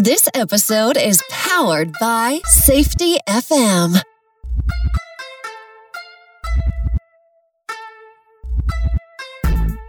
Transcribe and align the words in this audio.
This 0.00 0.28
episode 0.32 0.96
is 0.96 1.20
powered 1.28 1.92
by 2.00 2.38
Safety 2.44 3.16
FM. 3.28 4.00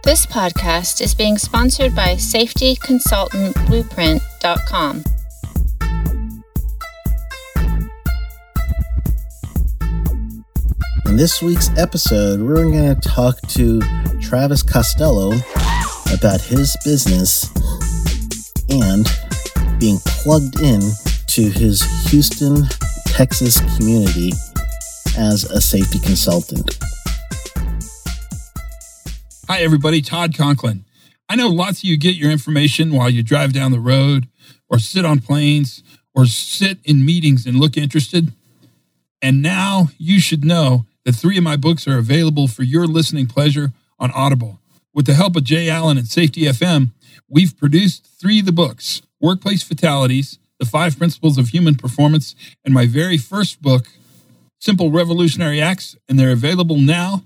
This 0.02 0.26
podcast 0.26 1.00
is 1.00 1.14
being 1.14 1.38
sponsored 1.38 1.94
by 1.94 2.16
safetyconsultantblueprint.com. 2.16 5.04
In 11.06 11.16
this 11.16 11.40
week's 11.40 11.70
episode, 11.78 12.40
we're 12.40 12.64
going 12.64 12.96
to 12.96 13.00
talk 13.00 13.40
to 13.50 13.80
Travis 14.20 14.64
Costello 14.64 15.34
about 16.12 16.40
his 16.40 16.76
business 16.84 17.48
and 18.70 19.06
being 19.80 19.98
plugged 20.04 20.60
in 20.60 20.80
to 21.26 21.48
his 21.48 21.82
Houston, 22.10 22.66
Texas 23.06 23.60
community 23.76 24.30
as 25.16 25.44
a 25.44 25.60
safety 25.60 25.98
consultant. 25.98 26.78
Hi, 29.48 29.60
everybody. 29.62 30.02
Todd 30.02 30.36
Conklin. 30.36 30.84
I 31.30 31.36
know 31.36 31.48
lots 31.48 31.78
of 31.78 31.84
you 31.84 31.96
get 31.96 32.14
your 32.14 32.30
information 32.30 32.92
while 32.92 33.08
you 33.08 33.22
drive 33.22 33.54
down 33.54 33.72
the 33.72 33.80
road 33.80 34.28
or 34.68 34.78
sit 34.78 35.06
on 35.06 35.20
planes 35.20 35.82
or 36.14 36.26
sit 36.26 36.78
in 36.84 37.04
meetings 37.04 37.46
and 37.46 37.58
look 37.58 37.76
interested. 37.76 38.32
And 39.22 39.40
now 39.40 39.88
you 39.96 40.20
should 40.20 40.44
know 40.44 40.84
that 41.04 41.14
three 41.14 41.38
of 41.38 41.44
my 41.44 41.56
books 41.56 41.88
are 41.88 41.98
available 41.98 42.48
for 42.48 42.64
your 42.64 42.86
listening 42.86 43.26
pleasure 43.26 43.72
on 43.98 44.10
Audible. 44.10 44.60
With 44.92 45.06
the 45.06 45.14
help 45.14 45.36
of 45.36 45.44
Jay 45.44 45.70
Allen 45.70 45.96
and 45.96 46.06
Safety 46.06 46.42
FM, 46.42 46.90
we've 47.28 47.56
produced 47.56 48.08
three 48.20 48.40
of 48.40 48.46
the 48.46 48.52
books 48.52 49.02
Workplace 49.20 49.62
Fatalities, 49.62 50.38
The 50.58 50.66
Five 50.66 50.98
Principles 50.98 51.38
of 51.38 51.48
Human 51.48 51.74
Performance, 51.74 52.34
and 52.64 52.72
my 52.72 52.86
very 52.86 53.18
first 53.18 53.60
book, 53.60 53.86
Simple 54.58 54.90
Revolutionary 54.90 55.60
Acts. 55.60 55.96
And 56.08 56.18
they're 56.18 56.32
available 56.32 56.76
now 56.76 57.22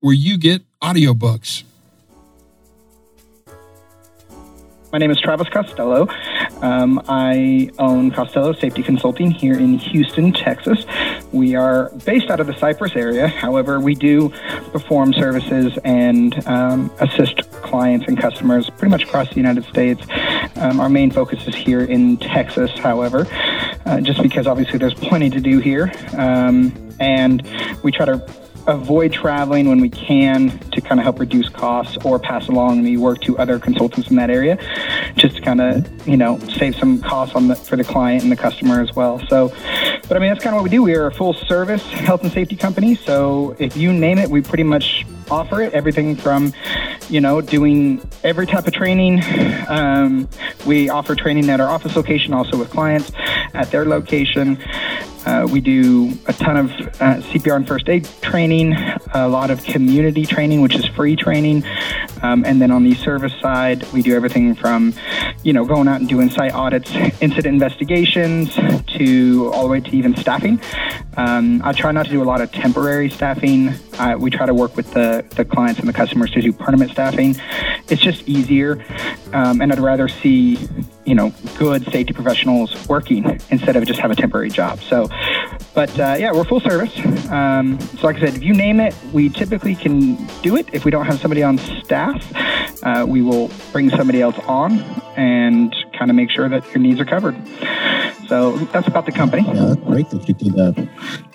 where 0.00 0.14
you 0.14 0.38
get 0.38 0.62
audiobooks. 0.82 1.64
My 4.92 4.98
name 4.98 5.10
is 5.10 5.20
Travis 5.20 5.48
Costello. 5.48 6.06
Um, 6.62 7.02
I 7.08 7.68
own 7.80 8.12
Costello 8.12 8.52
Safety 8.52 8.80
Consulting 8.80 9.32
here 9.32 9.58
in 9.58 9.76
Houston, 9.78 10.32
Texas. 10.32 10.84
We 11.34 11.56
are 11.56 11.90
based 12.04 12.30
out 12.30 12.38
of 12.38 12.46
the 12.46 12.54
Cypress 12.54 12.94
area. 12.94 13.26
However, 13.26 13.80
we 13.80 13.96
do 13.96 14.28
perform 14.70 15.12
services 15.12 15.76
and 15.84 16.46
um, 16.46 16.92
assist 17.00 17.50
clients 17.50 18.06
and 18.06 18.16
customers 18.16 18.70
pretty 18.70 18.90
much 18.90 19.02
across 19.02 19.30
the 19.30 19.36
United 19.36 19.64
States. 19.64 20.00
Um, 20.54 20.78
our 20.78 20.88
main 20.88 21.10
focus 21.10 21.44
is 21.48 21.56
here 21.56 21.80
in 21.80 22.18
Texas, 22.18 22.70
however, 22.78 23.26
uh, 23.84 24.00
just 24.00 24.22
because 24.22 24.46
obviously 24.46 24.78
there's 24.78 24.94
plenty 24.94 25.28
to 25.30 25.40
do 25.40 25.58
here. 25.58 25.92
Um, 26.16 26.72
and 27.00 27.42
we 27.82 27.90
try 27.90 28.06
to 28.06 28.24
avoid 28.66 29.12
traveling 29.12 29.68
when 29.68 29.80
we 29.80 29.90
can 29.90 30.58
to 30.70 30.80
kind 30.80 30.98
of 30.98 31.04
help 31.04 31.20
reduce 31.20 31.48
costs 31.48 31.98
or 32.04 32.18
pass 32.18 32.48
along 32.48 32.82
the 32.82 32.96
work 32.96 33.20
to 33.20 33.36
other 33.38 33.58
consultants 33.58 34.08
in 34.08 34.16
that 34.16 34.30
area 34.30 34.56
just 35.16 35.36
to 35.36 35.42
kind 35.42 35.60
of 35.60 36.08
you 36.08 36.16
know 36.16 36.38
save 36.48 36.74
some 36.76 37.00
costs 37.02 37.34
on 37.34 37.48
the, 37.48 37.56
for 37.56 37.76
the 37.76 37.84
client 37.84 38.22
and 38.22 38.32
the 38.32 38.36
customer 38.36 38.80
as 38.80 38.94
well 38.94 39.20
so 39.28 39.52
but 40.08 40.16
i 40.16 40.20
mean 40.20 40.28
that's 40.30 40.42
kind 40.42 40.54
of 40.54 40.62
what 40.62 40.64
we 40.64 40.70
do. 40.70 40.82
We 40.82 40.94
are 40.94 41.06
a 41.06 41.14
full 41.14 41.34
service 41.34 41.82
health 41.90 42.22
and 42.22 42.32
safety 42.32 42.56
company 42.56 42.94
so 42.94 43.56
if 43.58 43.76
you 43.76 43.92
name 43.92 44.18
it 44.18 44.28
we 44.28 44.40
pretty 44.40 44.64
much 44.64 45.04
offer 45.30 45.62
it. 45.62 45.72
Everything 45.72 46.16
from 46.16 46.52
you 47.08 47.20
know 47.20 47.40
doing 47.40 48.00
every 48.22 48.46
type 48.46 48.66
of 48.66 48.72
training. 48.72 49.22
Um, 49.68 50.28
we 50.66 50.88
offer 50.88 51.14
training 51.14 51.48
at 51.50 51.60
our 51.60 51.68
office 51.68 51.96
location 51.96 52.32
also 52.32 52.56
with 52.56 52.70
clients 52.70 53.12
at 53.54 53.70
their 53.70 53.84
location. 53.84 54.58
Uh, 55.26 55.46
we 55.50 55.60
do 55.60 56.12
a 56.26 56.32
ton 56.34 56.56
of 56.56 56.70
uh, 56.70 57.16
CPR 57.30 57.56
and 57.56 57.66
first 57.66 57.88
aid 57.88 58.06
training, 58.20 58.74
a 59.14 59.26
lot 59.26 59.50
of 59.50 59.62
community 59.64 60.26
training, 60.26 60.60
which 60.60 60.74
is 60.74 60.84
free 60.86 61.16
training. 61.16 61.64
Um, 62.22 62.44
and 62.44 62.60
then 62.60 62.70
on 62.70 62.84
the 62.84 62.94
service 62.94 63.32
side, 63.40 63.90
we 63.92 64.02
do 64.02 64.14
everything 64.14 64.54
from, 64.54 64.94
you 65.42 65.52
know, 65.52 65.64
going 65.64 65.88
out 65.88 66.00
and 66.00 66.08
doing 66.08 66.30
site 66.30 66.52
audits, 66.52 66.90
incident 67.20 67.46
investigations, 67.46 68.54
to 68.98 69.50
all 69.52 69.64
the 69.64 69.68
way 69.68 69.80
to 69.80 69.90
even 69.90 70.16
staffing. 70.16 70.60
Um, 71.16 71.60
I 71.64 71.72
try 71.72 71.92
not 71.92 72.06
to 72.06 72.12
do 72.12 72.22
a 72.22 72.24
lot 72.24 72.40
of 72.40 72.50
temporary 72.52 73.10
staffing. 73.10 73.74
We 74.18 74.30
try 74.30 74.46
to 74.46 74.54
work 74.54 74.76
with 74.76 74.92
the, 74.92 75.24
the 75.36 75.44
clients 75.44 75.80
and 75.80 75.88
the 75.88 75.92
customers 75.92 76.30
to 76.32 76.40
do 76.40 76.52
permanent 76.52 76.90
staffing. 76.90 77.36
It's 77.88 78.02
just 78.02 78.28
easier. 78.28 78.84
Um, 79.32 79.60
and 79.60 79.72
I'd 79.72 79.80
rather 79.80 80.08
see 80.08 80.68
you 81.04 81.14
know, 81.14 81.32
good 81.58 81.84
safety 81.92 82.12
professionals 82.12 82.88
working 82.88 83.38
instead 83.50 83.76
of 83.76 83.84
just 83.86 84.00
have 84.00 84.10
a 84.10 84.16
temporary 84.16 84.50
job. 84.50 84.80
So, 84.80 85.08
but 85.74 85.90
uh, 85.98 86.16
yeah, 86.18 86.32
we're 86.32 86.44
full 86.44 86.60
service. 86.60 86.96
Um, 87.30 87.80
so, 87.80 88.06
like 88.06 88.16
I 88.16 88.20
said, 88.20 88.34
if 88.36 88.42
you 88.42 88.54
name 88.54 88.80
it, 88.80 88.94
we 89.12 89.28
typically 89.28 89.74
can 89.74 90.16
do 90.42 90.56
it. 90.56 90.68
If 90.72 90.84
we 90.84 90.90
don't 90.90 91.06
have 91.06 91.18
somebody 91.20 91.42
on 91.42 91.58
staff, 91.58 92.22
uh, 92.82 93.04
we 93.08 93.22
will 93.22 93.50
bring 93.72 93.90
somebody 93.90 94.20
else 94.20 94.38
on 94.46 94.80
and 95.16 95.74
kind 95.98 96.10
of 96.10 96.16
make 96.16 96.30
sure 96.30 96.48
that 96.48 96.66
your 96.68 96.78
needs 96.78 97.00
are 97.00 97.04
covered. 97.04 97.36
So 98.28 98.56
that's 98.72 98.88
about 98.88 99.06
the 99.06 99.12
company. 99.12 99.44
Yeah, 99.46 99.66
that's 99.66 99.80
great 99.82 100.10
that 100.10 100.28
you 100.28 100.34
did, 100.34 100.58
uh, 100.58 100.72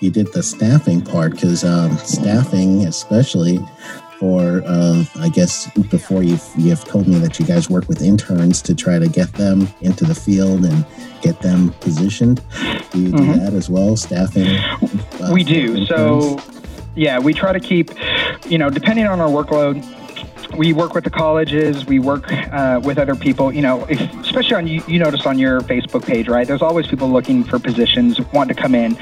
you 0.00 0.10
did 0.10 0.32
the 0.32 0.42
staffing 0.42 1.02
part 1.02 1.32
because 1.32 1.64
um, 1.64 1.96
staffing, 1.98 2.86
especially 2.86 3.58
for 4.20 4.62
uh, 4.66 5.02
I 5.18 5.30
guess 5.30 5.70
before 5.88 6.22
you've 6.22 6.46
you've 6.54 6.84
told 6.84 7.08
me 7.08 7.18
that 7.20 7.40
you 7.40 7.46
guys 7.46 7.70
work 7.70 7.88
with 7.88 8.02
interns 8.02 8.60
to 8.62 8.74
try 8.74 8.98
to 8.98 9.08
get 9.08 9.32
them 9.32 9.66
into 9.80 10.04
the 10.04 10.14
field 10.14 10.66
and 10.66 10.84
get 11.22 11.40
them 11.40 11.70
positioned. 11.80 12.42
Do 12.90 13.00
you 13.00 13.08
mm-hmm. 13.08 13.32
do 13.32 13.40
that 13.40 13.54
as 13.54 13.70
well, 13.70 13.96
staffing? 13.96 14.46
Uh, 14.46 15.30
we 15.32 15.42
do. 15.42 15.86
So 15.86 16.38
yeah, 16.94 17.18
we 17.18 17.32
try 17.32 17.54
to 17.54 17.60
keep, 17.60 17.92
you 18.46 18.58
know, 18.58 18.68
depending 18.68 19.06
on 19.06 19.20
our 19.20 19.28
workload, 19.28 19.82
we 20.56 20.74
work 20.74 20.94
with 20.94 21.04
the 21.04 21.10
colleges, 21.10 21.86
we 21.86 21.98
work 21.98 22.30
uh, 22.30 22.80
with 22.84 22.98
other 22.98 23.14
people. 23.14 23.52
You 23.52 23.62
know, 23.62 23.86
if, 23.88 24.00
especially 24.20 24.56
on 24.56 24.66
you, 24.66 24.82
you 24.86 24.98
notice 24.98 25.24
on 25.24 25.38
your 25.38 25.62
Facebook 25.62 26.04
page, 26.04 26.28
right? 26.28 26.46
There's 26.46 26.62
always 26.62 26.86
people 26.86 27.08
looking 27.08 27.44
for 27.44 27.58
positions, 27.58 28.20
wanting 28.32 28.54
to 28.54 28.60
come 28.60 28.74
in. 28.74 28.98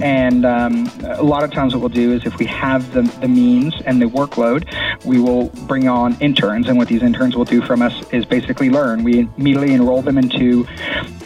And 0.00 0.46
um, 0.46 0.90
a 1.04 1.22
lot 1.22 1.42
of 1.42 1.50
times, 1.50 1.74
what 1.74 1.80
we'll 1.80 1.88
do 1.88 2.12
is 2.12 2.24
if 2.24 2.38
we 2.38 2.46
have 2.46 2.92
the, 2.92 3.02
the 3.20 3.28
means 3.28 3.74
and 3.86 4.00
the 4.00 4.06
workload, 4.06 4.66
we 5.04 5.18
will 5.18 5.48
bring 5.66 5.88
on 5.88 6.16
interns. 6.20 6.68
And 6.68 6.78
what 6.78 6.88
these 6.88 7.02
interns 7.02 7.36
will 7.36 7.44
do 7.44 7.60
from 7.62 7.82
us 7.82 7.94
is 8.12 8.24
basically 8.24 8.70
learn. 8.70 9.02
We 9.02 9.28
immediately 9.36 9.74
enroll 9.74 10.02
them 10.02 10.18
into 10.18 10.66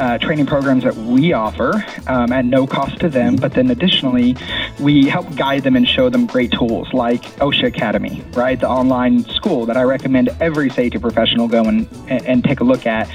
uh, 0.00 0.18
training 0.18 0.46
programs 0.46 0.84
that 0.84 0.96
we 0.96 1.32
offer 1.32 1.84
um, 2.06 2.32
at 2.32 2.44
no 2.44 2.66
cost 2.66 3.00
to 3.00 3.08
them. 3.08 3.36
But 3.36 3.54
then 3.54 3.70
additionally, 3.70 4.36
we 4.80 5.06
help 5.06 5.34
guide 5.36 5.62
them 5.62 5.76
and 5.76 5.88
show 5.88 6.08
them 6.08 6.26
great 6.26 6.52
tools 6.52 6.92
like 6.92 7.22
OSHA 7.36 7.66
Academy, 7.66 8.22
right? 8.32 8.58
The 8.58 8.68
online 8.68 9.24
school 9.24 9.66
that 9.66 9.76
I 9.76 9.82
recommend 9.82 10.30
every 10.40 10.70
safety 10.70 10.98
professional 10.98 11.48
go 11.48 11.64
and, 11.64 11.88
and 12.08 12.42
take 12.44 12.60
a 12.60 12.64
look 12.64 12.86
at. 12.86 13.08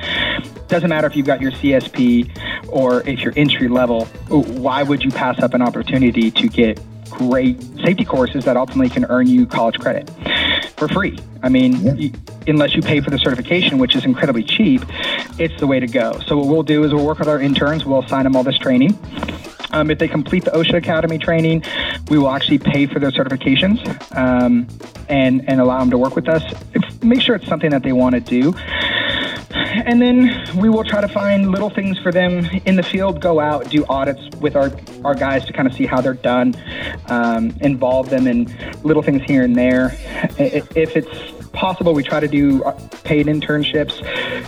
Doesn't 0.68 0.90
matter 0.90 1.08
if 1.08 1.16
you've 1.16 1.26
got 1.26 1.42
your 1.42 1.52
CSP 1.52 2.70
or 2.70 3.02
if 3.08 3.22
you're 3.22 3.34
entry 3.36 3.68
level, 3.68 4.06
why 4.28 4.84
would 4.84 5.04
you 5.04 5.10
pass 5.10 5.42
up 5.42 5.49
an 5.54 5.62
opportunity 5.62 6.32
to 6.32 6.48
get 6.48 6.80
great 7.10 7.62
safety 7.84 8.06
courses 8.06 8.46
that 8.46 8.56
ultimately 8.56 8.90
can 8.90 9.06
earn 9.06 9.28
you 9.28 9.46
college 9.46 9.80
credit 9.80 10.10
for 10.78 10.88
free? 10.88 11.18
I 11.42 11.50
mean, 11.50 11.74
yeah. 12.00 12.10
unless 12.48 12.76
you 12.76 12.82
pay 12.82 13.00
for 13.02 13.10
the 13.10 13.18
certification, 13.18 13.78
which 13.78 13.96
is 13.96 14.06
incredibly 14.06 14.44
cheap, 14.44 14.82
it's 15.38 15.58
the 15.60 15.68
way 15.68 15.80
to 15.80 15.88
go. 15.88 16.20
So, 16.26 16.38
what 16.38 16.48
we'll 16.48 16.64
do 16.64 16.84
is 16.84 16.94
we'll 16.94 17.06
work 17.06 17.20
with 17.20 17.28
our 17.28 17.40
interns, 17.40 17.86
we'll 17.86 18.04
assign 18.04 18.24
them 18.24 18.36
all 18.36 18.44
this 18.44 18.58
training. 18.58 18.98
Um, 19.72 19.92
if 19.92 20.00
they 20.00 20.08
complete 20.08 20.46
the 20.46 20.52
OSHA 20.52 20.78
Academy 20.78 21.20
training, 21.20 21.64
we 22.10 22.18
will 22.18 22.30
actually 22.30 22.58
pay 22.58 22.88
for 22.88 23.00
their 23.00 23.12
certifications 23.12 23.80
um, 24.16 24.68
and 25.10 25.48
and 25.48 25.62
allow 25.62 25.80
them 25.80 25.92
to 25.92 25.98
work 25.98 26.16
with 26.16 26.28
us. 26.28 26.44
If, 26.74 27.04
make 27.04 27.22
sure 27.22 27.36
it's 27.36 27.48
something 27.48 27.70
that 27.70 27.84
they 27.84 27.94
want 27.94 28.16
to 28.16 28.22
do. 28.22 28.54
And 29.90 30.00
then 30.00 30.46
we 30.56 30.70
will 30.70 30.84
try 30.84 31.02
to 31.02 31.08
find 31.08 31.50
little 31.50 31.72
things 31.72 31.98
for 31.98 32.12
them 32.12 32.46
in 32.66 32.76
the 32.76 32.84
field, 32.84 33.22
go 33.22 33.40
out, 33.40 33.72
do 33.72 33.84
audits 33.90 34.22
with 34.38 34.56
our, 34.56 34.72
our 35.04 35.16
guys 35.16 35.46
to 35.46 35.54
kind 35.54 35.68
of 35.68 35.74
see 35.74 35.88
how 35.88 36.00
they're 36.00 36.14
done, 36.14 36.54
um, 37.08 37.58
involve 37.62 38.12
them 38.12 38.28
in 38.28 38.56
little 38.84 39.02
things 39.02 39.24
here 39.24 39.42
and 39.42 39.56
there. 39.56 39.98
If 40.38 40.96
it's 40.96 41.50
possible, 41.54 41.96
we 41.96 42.04
try 42.04 42.20
to 42.20 42.28
do 42.28 42.64
uh, 42.66 42.80
paid 43.04 43.26
internships. 43.26 43.98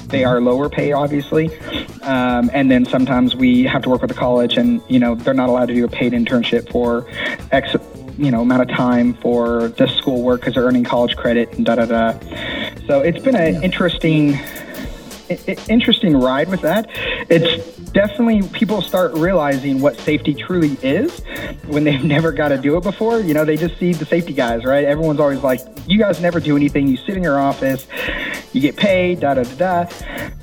They 0.09 0.23
are 0.23 0.39
lower 0.39 0.69
pay, 0.69 0.91
obviously, 0.91 1.49
um, 2.03 2.51
and 2.53 2.69
then 2.69 2.85
sometimes 2.85 3.35
we 3.35 3.63
have 3.63 3.81
to 3.81 3.89
work 3.89 4.01
with 4.01 4.11
the 4.11 4.17
college, 4.17 4.57
and 4.57 4.79
you 4.89 4.99
know 4.99 5.15
they're 5.15 5.33
not 5.33 5.49
allowed 5.49 5.69
to 5.69 5.73
do 5.73 5.85
a 5.85 5.89
paid 5.89 6.13
internship 6.13 6.71
for 6.71 7.07
X 7.51 7.75
you 8.19 8.29
know 8.29 8.41
amount 8.41 8.61
of 8.61 8.77
time 8.77 9.15
for 9.15 9.69
the 9.69 9.87
school 9.87 10.21
work 10.21 10.41
because 10.41 10.53
they're 10.53 10.65
earning 10.65 10.83
college 10.83 11.15
credit 11.15 11.51
and 11.53 11.65
da 11.65 11.73
da 11.73 11.85
da. 11.85 12.19
So 12.85 13.01
it's 13.01 13.23
been 13.23 13.35
an 13.35 13.63
interesting 13.63 14.37
interesting 15.69 16.17
ride 16.17 16.49
with 16.49 16.61
that. 16.61 16.89
It's 17.29 17.77
definitely 17.91 18.47
people 18.57 18.81
start 18.81 19.13
realizing 19.13 19.81
what 19.81 19.97
safety 19.99 20.33
truly 20.33 20.77
is 20.81 21.19
when 21.67 21.83
they've 21.83 22.03
never 22.15 22.31
got 22.31 22.49
to 22.49 22.57
do 22.57 22.77
it 22.77 22.83
before. 22.83 23.19
You 23.19 23.33
know, 23.33 23.45
they 23.45 23.57
just 23.57 23.77
see 23.77 23.93
the 23.93 24.05
safety 24.05 24.33
guys, 24.33 24.63
right? 24.63 24.85
Everyone's 24.85 25.19
always 25.19 25.41
like, 25.41 25.61
you 25.87 25.97
guys 25.99 26.21
never 26.21 26.39
do 26.39 26.55
anything. 26.55 26.87
You 26.87 26.97
sit 26.97 27.17
in 27.17 27.23
your 27.23 27.39
office, 27.39 27.87
you 28.53 28.61
get 28.61 28.75
paid, 28.77 29.19
da 29.19 29.33
da 29.35 29.43
da 29.43 29.55
da. 29.85 29.89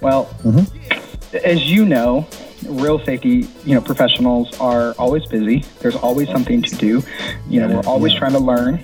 Well, 0.01 0.27
mm-hmm. 0.45 1.37
as 1.45 1.71
you 1.71 1.85
know, 1.85 2.27
real 2.67 2.99
safety, 3.05 3.47
you 3.65 3.75
know, 3.75 3.81
professionals 3.81 4.59
are 4.61 4.93
always 4.99 5.25
busy. 5.27 5.65
There's 5.81 5.97
always 5.97 6.29
something 6.29 6.63
to 6.63 6.75
do. 6.77 7.03
You 7.49 7.61
know, 7.61 7.77
we're 7.77 7.87
always 7.87 8.13
Yeah. 8.13 8.19
trying 8.19 8.33
to 8.33 8.41
learn. 8.41 8.81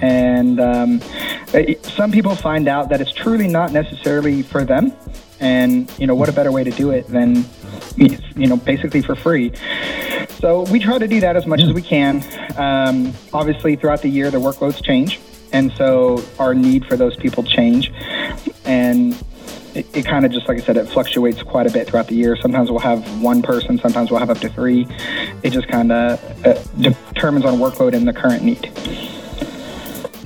And 0.00 0.60
um, 0.60 1.00
some 1.82 2.12
people 2.12 2.34
find 2.36 2.68
out 2.68 2.88
that 2.90 3.00
it's 3.00 3.12
truly 3.12 3.48
not 3.48 3.72
necessarily 3.72 4.42
for 4.42 4.64
them. 4.64 4.92
And, 5.40 5.92
you 5.98 6.06
know, 6.06 6.14
what 6.14 6.28
a 6.28 6.32
better 6.32 6.50
way 6.50 6.64
to 6.64 6.70
do 6.70 6.90
it 6.90 7.06
than, 7.08 7.44
you 7.96 8.46
know, 8.46 8.56
basically 8.56 9.02
for 9.02 9.14
free. 9.14 9.52
So 10.40 10.62
we 10.70 10.78
try 10.78 10.98
to 10.98 11.08
do 11.08 11.20
that 11.20 11.36
as 11.36 11.46
much 11.46 11.62
as 11.62 11.72
we 11.72 11.82
can. 11.82 12.24
Um, 12.56 13.12
obviously, 13.32 13.76
throughout 13.76 14.02
the 14.02 14.08
year, 14.08 14.30
the 14.30 14.38
workloads 14.38 14.82
change. 14.82 15.20
And 15.52 15.72
so 15.72 16.22
our 16.38 16.54
need 16.54 16.86
for 16.86 16.96
those 16.96 17.16
people 17.16 17.42
change. 17.42 17.92
And 18.64 19.14
it, 19.74 19.86
it 19.96 20.04
kind 20.04 20.24
of 20.24 20.32
just, 20.32 20.48
like 20.48 20.58
I 20.58 20.60
said, 20.60 20.76
it 20.76 20.88
fluctuates 20.88 21.42
quite 21.42 21.66
a 21.66 21.70
bit 21.70 21.88
throughout 21.88 22.08
the 22.08 22.14
year. 22.14 22.36
Sometimes 22.36 22.70
we'll 22.70 22.80
have 22.80 23.22
one 23.22 23.42
person, 23.42 23.78
sometimes 23.78 24.10
we'll 24.10 24.20
have 24.20 24.30
up 24.30 24.38
to 24.38 24.48
three. 24.48 24.86
It 25.42 25.50
just 25.50 25.68
kind 25.68 25.92
of 25.92 26.46
uh, 26.46 26.54
determines 26.80 27.44
on 27.44 27.58
workload 27.58 27.94
and 27.94 28.06
the 28.06 28.12
current 28.12 28.42
need. 28.42 28.66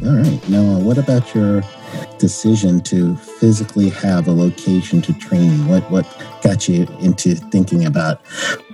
All 0.05 0.17
right. 0.17 0.49
Now, 0.49 0.79
what 0.81 0.99
about 0.99 1.35
your 1.35 1.63
decision 2.19 2.81
to 2.83 3.17
physically 3.17 3.89
have 3.91 4.29
a 4.29 4.33
location 4.33 5.03
to 5.03 5.13
train? 5.15 5.67
What 5.69 5.89
what 5.91 6.07
got 6.43 6.69
you 6.69 6.87
into 7.01 7.35
thinking 7.35 7.85
about 7.85 8.21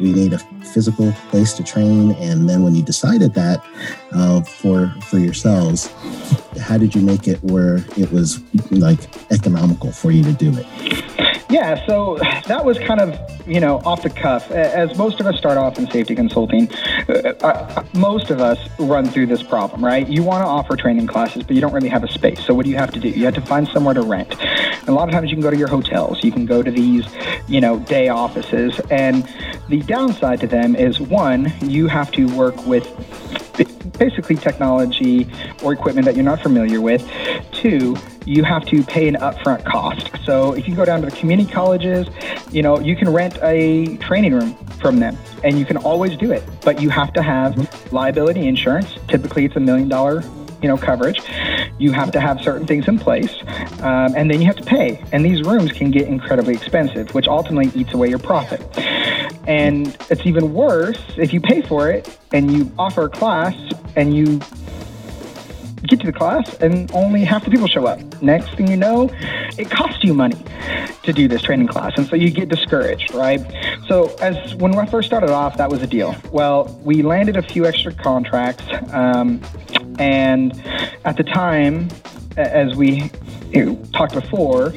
we 0.00 0.12
need 0.12 0.32
a 0.32 0.38
physical 0.73 1.12
place 1.31 1.53
to 1.55 1.65
train? 1.65 2.12
And 2.12 2.49
then 2.49 2.62
when 2.62 2.75
you 2.75 2.82
decided 2.82 3.35
that 3.35 3.65
uh, 4.12 4.43
for 4.43 4.94
for 5.03 5.19
yourselves, 5.19 5.93
how 6.61 6.79
did 6.79 6.94
you 6.94 7.03
make 7.03 7.29
it 7.29 7.43
where 7.43 7.85
it 7.97 8.11
was 8.12 8.41
like 8.70 9.00
economical 9.32 9.93
for 9.93 10.11
you 10.11 10.23
to 10.25 10.32
do 10.32 10.53
it? 10.56 11.27
Yeah, 11.50 11.86
so 11.86 12.18
that 12.46 12.62
was 12.62 12.78
kind 12.78 13.00
of, 13.00 13.18
you 13.48 13.58
know, 13.58 13.78
off 13.78 14.02
the 14.02 14.10
cuff. 14.10 14.50
As 14.50 14.98
most 14.98 15.18
of 15.18 15.26
us 15.26 15.38
start 15.38 15.56
off 15.56 15.78
in 15.78 15.90
safety 15.90 16.14
consulting, 16.14 16.70
uh, 17.08 17.32
uh, 17.40 17.84
most 17.94 18.28
of 18.28 18.42
us 18.42 18.58
run 18.78 19.06
through 19.06 19.26
this 19.26 19.42
problem, 19.42 19.82
right? 19.82 20.06
You 20.06 20.22
want 20.22 20.42
to 20.42 20.46
offer 20.46 20.76
training 20.76 21.06
classes, 21.06 21.44
but 21.44 21.54
you 21.54 21.62
don't 21.62 21.72
really 21.72 21.88
have 21.88 22.04
a 22.04 22.12
space. 22.12 22.44
So 22.44 22.52
what 22.52 22.66
do 22.66 22.70
you 22.70 22.76
have 22.76 22.92
to 22.92 23.00
do? 23.00 23.08
You 23.08 23.24
have 23.24 23.34
to 23.34 23.40
find 23.40 23.66
somewhere 23.68 23.94
to 23.94 24.02
rent. 24.02 24.38
And 24.38 24.88
a 24.88 24.92
lot 24.92 25.08
of 25.08 25.14
times 25.14 25.30
you 25.30 25.36
can 25.36 25.42
go 25.42 25.50
to 25.50 25.56
your 25.56 25.68
hotels, 25.68 26.22
you 26.22 26.32
can 26.32 26.44
go 26.44 26.62
to 26.62 26.70
these, 26.70 27.06
you 27.46 27.62
know, 27.62 27.78
day 27.78 28.08
offices. 28.08 28.78
And 28.90 29.26
the 29.70 29.80
downside 29.80 30.40
to 30.40 30.46
them 30.46 30.76
is 30.76 31.00
one, 31.00 31.50
you 31.62 31.86
have 31.86 32.12
to 32.12 32.26
work 32.36 32.66
with 32.66 32.86
basically 33.98 34.36
technology 34.36 35.26
or 35.62 35.72
equipment 35.72 36.04
that 36.04 36.14
you're 36.14 36.24
not 36.24 36.40
familiar 36.40 36.82
with. 36.82 37.10
Two, 37.52 37.96
you 38.28 38.44
have 38.44 38.64
to 38.66 38.82
pay 38.84 39.08
an 39.08 39.14
upfront 39.16 39.64
cost. 39.64 40.10
So 40.25 40.52
if 40.52 40.69
you 40.69 40.75
go 40.75 40.84
down 40.84 41.00
to 41.00 41.06
the 41.06 41.16
community 41.16 41.50
colleges, 41.50 42.06
you 42.50 42.62
know, 42.62 42.78
you 42.78 42.94
can 42.94 43.08
rent 43.08 43.38
a 43.42 43.96
training 43.96 44.34
room 44.34 44.54
from 44.82 45.00
them 45.00 45.16
and 45.42 45.58
you 45.58 45.64
can 45.64 45.78
always 45.78 46.14
do 46.19 46.30
it, 46.30 46.42
but 46.60 46.82
you 46.82 46.90
have 46.90 47.12
to 47.14 47.22
have 47.22 47.56
liability 47.90 48.46
insurance. 48.46 48.98
Typically 49.08 49.46
it's 49.46 49.56
a 49.56 49.60
million 49.60 49.88
dollar 49.88 50.22
you 50.60 50.66
know 50.66 50.76
coverage 50.76 51.20
you 51.78 51.92
have 51.92 52.10
to 52.10 52.19
have 52.19 52.40
certain 52.40 52.66
things 52.66 52.88
in 52.88 52.98
place 52.98 53.32
um, 53.82 54.12
and 54.16 54.28
then 54.28 54.40
you 54.40 54.46
have 54.48 54.56
to 54.56 54.64
pay 54.64 55.00
and 55.12 55.24
these 55.24 55.40
rooms 55.42 55.70
can 55.70 55.92
get 55.92 56.08
incredibly 56.08 56.52
expensive 56.52 57.14
which 57.14 57.28
ultimately 57.28 57.70
eats 57.81 57.94
away 57.94 58.08
your 58.08 58.19
profit 58.19 58.60
and 59.46 59.96
it's 60.10 60.26
even 60.26 60.52
worse 60.52 61.00
if 61.16 61.32
you 61.32 61.40
pay 61.40 61.62
for 61.62 61.88
it 61.88 62.19
and 62.32 62.50
you 62.50 62.72
offer 62.76 63.04
a 63.04 63.08
class 63.08 63.54
and 63.94 64.16
you 64.16 64.40
get 65.82 66.00
to 66.00 66.06
the 66.06 66.12
class 66.12 66.54
and 66.56 66.90
only 66.92 67.25
half 67.25 67.44
the 67.44 67.50
people 67.50 67.66
show 67.66 67.86
up. 67.86 68.00
Next 68.22 68.54
thing 68.56 68.69
you 68.69 68.76
know, 68.76 69.10
it 69.58 69.70
costs 69.70 70.02
you 70.02 70.14
money 70.14 70.42
to 71.02 71.12
do 71.12 71.28
this 71.28 71.42
training 71.42 71.69
class. 71.69 71.92
And 71.96 72.06
so 72.06 72.16
you 72.16 72.30
get 72.30 72.48
discouraged, 72.48 73.14
right? 73.14 73.40
So 73.86 74.14
as 74.20 74.54
when 74.56 74.75
I 74.76 74.86
first 74.86 75.06
started 75.06 75.30
off, 75.30 75.56
that 75.56 75.70
was 75.70 75.82
a 75.82 75.86
deal. 75.86 76.16
Well, 76.32 76.78
we 76.82 77.02
landed 77.02 77.36
a 77.36 77.42
few 77.42 77.66
extra 77.66 77.92
contracts. 77.92 78.64
Um, 78.92 79.40
and 79.98 80.60
at 81.04 81.16
the 81.16 81.25
time, 81.25 81.88
as 82.36 82.74
we 82.76 83.10
talked 83.92 84.14
before, 84.14 84.72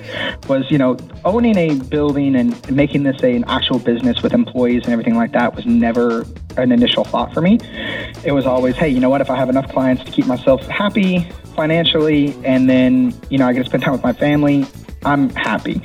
was 0.48 0.70
you 0.70 0.78
know 0.78 0.98
owning 1.26 1.58
a 1.58 1.76
building 1.76 2.36
and 2.36 2.72
making 2.72 3.04
this 3.04 3.22
a, 3.24 3.36
an 3.36 3.44
actual 3.48 3.80
business 3.80 4.22
with 4.22 4.34
employees 4.34 4.84
and 4.84 4.94
everything 4.94 5.16
like 5.16 5.32
that 5.34 5.56
was 5.56 5.66
never 5.66 6.26
an 6.58 6.72
initial 6.72 7.04
thought 7.04 7.34
for 7.34 7.42
me. 7.42 7.60
It 8.24 8.34
was 8.34 8.46
always, 8.46 8.76
hey, 8.76 8.90
you 8.90 9.00
know 9.00 9.10
what? 9.10 9.22
If 9.22 9.30
I 9.30 9.36
have 9.36 9.50
enough 9.50 9.72
clients 9.72 10.04
to 10.04 10.12
keep 10.12 10.26
myself 10.26 10.62
happy 10.68 11.30
financially, 11.56 12.36
and 12.44 12.70
then 12.70 13.14
you 13.30 13.38
know 13.38 13.48
I 13.48 13.54
get 13.54 13.64
to 13.64 13.66
spend 13.66 13.84
time 13.84 13.94
with 13.94 14.04
my 14.04 14.14
family, 14.14 14.66
I'm 15.06 15.30
happy. 15.32 15.82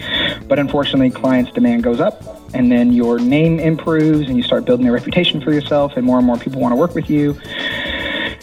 But 0.47 0.59
unfortunately, 0.59 1.11
clients' 1.11 1.53
demand 1.53 1.83
goes 1.83 2.01
up, 2.01 2.23
and 2.55 2.71
then 2.71 2.93
your 2.93 3.19
name 3.19 3.59
improves, 3.59 4.29
and 4.29 4.37
you 4.37 4.43
start 4.43 4.65
building 4.65 4.87
a 4.89 4.93
reputation 4.93 5.41
for 5.41 5.53
yourself, 5.53 5.93
and 5.97 6.05
more 6.05 6.19
and 6.19 6.27
more 6.27 6.39
people 6.39 6.61
want 6.61 6.73
to 6.73 6.77
work 6.77 6.95
with 6.95 7.11
you 7.11 7.39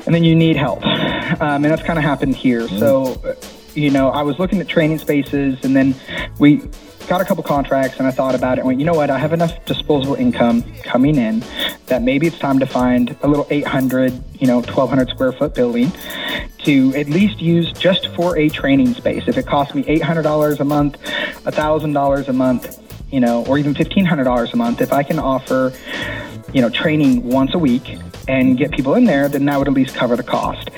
and 0.05 0.13
then 0.13 0.23
you 0.23 0.35
need 0.35 0.55
help. 0.55 0.85
Um, 0.85 1.63
and 1.63 1.65
that's 1.65 1.83
kind 1.83 1.97
of 1.97 2.03
happened 2.03 2.35
here. 2.35 2.67
So, 2.67 3.13
uh, 3.23 3.35
you 3.75 3.89
know, 3.89 4.09
I 4.09 4.21
was 4.21 4.39
looking 4.39 4.59
at 4.59 4.67
training 4.67 4.99
spaces, 4.99 5.57
and 5.63 5.75
then 5.75 5.95
we 6.39 6.61
got 7.07 7.21
a 7.21 7.25
couple 7.25 7.43
contracts, 7.43 7.97
and 7.97 8.07
I 8.07 8.11
thought 8.11 8.35
about 8.35 8.57
it 8.57 8.61
and 8.61 8.67
went, 8.67 8.79
you 8.79 8.85
know 8.85 8.93
what, 8.93 9.09
I 9.09 9.17
have 9.17 9.33
enough 9.33 9.65
disposable 9.65 10.15
income 10.15 10.63
coming 10.83 11.17
in 11.17 11.43
that 11.87 12.01
maybe 12.01 12.27
it's 12.27 12.39
time 12.39 12.59
to 12.59 12.65
find 12.65 13.15
a 13.23 13.27
little 13.27 13.47
800, 13.49 14.13
you 14.39 14.47
know, 14.47 14.57
1,200 14.57 15.09
square 15.09 15.31
foot 15.33 15.53
building 15.53 15.91
to 16.59 16.95
at 16.95 17.09
least 17.09 17.41
use 17.41 17.71
just 17.73 18.07
for 18.09 18.37
a 18.37 18.47
training 18.49 18.93
space. 18.93 19.23
If 19.27 19.37
it 19.37 19.45
costs 19.45 19.75
me 19.75 19.83
$800 19.83 20.59
a 20.59 20.63
month, 20.63 21.01
$1,000 21.01 22.27
a 22.27 22.33
month, 22.33 22.79
you 23.11 23.19
know, 23.19 23.45
or 23.45 23.57
even 23.57 23.73
$1,500 23.73 24.53
a 24.53 24.55
month, 24.55 24.81
if 24.81 24.93
I 24.93 25.03
can 25.03 25.19
offer, 25.19 25.73
you 26.53 26.61
know, 26.61 26.69
training 26.69 27.27
once 27.27 27.53
a 27.53 27.59
week 27.59 27.97
and 28.27 28.57
get 28.57 28.71
people 28.71 28.95
in 28.95 29.05
there, 29.05 29.27
then 29.27 29.45
that 29.45 29.57
would 29.59 29.67
at 29.67 29.73
least 29.73 29.95
cover 29.95 30.15
the 30.15 30.23
cost. 30.23 30.69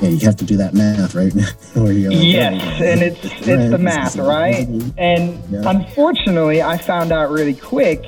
Yeah, 0.00 0.08
you 0.08 0.18
have 0.26 0.36
to 0.36 0.44
do 0.44 0.56
that 0.56 0.74
math, 0.74 1.14
right? 1.14 1.32
Like, 1.76 1.94
Yes, 1.96 2.80
and 2.80 3.00
it's 3.00 3.24
it's 3.24 3.46
Right, 3.46 3.70
the 3.70 3.78
math, 3.78 4.16
right? 4.16 4.66
And 4.98 5.40
Yeah. 5.50 5.62
unfortunately, 5.66 6.62
I 6.62 6.76
found 6.78 7.12
out 7.12 7.30
really 7.30 7.54
quick, 7.54 8.02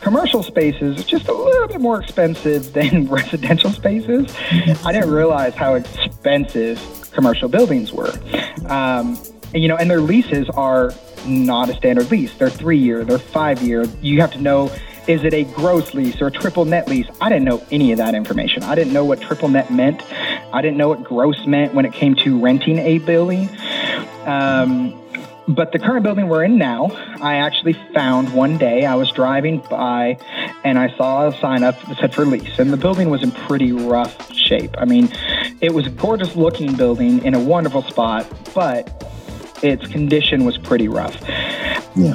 commercial 0.00 0.42
spaces 0.44 1.00
are 1.00 1.02
just 1.02 1.26
a 1.28 1.32
little 1.34 1.66
bit 1.68 1.80
more 1.80 2.00
expensive 2.00 2.72
than 2.72 3.08
residential 3.08 3.70
spaces. 3.70 4.32
I 4.84 4.92
didn't 4.92 5.10
realize 5.10 5.54
how 5.54 5.74
expensive 5.74 6.80
commercial 7.12 7.48
buildings 7.48 7.92
were. 7.92 8.12
Um, 8.66 9.18
and, 9.52 9.62
you 9.62 9.66
know, 9.68 9.76
and 9.76 9.90
their 9.90 10.00
leases 10.00 10.48
are 10.50 10.92
not 11.26 11.68
a 11.68 11.74
standard 11.74 12.10
lease. 12.10 12.32
They're 12.34 12.48
three 12.48 12.78
year, 12.78 13.04
they're 13.04 13.18
five 13.18 13.60
year. 13.62 13.84
You 14.00 14.20
have 14.20 14.30
to 14.32 14.40
know 14.40 14.70
is 15.10 15.24
it 15.24 15.34
a 15.34 15.42
gross 15.42 15.92
lease 15.92 16.20
or 16.20 16.28
a 16.28 16.30
triple 16.30 16.64
net 16.64 16.86
lease? 16.86 17.08
I 17.20 17.28
didn't 17.28 17.44
know 17.44 17.60
any 17.72 17.90
of 17.90 17.98
that 17.98 18.14
information. 18.14 18.62
I 18.62 18.76
didn't 18.76 18.92
know 18.92 19.04
what 19.04 19.20
triple 19.20 19.48
net 19.48 19.68
meant. 19.68 20.02
I 20.52 20.62
didn't 20.62 20.76
know 20.76 20.88
what 20.88 21.02
gross 21.02 21.44
meant 21.46 21.74
when 21.74 21.84
it 21.84 21.92
came 21.92 22.14
to 22.16 22.38
renting 22.38 22.78
a 22.78 22.98
building. 22.98 23.48
Um, 24.24 24.96
but 25.48 25.72
the 25.72 25.80
current 25.80 26.04
building 26.04 26.28
we're 26.28 26.44
in 26.44 26.58
now, 26.58 26.90
I 27.20 27.36
actually 27.36 27.72
found 27.92 28.32
one 28.32 28.56
day. 28.56 28.86
I 28.86 28.94
was 28.94 29.10
driving 29.10 29.58
by 29.68 30.16
and 30.62 30.78
I 30.78 30.96
saw 30.96 31.26
a 31.26 31.36
sign 31.40 31.64
up 31.64 31.80
that 31.88 31.98
said 31.98 32.14
for 32.14 32.24
lease, 32.24 32.60
and 32.60 32.72
the 32.72 32.76
building 32.76 33.10
was 33.10 33.24
in 33.24 33.32
pretty 33.32 33.72
rough 33.72 34.32
shape. 34.32 34.76
I 34.78 34.84
mean, 34.84 35.10
it 35.60 35.74
was 35.74 35.88
a 35.88 35.90
gorgeous 35.90 36.36
looking 36.36 36.76
building 36.76 37.24
in 37.24 37.34
a 37.34 37.40
wonderful 37.40 37.82
spot, 37.82 38.28
but 38.54 39.10
its 39.60 39.84
condition 39.88 40.44
was 40.44 40.56
pretty 40.56 40.86
rough. 40.86 41.20
Yeah. 41.96 42.14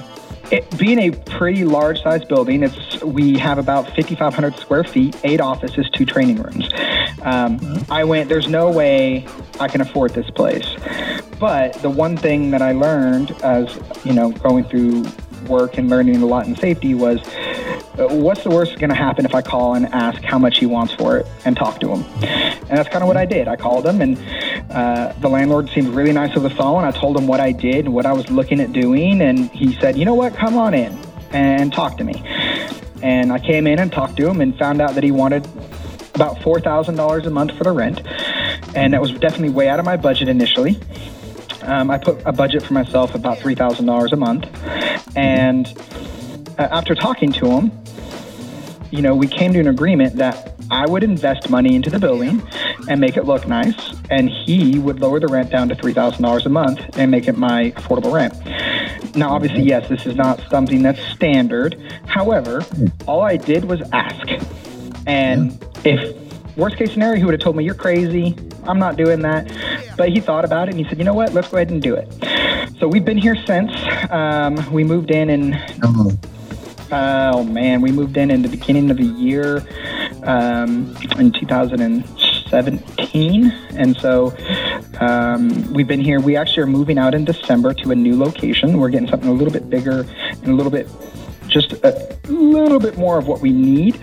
It, 0.52 0.78
being 0.78 1.00
a 1.00 1.12
pretty 1.12 1.66
large 1.66 2.02
sized 2.02 2.28
building, 2.28 2.64
it's 2.64 3.04
we 3.04 3.38
have 3.40 3.58
about 3.58 3.88
5,500 3.88 4.58
square 4.58 4.84
feet, 4.84 5.20
eight 5.24 5.42
offices, 5.42 5.90
two 5.92 6.06
training 6.06 6.42
rooms. 6.42 6.70
Um, 7.24 7.60
I 7.90 8.04
went. 8.04 8.30
There's 8.30 8.48
no 8.48 8.70
way 8.70 9.28
I 9.60 9.68
can 9.68 9.82
afford 9.82 10.14
this 10.14 10.30
place. 10.30 10.68
But 11.40 11.74
the 11.82 11.90
one 11.90 12.16
thing 12.16 12.52
that 12.52 12.62
I 12.62 12.72
learned 12.72 13.32
as 13.44 13.80
you 14.06 14.14
know 14.14 14.32
going 14.32 14.66
through 14.66 15.06
work 15.48 15.78
and 15.78 15.90
learning 15.90 16.22
a 16.22 16.26
lot 16.26 16.48
in 16.48 16.56
safety 16.56 16.94
was 16.94 17.20
uh, 17.98 18.08
what's 18.10 18.44
the 18.44 18.50
worst 18.50 18.78
going 18.78 18.90
to 18.90 18.96
happen 18.96 19.26
if 19.26 19.34
I 19.34 19.42
call 19.42 19.76
and 19.76 19.86
ask 19.94 20.22
how 20.24 20.38
much 20.38 20.60
he 20.60 20.66
wants 20.66 20.94
for 20.94 21.18
it 21.18 21.28
and 21.46 21.56
talk 21.56 21.80
to 21.80 21.90
him? 21.90 22.04
And 22.68 22.78
that's 22.78 22.90
kind 22.90 23.04
of 23.04 23.08
what 23.08 23.18
I 23.18 23.26
did. 23.26 23.48
I 23.48 23.56
called 23.56 23.86
him, 23.86 24.02
and 24.02 24.18
uh, 24.72 25.14
the 25.20 25.30
landlord 25.30 25.70
seemed 25.70 25.90
really 25.90 26.12
nice 26.12 26.32
over 26.32 26.50
the 26.50 26.56
phone. 26.56 26.84
I 26.84 26.92
told 26.92 27.18
him 27.18 27.28
what 27.28 27.40
I 27.40 27.52
did 27.52 27.86
and 27.86 27.94
what 27.94 28.06
I 28.06 28.14
was 28.14 28.30
looking 28.30 28.60
at 28.60 28.74
doing, 28.74 29.22
and 29.22 29.50
he 29.52 29.74
said, 29.80 29.98
"You 29.98 30.06
know 30.06 30.14
what? 30.14 30.36
Come 30.36 30.58
on 30.58 30.74
in 30.74 30.98
and 31.32 31.72
talk 31.72 31.98
to 31.98 32.04
me." 32.04 32.22
And 33.02 33.32
I 33.32 33.40
came 33.40 33.68
in 33.68 33.80
and 33.80 33.92
talked 33.92 34.18
to 34.18 34.28
him 34.28 34.42
and 34.42 34.58
found 34.58 34.82
out 34.82 34.96
that 34.96 35.04
he 35.04 35.12
wanted 35.12 35.48
about 36.16 36.42
four 36.42 36.60
thousand 36.60 36.96
dollars 36.96 37.26
a 37.26 37.30
month 37.30 37.56
for 37.58 37.64
the 37.64 37.72
rent, 37.72 38.02
and 38.76 38.94
that 38.94 39.02
was 39.02 39.12
definitely 39.14 39.50
way 39.50 39.70
out 39.70 39.80
of 39.80 39.86
my 39.86 39.96
budget 39.96 40.28
initially. 40.28 40.80
Um, 41.66 41.90
I 41.90 41.98
put 41.98 42.22
a 42.26 42.32
budget 42.32 42.64
for 42.64 42.74
myself 42.74 43.16
about 43.16 43.40
three 43.40 43.56
thousand 43.56 43.86
dollars 43.86 44.14
a 44.14 44.16
month, 44.16 44.46
and 45.16 45.68
uh, 46.58 46.68
after 46.72 46.96
talking 46.96 47.32
to 47.34 47.48
him, 47.48 47.72
you 48.92 49.02
know, 49.02 49.16
we 49.16 49.28
came 49.28 49.54
to 49.54 49.60
an 49.60 49.68
agreement 49.68 50.16
that 50.18 50.54
I 50.72 50.86
would 50.88 51.04
invest 51.04 51.50
money 51.50 51.76
into 51.76 51.90
the 51.90 52.00
building 52.00 52.42
and 52.90 53.00
make 53.00 53.18
it 53.18 53.26
look 53.26 53.48
nice, 53.48 53.76
and 54.10 54.30
he 54.30 54.80
would 54.80 55.00
lower 55.00 55.20
the 55.20 55.28
rent 55.28 55.50
down 55.52 55.70
to 55.70 55.76
three 55.76 55.94
thousand 55.94 56.24
dollars 56.24 56.46
a 56.46 56.50
month 56.50 56.98
and 56.98 57.12
make 57.12 57.28
it 57.28 57.38
my 57.38 57.72
affordable 57.72 58.14
rent. 58.14 58.34
now, 59.16 59.34
obviously, 59.34 59.64
yes, 59.64 59.88
this 59.90 60.06
is 60.06 60.16
not 60.16 60.40
something 60.50 60.84
that's 60.84 61.02
standard. 61.14 61.80
However, 62.08 62.66
all 63.08 63.22
I 63.22 63.38
did 63.38 63.66
was 63.66 63.82
ask. 63.92 64.28
And 65.08 65.58
if 65.84 66.58
worst 66.58 66.78
case 66.78 66.92
scenario, 66.94 67.18
he 67.18 67.26
would 67.26 67.34
have 67.34 67.42
told 67.42 67.56
me, 67.56 67.64
You're 67.64 67.76
crazy. 67.76 68.36
I'm 68.64 68.80
not 68.80 68.96
doing 68.98 69.20
that. 69.22 69.52
But 69.98 70.10
he 70.10 70.20
thought 70.20 70.46
about 70.46 70.68
it 70.68 70.76
and 70.76 70.84
he 70.84 70.90
said, 70.90 70.98
You 70.98 71.06
know 71.06 71.14
what? 71.14 71.34
Let's 71.34 71.50
go 71.50 71.58
ahead 71.58 71.70
and 71.70 71.82
do 71.82 71.96
it. 71.96 72.12
So 72.80 72.88
we've 72.88 73.06
been 73.06 73.18
here 73.18 73.36
since. 73.46 73.72
Um, 74.10 74.56
we 74.72 74.84
moved 74.84 75.12
in 75.12 75.30
in, 75.30 75.54
Oh, 76.92 77.44
man, 77.44 77.82
we 77.82 77.92
moved 77.92 78.18
in 78.18 78.30
in 78.30 78.42
the 78.42 78.50
beginning 78.50 78.92
of 78.92 78.98
the 78.98 79.06
year 79.06 79.66
um, 80.24 80.96
in 81.18 81.32
2017. 81.32 83.52
And 83.76 83.98
so 83.98 84.36
um, 85.00 85.74
we've 85.74 85.88
been 85.88 86.02
here. 86.02 86.20
We 86.20 86.36
actually 86.36 86.64
are 86.64 86.68
moving 86.68 86.98
out 86.98 87.16
in 87.16 87.26
December 87.26 87.74
to 87.76 87.92
a 87.92 87.96
new 87.96 88.18
location. 88.18 88.78
We're 88.78 88.90
getting 88.90 89.10
something 89.10 89.30
a 89.30 89.34
little 89.34 89.54
bit 89.54 89.70
bigger 89.70 90.06
and 90.30 90.48
a 90.48 90.54
little 90.54 90.72
bit, 90.72 90.88
just 91.48 91.74
a 91.84 92.18
little 92.28 92.80
bit 92.80 92.98
more 92.98 93.18
of 93.18 93.28
what 93.28 93.42
we 93.42 93.52
need. 93.52 94.00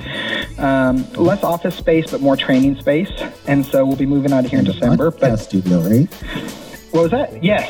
Um, 0.63 1.11
less 1.15 1.43
office 1.43 1.75
space, 1.77 2.11
but 2.11 2.21
more 2.21 2.37
training 2.37 2.77
space. 2.81 3.11
And 3.47 3.67
so 3.67 3.85
we'll 3.85 3.97
be 3.97 4.07
moving 4.07 4.33
out 4.33 4.45
of 4.45 4.51
here 4.51 4.61
in 4.61 4.65
December. 4.65 5.11
But 5.11 5.37
studio, 5.37 5.81
right? 5.81 6.09
what 6.93 7.03
was 7.03 7.11
that? 7.11 7.43
Yes. 7.43 7.69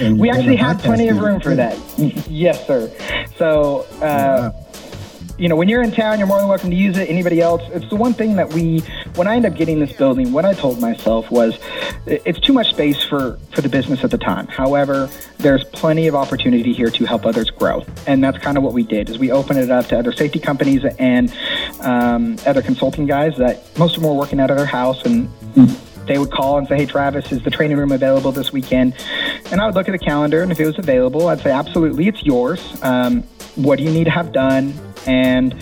We 0.18 0.30
actually 0.30 0.56
have 0.56 0.78
plenty 0.80 1.08
of 1.08 1.18
room 1.20 1.40
for 1.40 1.54
that. 1.54 1.78
Yes, 2.28 2.66
sir. 2.66 2.90
So, 3.36 3.86
uh, 4.02 4.50
Wow. 4.52 4.65
You 5.38 5.48
know, 5.48 5.56
when 5.56 5.68
you're 5.68 5.82
in 5.82 5.90
town, 5.90 6.18
you're 6.18 6.26
more 6.26 6.38
than 6.38 6.48
welcome 6.48 6.70
to 6.70 6.76
use 6.76 6.96
it. 6.96 7.10
Anybody 7.10 7.40
else? 7.40 7.62
It's 7.72 7.88
the 7.90 7.96
one 7.96 8.14
thing 8.14 8.36
that 8.36 8.52
we, 8.52 8.80
when 9.16 9.26
I 9.26 9.36
ended 9.36 9.52
up 9.52 9.58
getting 9.58 9.80
this 9.80 9.92
building, 9.92 10.32
what 10.32 10.44
I 10.44 10.54
told 10.54 10.80
myself 10.80 11.30
was, 11.30 11.58
it's 12.06 12.40
too 12.40 12.52
much 12.52 12.70
space 12.70 13.02
for 13.02 13.38
for 13.50 13.60
the 13.60 13.68
business 13.68 14.04
at 14.04 14.10
the 14.10 14.18
time. 14.18 14.46
However, 14.46 15.10
there's 15.38 15.64
plenty 15.64 16.06
of 16.06 16.14
opportunity 16.14 16.72
here 16.72 16.90
to 16.90 17.04
help 17.04 17.26
others 17.26 17.50
grow, 17.50 17.84
and 18.06 18.22
that's 18.22 18.38
kind 18.38 18.56
of 18.56 18.62
what 18.62 18.72
we 18.72 18.82
did. 18.82 19.10
Is 19.10 19.18
we 19.18 19.30
opened 19.30 19.58
it 19.58 19.70
up 19.70 19.86
to 19.86 19.98
other 19.98 20.12
safety 20.12 20.38
companies 20.38 20.84
and 20.98 21.34
um, 21.80 22.36
other 22.46 22.62
consulting 22.62 23.06
guys 23.06 23.36
that 23.38 23.76
most 23.78 23.96
of 23.96 24.02
them 24.02 24.10
were 24.10 24.16
working 24.16 24.40
out 24.40 24.50
of 24.50 24.56
their 24.56 24.66
house 24.66 25.04
and. 25.04 25.28
They 26.06 26.18
would 26.18 26.30
call 26.30 26.56
and 26.56 26.68
say, 26.68 26.76
"Hey, 26.76 26.86
Travis, 26.86 27.32
is 27.32 27.42
the 27.42 27.50
training 27.50 27.78
room 27.78 27.90
available 27.90 28.30
this 28.30 28.52
weekend?" 28.52 28.94
And 29.50 29.60
I 29.60 29.66
would 29.66 29.74
look 29.74 29.88
at 29.88 29.90
the 29.90 29.98
calendar, 29.98 30.40
and 30.40 30.52
if 30.52 30.60
it 30.60 30.64
was 30.64 30.78
available, 30.78 31.26
I'd 31.26 31.40
say, 31.40 31.50
"Absolutely, 31.50 32.06
it's 32.06 32.22
yours. 32.22 32.80
Um, 32.80 33.24
what 33.56 33.78
do 33.78 33.82
you 33.82 33.90
need 33.90 34.04
to 34.04 34.12
have 34.12 34.30
done?" 34.30 34.72
And 35.06 35.54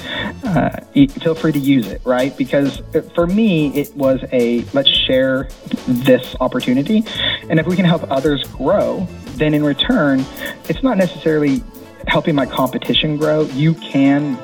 uh, 0.44 0.80
feel 0.94 1.34
free 1.34 1.52
to 1.52 1.58
use 1.58 1.86
it, 1.88 2.00
right? 2.04 2.36
Because 2.36 2.82
for 3.14 3.26
me, 3.26 3.68
it 3.74 3.94
was 3.96 4.24
a 4.32 4.64
let's 4.72 4.88
share 4.88 5.48
this 5.86 6.34
opportunity, 6.40 7.04
and 7.50 7.60
if 7.60 7.66
we 7.66 7.76
can 7.76 7.84
help 7.84 8.10
others 8.10 8.42
grow, 8.44 9.06
then 9.36 9.52
in 9.52 9.62
return, 9.62 10.24
it's 10.68 10.82
not 10.82 10.96
necessarily 10.96 11.62
helping 12.06 12.34
my 12.34 12.46
competition 12.46 13.16
grow. 13.16 13.42
You 13.42 13.74
can 13.74 14.34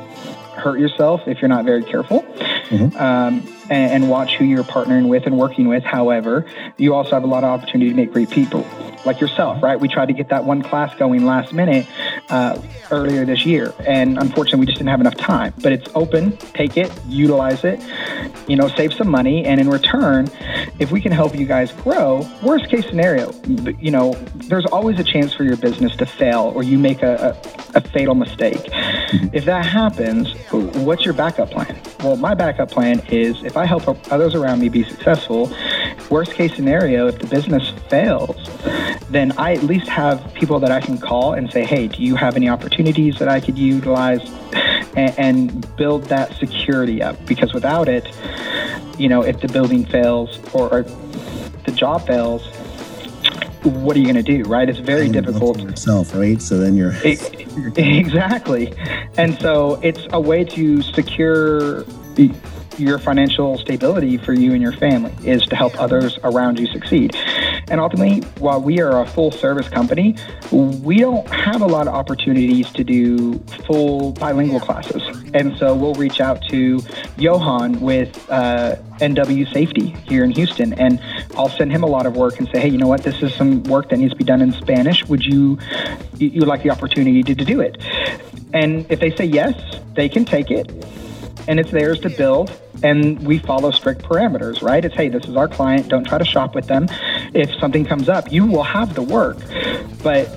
hurt 0.57 0.79
yourself 0.79 1.23
if 1.27 1.41
you're 1.41 1.49
not 1.49 1.65
very 1.65 1.83
careful 1.83 2.25
um, 2.97 3.43
and, 3.71 3.93
and 3.93 4.11
watch 4.11 4.37
who 4.37 4.45
you're 4.45 4.65
partnering 4.65 5.09
with 5.09 5.27
and 5.27 5.39
working 5.39 5.69
with. 5.69 5.83
However, 5.85 6.45
you 6.77 6.95
also 6.95 7.11
have 7.11 7.25
a 7.25 7.29
lot 7.29 7.45
of 7.45 7.51
opportunity 7.51 7.91
to 7.91 7.97
make 7.97 8.13
great 8.13 8.31
people 8.31 8.67
like 9.05 9.21
yourself, 9.21 9.63
right? 9.63 9.81
We 9.81 9.89
tried 9.89 10.07
to 10.07 10.13
get 10.13 10.29
that 10.29 10.45
one 10.45 10.63
class 10.63 10.95
going 10.97 11.25
last 11.25 11.53
minute 11.53 11.87
uh, 12.29 12.61
earlier 12.91 13.25
this 13.25 13.47
year, 13.47 13.73
and 13.87 14.19
unfortunately, 14.19 14.61
we 14.61 14.67
just 14.67 14.79
didn't 14.79 14.91
have 14.91 15.01
enough 15.01 15.17
time. 15.17 15.55
But 15.63 15.73
it's 15.73 15.89
open. 15.95 16.37
Take 16.37 16.77
it, 16.77 16.93
utilize 17.07 17.65
it. 17.65 17.81
You 18.47 18.57
know, 18.57 18.69
save 18.69 18.93
some 18.93 19.09
money, 19.09 19.45
and 19.47 19.61
in 19.61 19.71
return, 19.71 20.29
if 20.79 20.91
we 20.91 21.01
can 21.01 21.13
help 21.13 21.35
you 21.35 21.47
guys 21.47 21.73
grow, 21.73 22.29
worst 22.43 22.69
case 22.69 22.87
scenario, 22.87 23.33
you 23.79 23.91
know, 23.91 24.13
there's 24.35 24.67
always 24.67 24.99
a 24.99 25.05
chance 25.05 25.33
for 25.33 25.45
your 25.45 25.57
business 25.57 25.97
to 25.97 26.07
fail 26.07 26.53
or 26.55 26.63
you 26.63 26.79
make 26.79 27.03
a, 27.03 27.37
a, 27.75 27.79
a 27.79 27.81
fatal 27.81 28.15
mistake. 28.15 28.69
If 29.33 29.45
that 29.45 29.65
happens, 29.65 30.35
what's 30.51 31.05
your 31.05 31.15
backup 31.15 31.51
plan? 31.51 31.81
Well, 32.01 32.17
my 32.17 32.35
backup 32.35 32.71
plan 32.71 33.01
is 33.09 33.43
if 33.43 33.57
I 33.57 33.60
help 33.67 33.87
others 34.13 34.35
around 34.35 34.61
me 34.61 34.69
be 34.69 34.83
successful, 34.85 35.51
worst 36.11 36.35
case 36.35 36.55
scenario, 36.55 37.07
if 37.09 37.19
the 37.19 37.27
business 37.27 37.71
fails, 37.89 38.37
then 39.11 39.33
I 39.39 39.55
at 39.55 39.63
least 39.65 39.89
have 39.89 40.33
people 40.35 40.59
that 40.61 40.71
I 40.71 40.81
can 40.81 40.99
call 40.99 41.35
and 41.35 41.51
say, 41.51 41.65
hey, 41.65 41.89
do 41.89 42.03
you 42.03 42.15
have 42.17 42.37
any 42.37 42.49
opportunities 42.49 43.19
that 43.19 43.29
I 43.29 43.41
could 43.41 43.59
utilize? 43.59 44.21
And, 44.97 45.19
and 45.19 45.77
build 45.77 46.05
that 46.07 46.35
security 46.39 47.01
up 47.01 47.25
because 47.25 47.55
without 47.55 47.89
it, 47.89 48.09
you 48.99 49.09
know, 49.09 49.23
if 49.23 49.41
the 49.41 49.47
building 49.47 49.85
fails 49.85 50.41
or, 50.53 50.69
or 50.79 50.83
the 50.83 51.71
job 51.73 52.05
fails, 52.09 52.45
what 53.63 53.95
are 53.97 54.01
you 54.01 54.07
going 54.13 54.17
to 54.17 54.23
do, 54.23 54.43
right? 54.49 54.69
It's 54.69 54.81
very 54.81 55.05
And 55.05 55.13
difficult. 55.13 55.61
yourself, 55.61 56.13
right? 56.15 56.43
So 56.43 56.59
then 56.59 56.75
you're 56.77 56.93
E- 57.07 57.19
exactly. 57.77 58.73
And 59.17 59.39
so 59.41 59.79
it's 59.83 60.07
a 60.13 60.21
way 60.21 60.43
to 60.45 60.83
secure 60.83 61.85
your 62.81 62.99
financial 62.99 63.59
stability 63.59 64.17
for 64.17 64.33
you 64.33 64.53
and 64.53 64.63
your 64.63 64.73
family 64.73 65.15
is 65.25 65.43
to 65.47 65.57
help 65.57 65.79
others 65.81 66.19
around 66.25 66.59
you 66.59 66.67
succeed. 66.67 67.15
And 67.69 67.81
ultimately, 67.81 68.21
while 68.39 68.61
we 68.61 68.81
are 68.81 69.03
a 69.03 69.07
full 69.07 69.31
service 69.31 69.69
company, 69.69 70.17
we 70.51 70.99
don't 70.99 71.29
have 71.29 71.61
a 71.61 71.67
lot 71.67 71.87
of 71.87 71.95
opportunities 71.95 72.71
to 72.73 72.85
do 72.85 73.39
full 73.67 74.13
bilingual 74.13 74.61
classes. 74.61 75.03
And 75.35 75.57
so 75.57 75.75
we'll 75.75 75.95
reach 75.95 76.21
out 76.21 76.43
to 76.49 76.81
Johan 77.17 77.81
with 77.81 78.29
uh, 78.31 78.77
NW 78.99 79.53
Safety 79.53 79.91
here 80.09 80.25
in 80.25 80.31
Houston, 80.33 80.73
and 80.75 81.01
I'll 81.37 81.49
send 81.49 81.73
him 81.73 81.83
a 81.83 81.87
lot 81.87 82.07
of 82.07 82.17
work 82.17 82.39
and 82.39 82.49
say, 82.53 82.61
hey, 82.61 82.69
you 82.69 82.79
know 82.79 82.89
what, 82.89 83.03
this 83.03 83.23
is 83.23 83.35
some 83.35 83.63
work 83.65 83.91
that 83.91 83.99
needs 83.99 84.13
to 84.13 84.17
be 84.19 84.25
done 84.25 84.41
in 84.41 84.53
Spanish. 84.53 85.07
Would 85.07 85.25
you, 85.25 85.59
you 86.17 86.43
like 86.43 86.63
the 86.63 86.71
opportunity 86.71 87.23
to, 87.23 87.35
to 87.35 87.45
do 87.45 87.61
it? 87.61 87.79
And 88.53 88.91
if 88.91 89.01
they 89.01 89.15
say 89.15 89.25
yes, 89.25 89.55
they 89.95 90.09
can 90.09 90.25
take 90.25 90.51
it, 90.51 90.71
and 91.49 91.61
it's 91.61 91.71
theirs 91.71 92.01
to 92.01 92.11
build. 92.11 92.53
And 92.83 93.27
we 93.27 93.39
follow 93.39 93.71
strict 93.71 94.03
parameters, 94.03 94.63
right? 94.63 94.85
It's 94.85 94.95
hey, 94.95 95.09
this 95.09 95.25
is 95.27 95.37
our 95.37 95.49
client. 95.49 95.89
Don't 95.89 96.05
try 96.05 96.19
to 96.19 96.25
shop 96.25 96.55
with 96.55 96.67
them. 96.67 96.87
If 97.35 97.55
something 97.57 97.85
comes 97.85 98.09
up, 98.09 98.33
you 98.33 98.47
will 98.47 98.63
have 98.63 98.95
the 98.95 99.03
work, 99.03 99.39
but 100.03 100.29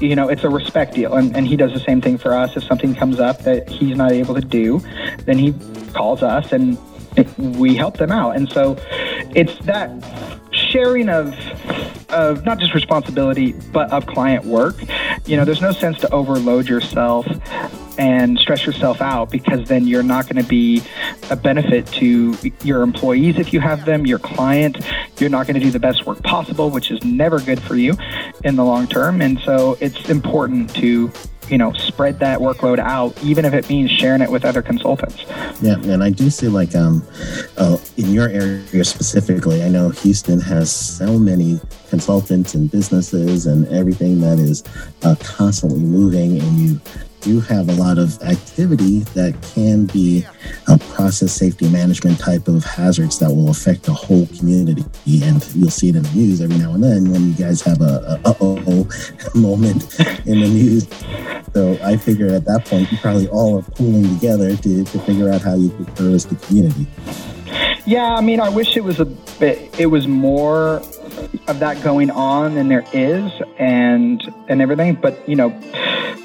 you 0.00 0.16
know, 0.16 0.28
it's 0.28 0.44
a 0.44 0.50
respect 0.50 0.94
deal. 0.94 1.14
And, 1.14 1.36
and 1.36 1.46
he 1.46 1.56
does 1.56 1.72
the 1.72 1.80
same 1.80 2.00
thing 2.00 2.18
for 2.18 2.34
us. 2.34 2.56
If 2.56 2.64
something 2.64 2.94
comes 2.94 3.20
up 3.20 3.38
that 3.44 3.68
he's 3.68 3.96
not 3.96 4.12
able 4.12 4.34
to 4.34 4.40
do, 4.40 4.80
then 5.24 5.38
he 5.38 5.54
calls 5.92 6.22
us 6.22 6.52
and 6.52 6.76
we 7.38 7.76
help 7.76 7.98
them 7.98 8.10
out. 8.10 8.36
And 8.36 8.50
so 8.50 8.76
it's 9.34 9.56
that 9.66 9.90
sharing 10.72 11.08
of 11.08 11.34
of 12.12 12.44
not 12.44 12.58
just 12.58 12.74
responsibility 12.74 13.52
but 13.72 13.90
of 13.92 14.06
client 14.06 14.44
work. 14.44 14.76
You 15.26 15.36
know, 15.36 15.44
there's 15.44 15.62
no 15.62 15.72
sense 15.72 15.98
to 16.00 16.12
overload 16.12 16.68
yourself 16.68 17.26
and 17.98 18.38
stress 18.38 18.66
yourself 18.66 19.00
out 19.00 19.30
because 19.30 19.68
then 19.68 19.86
you're 19.86 20.02
not 20.02 20.28
going 20.28 20.42
to 20.42 20.48
be 20.48 20.82
a 21.30 21.36
benefit 21.36 21.86
to 21.86 22.34
your 22.62 22.82
employees 22.82 23.38
if 23.38 23.52
you 23.52 23.60
have 23.60 23.84
them, 23.84 24.06
your 24.06 24.18
client. 24.18 24.78
You're 25.18 25.30
not 25.30 25.46
going 25.46 25.54
to 25.54 25.60
do 25.60 25.70
the 25.70 25.80
best 25.80 26.06
work 26.06 26.22
possible, 26.22 26.70
which 26.70 26.90
is 26.90 27.02
never 27.04 27.40
good 27.40 27.60
for 27.62 27.76
you 27.76 27.94
in 28.44 28.56
the 28.56 28.64
long 28.64 28.86
term. 28.86 29.20
And 29.20 29.38
so 29.40 29.76
it's 29.80 30.08
important 30.10 30.74
to 30.76 31.10
you 31.50 31.58
know 31.58 31.72
spread 31.72 32.18
that 32.18 32.38
workload 32.38 32.78
out 32.78 33.16
even 33.22 33.44
if 33.44 33.52
it 33.52 33.68
means 33.68 33.90
sharing 33.90 34.22
it 34.22 34.30
with 34.30 34.44
other 34.44 34.62
consultants 34.62 35.24
Yeah, 35.60 35.76
and 35.84 36.02
I 36.02 36.10
do 36.10 36.30
see 36.30 36.48
like 36.48 36.74
um, 36.74 37.06
uh, 37.56 37.78
in 37.96 38.12
your 38.12 38.28
area 38.28 38.84
specifically. 38.84 39.62
I 39.62 39.68
know 39.68 39.90
Houston 39.90 40.40
has 40.40 40.72
so 40.72 41.18
many 41.18 41.60
consultants 41.88 42.54
and 42.54 42.70
businesses 42.70 43.46
and 43.46 43.66
everything 43.68 44.20
that 44.20 44.38
is 44.38 44.62
uh, 45.02 45.14
constantly 45.22 45.80
moving, 45.80 46.38
and 46.40 46.58
you 46.58 46.80
do 47.22 47.40
have 47.40 47.68
a 47.68 47.72
lot 47.74 47.98
of 47.98 48.20
activity 48.22 49.00
that 49.14 49.34
can 49.54 49.86
be 49.86 50.24
a 50.68 50.78
process 50.78 51.32
safety 51.32 51.68
management 51.70 52.18
type 52.18 52.48
of 52.48 52.64
hazards 52.64 53.18
that 53.20 53.30
will 53.30 53.50
affect 53.50 53.84
the 53.84 53.92
whole 53.92 54.26
community. 54.38 54.84
And 55.06 55.46
you'll 55.54 55.70
see 55.70 55.88
it 55.88 55.96
in 55.96 56.02
the 56.02 56.12
news 56.14 56.40
every 56.40 56.58
now 56.58 56.74
and 56.74 56.82
then 56.82 57.10
when 57.10 57.28
you 57.28 57.34
guys 57.34 57.62
have 57.62 57.80
a, 57.80 58.20
a 58.24 58.28
uh 58.28 58.34
oh 58.40 58.88
moment 59.34 59.98
in 60.26 60.40
the 60.40 60.48
news. 60.48 60.88
So 61.54 61.78
I 61.82 61.96
figure 61.96 62.28
at 62.28 62.44
that 62.46 62.64
point 62.64 62.90
you 62.90 62.98
probably 62.98 63.28
all 63.28 63.58
are 63.58 63.62
pooling 63.62 64.14
together 64.14 64.56
to, 64.56 64.84
to 64.84 64.98
figure 65.00 65.30
out 65.30 65.42
how 65.42 65.54
you 65.54 65.70
could 65.70 65.96
service 65.96 66.24
the 66.24 66.36
community. 66.36 66.86
Yeah, 67.84 68.14
I 68.14 68.20
mean, 68.20 68.40
I 68.40 68.48
wish 68.48 68.76
it 68.76 68.84
was 68.84 69.00
a 69.00 69.04
bit, 69.04 69.78
it 69.78 69.86
was 69.86 70.06
more 70.06 70.82
of 71.48 71.58
that 71.58 71.82
going 71.82 72.10
on 72.10 72.54
than 72.54 72.68
there 72.68 72.84
is, 72.92 73.30
and 73.58 74.22
and 74.48 74.62
everything. 74.62 74.94
But 74.94 75.28
you 75.28 75.36
know, 75.36 75.50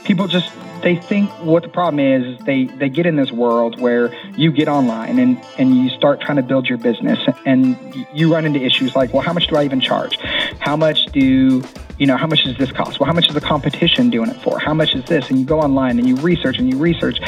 people 0.04 0.28
just 0.28 0.52
they 0.82 0.96
think 0.96 1.30
what 1.44 1.64
the 1.64 1.70
problem 1.70 2.00
is. 2.00 2.40
They 2.46 2.66
they 2.66 2.90
get 2.90 3.06
in 3.06 3.16
this 3.16 3.32
world 3.32 3.80
where 3.80 4.14
you 4.36 4.52
get 4.52 4.68
online 4.68 5.20
and 5.20 5.42
and 5.58 5.76
you 5.76 5.90
start 5.90 6.22
trying 6.22 6.38
to 6.38 6.44
build 6.44 6.68
your 6.68 6.78
business, 6.78 7.20
and 7.46 7.78
you 8.14 8.32
run 8.34 8.46
into 8.46 8.62
issues 8.62 8.96
like, 8.96 9.14
well, 9.14 9.24
how 9.24 9.34
much 9.34 9.48
do 9.48 9.56
I 9.56 9.64
even 9.66 9.82
charge? 9.82 10.18
How 10.60 10.76
much 10.76 11.06
do 11.08 11.64
you 11.98 12.06
know, 12.06 12.16
how 12.16 12.28
much 12.28 12.44
does 12.44 12.58
this 12.58 12.72
cost? 12.72 13.00
Well, 13.00 13.08
how 13.08 13.14
much 13.14 13.28
is 13.28 13.34
the 13.34 13.42
competition 13.42 14.10
doing 14.10 14.30
it 14.30 14.40
for? 14.42 14.60
How 14.60 14.74
much 14.74 14.94
is 14.94 15.04
this? 15.06 15.30
And 15.30 15.40
you 15.40 15.46
go 15.46 15.60
online 15.60 15.98
and 15.98 16.08
you 16.08 16.16
research 16.18 16.60
and 16.60 16.72
you 16.72 16.78
research, 16.78 17.20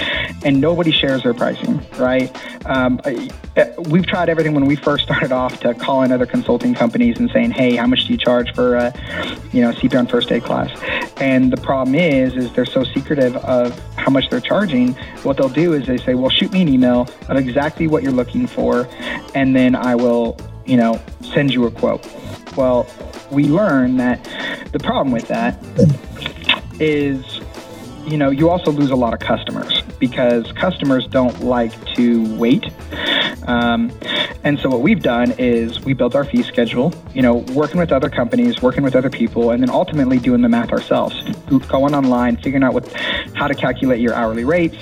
and 0.44 0.62
nobody 0.62 0.92
shares 0.92 1.24
their 1.24 1.34
pricing, 1.34 1.84
right? 1.98 2.32
Um, 2.68 3.00
we've 3.90 4.06
tried 4.06 4.30
everything 4.30 4.54
when 4.54 4.66
we 4.66 4.76
first 4.76 5.06
started 5.06 5.32
off 5.32 5.60
to 5.62 5.74
call 5.74 6.04
in 6.04 6.12
other 6.12 6.28
consulting 6.28 6.76
companies 6.76 7.18
and 7.18 7.32
saying, 7.32 7.52
hey, 7.52 7.76
how 7.76 7.88
much 7.88 8.06
do 8.06 8.14
you 8.14 8.18
charge 8.18 8.54
for, 8.54 8.76
a, 8.76 8.94
you 9.52 9.62
know, 9.62 9.72
CPR 9.72 10.10
first 10.10 10.32
aid 10.32 10.44
class? 10.44 10.70
And 11.18 11.52
the 11.52 11.58
problem 11.58 11.96
is, 11.96 12.36
is 12.36 12.49
they're 12.54 12.66
so 12.66 12.84
secretive 12.84 13.36
of 13.38 13.78
how 13.96 14.10
much 14.10 14.30
they're 14.30 14.40
charging. 14.40 14.94
What 15.24 15.38
they'll 15.38 15.50
do 15.50 15.74
is 15.74 15.88
they 15.88 15.98
say, 15.98 16.16
well, 16.16 16.30
shoot 16.30 16.52
me 16.52 16.62
an 16.62 16.68
email 16.70 17.08
of 17.28 17.38
exactly 17.38 17.88
what 17.88 18.04
you're 18.04 18.12
looking 18.12 18.48
for, 18.48 18.88
and 19.36 19.56
then 19.56 19.76
I 19.76 19.96
will, 19.96 20.38
you 20.66 20.78
know, 20.78 21.02
send 21.34 21.54
you 21.54 21.66
a 21.66 21.72
quote. 21.72 22.08
Well, 22.56 22.88
we 23.32 23.46
learn 23.46 23.98
that 23.98 24.24
the 24.72 24.80
problem 24.80 25.12
with 25.12 25.28
that 25.28 25.58
is, 26.80 27.42
you 28.10 28.18
know, 28.18 28.32
you 28.32 28.50
also 28.50 28.72
lose 28.72 28.92
a 28.92 28.96
lot 28.96 29.14
of 29.14 29.20
customers 29.20 29.82
because 30.00 30.52
customers 30.54 31.06
don't 31.08 31.42
like 31.42 31.72
to 31.96 32.36
wait. 32.38 32.66
Um, 33.48 33.92
and 34.44 34.60
so 34.60 34.70
what 34.70 34.82
we've 34.82 35.02
done 35.02 35.34
is 35.38 35.82
we 35.82 35.94
built 35.94 36.16
our 36.16 36.24
fee 36.24 36.44
schedule, 36.44 36.94
you 37.14 37.22
know, 37.22 37.36
working 37.54 37.80
with 37.80 37.92
other 37.92 38.10
companies, 38.10 38.62
working 38.62 38.84
with 38.84 38.96
other 38.96 39.10
people, 39.10 39.52
and 39.52 39.62
then 39.62 39.70
ultimately 39.70 40.18
doing 40.18 40.42
the 40.42 40.50
math 40.50 40.72
ourselves, 40.72 41.16
going 41.68 41.94
online, 41.94 42.38
figuring 42.38 42.64
out 42.64 42.74
what, 42.74 42.92
how 43.36 43.48
to 43.48 43.54
calculate 43.54 44.00
your 44.00 44.14
hourly 44.14 44.44
rates, 44.44 44.78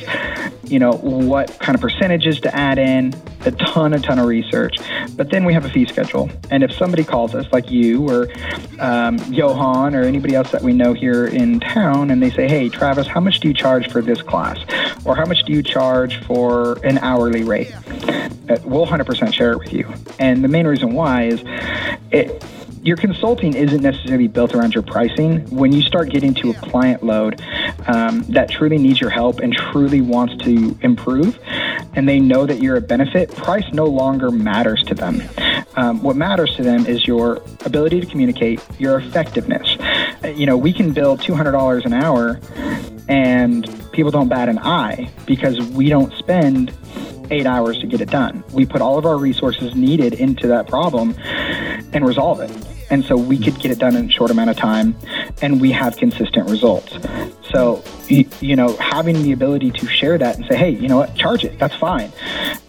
you 0.63 0.79
know, 0.79 0.91
what 0.93 1.59
kind 1.59 1.75
of 1.75 1.81
percentages 1.81 2.39
to 2.41 2.55
add 2.55 2.77
in, 2.77 3.13
a 3.47 3.51
ton, 3.51 3.93
a 3.93 3.99
ton 3.99 4.19
of 4.19 4.25
research. 4.27 4.77
But 5.15 5.31
then 5.31 5.45
we 5.45 5.53
have 5.53 5.65
a 5.65 5.69
fee 5.69 5.85
schedule. 5.85 6.29
And 6.51 6.63
if 6.63 6.71
somebody 6.71 7.03
calls 7.03 7.33
us, 7.33 7.45
like 7.51 7.71
you 7.71 8.07
or 8.09 8.27
um, 8.79 9.17
Johan 9.31 9.95
or 9.95 10.03
anybody 10.03 10.35
else 10.35 10.51
that 10.51 10.61
we 10.61 10.73
know 10.73 10.93
here 10.93 11.25
in 11.25 11.59
town, 11.59 12.11
and 12.11 12.21
they 12.21 12.29
say, 12.29 12.47
hey, 12.47 12.69
Travis, 12.69 13.07
how 13.07 13.19
much 13.19 13.39
do 13.39 13.47
you 13.47 13.53
charge 13.53 13.89
for 13.91 14.01
this 14.01 14.21
class? 14.21 14.57
Or 15.05 15.15
how 15.15 15.25
much 15.25 15.43
do 15.43 15.53
you 15.53 15.63
charge 15.63 16.17
for 16.25 16.77
an 16.85 16.97
hourly 16.99 17.43
rate? 17.43 17.73
Uh, 18.49 18.57
we'll 18.63 18.85
100% 18.85 19.33
share 19.33 19.53
it 19.53 19.59
with 19.59 19.73
you. 19.73 19.91
And 20.19 20.43
the 20.43 20.47
main 20.47 20.67
reason 20.67 20.93
why 20.93 21.23
is 21.23 21.43
it, 22.11 22.43
your 22.83 22.97
consulting 22.97 23.55
isn't 23.55 23.81
necessarily 23.81 24.27
built 24.27 24.53
around 24.53 24.73
your 24.73 24.83
pricing. 24.83 25.45
When 25.49 25.71
you 25.71 25.81
start 25.81 26.09
getting 26.09 26.33
to 26.35 26.51
a 26.51 26.53
client 26.53 27.03
load 27.03 27.41
um, 27.87 28.23
that 28.29 28.49
truly 28.49 28.77
needs 28.77 29.01
your 29.01 29.09
help 29.09 29.39
and 29.39 29.53
truly 29.53 30.01
wants 30.01 30.35
to 30.43 30.77
improve, 30.81 31.39
and 31.93 32.07
they 32.07 32.19
know 32.19 32.45
that 32.45 32.61
you're 32.61 32.77
a 32.77 32.81
benefit, 32.81 33.35
price 33.35 33.65
no 33.73 33.85
longer 33.85 34.31
matters 34.31 34.83
to 34.83 34.95
them. 34.95 35.21
Um, 35.75 36.01
what 36.01 36.15
matters 36.15 36.55
to 36.55 36.63
them 36.63 36.85
is 36.85 37.05
your 37.05 37.41
ability 37.65 37.99
to 38.01 38.05
communicate, 38.05 38.61
your 38.79 38.99
effectiveness. 38.99 39.77
Uh, 40.23 40.29
you 40.29 40.45
know, 40.45 40.57
we 40.57 40.73
can 40.73 40.93
bill 40.93 41.17
$200 41.17 41.85
an 41.85 41.93
hour 41.93 42.39
and 43.07 43.91
people 43.91 44.11
don't 44.11 44.27
bat 44.27 44.49
an 44.49 44.59
eye 44.59 45.09
because 45.25 45.59
we 45.71 45.89
don't 45.89 46.13
spend 46.13 46.73
eight 47.31 47.45
hours 47.45 47.79
to 47.79 47.87
get 47.87 48.01
it 48.01 48.09
done. 48.09 48.43
We 48.53 48.65
put 48.65 48.81
all 48.81 48.97
of 48.97 49.05
our 49.05 49.17
resources 49.17 49.75
needed 49.75 50.13
into 50.13 50.47
that 50.47 50.67
problem 50.67 51.15
and 51.93 52.05
resolve 52.05 52.39
it. 52.41 52.51
And 52.89 53.03
so 53.03 53.17
we 53.17 53.37
could 53.37 53.59
get 53.59 53.71
it 53.71 53.79
done 53.79 53.95
in 53.95 54.05
a 54.05 54.11
short 54.11 54.31
amount 54.31 54.49
of 54.49 54.57
time 54.57 54.95
and 55.41 55.59
we 55.59 55.71
have 55.71 55.97
consistent 55.97 56.49
results. 56.49 56.97
So, 57.51 57.83
you, 58.07 58.55
know, 58.55 58.75
having 58.77 59.21
the 59.23 59.31
ability 59.31 59.71
to 59.71 59.87
share 59.87 60.17
that 60.17 60.37
and 60.37 60.45
say, 60.45 60.55
hey, 60.55 60.69
you 60.69 60.87
know 60.87 60.97
what, 60.97 61.15
charge 61.15 61.43
it, 61.43 61.59
that's 61.59 61.75
fine. 61.75 62.11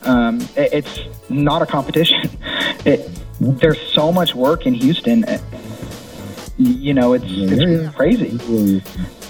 Um, 0.02 0.40
it's 0.56 1.00
not 1.28 1.62
a 1.62 1.66
competition. 1.66 2.30
It, 2.84 3.10
there's 3.40 3.80
so 3.92 4.12
much 4.12 4.37
work 4.37 4.64
in 4.64 4.72
Houston. 4.72 5.25
You 6.56 6.94
know, 6.94 7.12
it's, 7.12 7.25
it's 7.26 7.94
crazy 7.94 8.38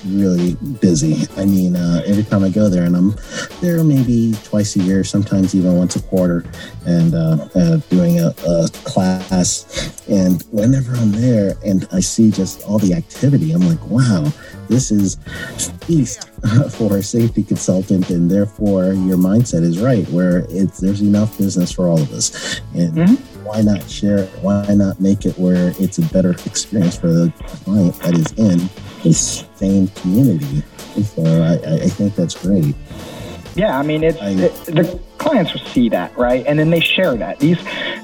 really 0.07 0.55
busy. 0.81 1.26
I 1.37 1.45
mean, 1.45 1.76
uh, 1.76 2.02
every 2.07 2.25
time 2.25 2.45
I 2.45 2.49
go 2.49 2.69
there, 2.69 2.85
and 2.85 2.97
I'm 2.97 3.14
there 3.61 3.83
maybe 3.85 4.35
twice 4.45 4.76
a 4.76 4.81
year, 4.81 5.05
sometimes 5.05 5.55
even 5.55 5.76
once 5.76 5.97
a 5.97 6.02
quarter, 6.02 6.45
and 6.87 7.14
uh, 7.14 7.49
uh, 7.55 7.76
doing 7.90 8.21
a, 8.21 8.35
a, 8.47 8.69
class. 8.85 9.95
And 10.09 10.43
whenever 10.50 10.95
I'm 10.95 11.12
there 11.12 11.55
and 11.64 11.87
I 11.93 12.00
see 12.00 12.31
just 12.31 12.64
all 12.64 12.78
the 12.78 12.95
activity, 12.95 13.52
I'm 13.52 13.61
like, 13.61 13.85
wow, 13.87 14.33
this 14.69 14.90
is 14.90 15.17
feast 15.83 16.29
for 16.70 16.96
a 16.96 17.03
safety 17.03 17.42
consultant, 17.42 18.11
and 18.11 18.31
therefore 18.31 18.92
your 18.92 19.18
mindset 19.18 19.62
is 19.62 19.81
right, 19.81 20.09
where 20.11 20.46
it's 20.49 20.79
there's 20.79 21.01
enough 21.01 21.37
business 21.38 21.72
for 21.72 21.88
all 21.88 22.01
of 22.01 22.12
us, 22.12 22.61
and. 22.75 22.94
Mm-hmm 22.94 23.35
why 23.49 23.62
not 23.62 23.88
share 23.88 24.18
it? 24.18 24.29
Why 24.42 24.75
not 24.75 25.01
make 25.01 25.25
it 25.25 25.38
where 25.38 25.72
it's 25.79 25.96
a 25.96 26.03
better 26.03 26.33
experience 26.44 26.99
for 26.99 27.07
the 27.07 27.33
client 27.64 27.94
that 28.01 28.14
is 28.14 28.31
in 28.33 28.68
the 29.02 29.12
same 29.12 29.88
community. 29.88 30.62
So 31.14 31.22
I, 31.24 31.74
I 31.74 31.88
think 31.88 32.14
that's 32.14 32.34
great. 32.34 32.74
Yeah, 33.54 33.78
I 33.78 33.82
mean, 33.82 34.04
it's 34.04 34.18
I, 34.20 34.30
it, 34.30 34.54
the 34.66 35.00
clients 35.18 35.52
see 35.72 35.88
that, 35.90 36.16
right? 36.16 36.44
And 36.46 36.59
then 36.59 36.70
they 36.70 36.81
share 36.81 37.14
that. 37.16 37.40
These, 37.40 37.59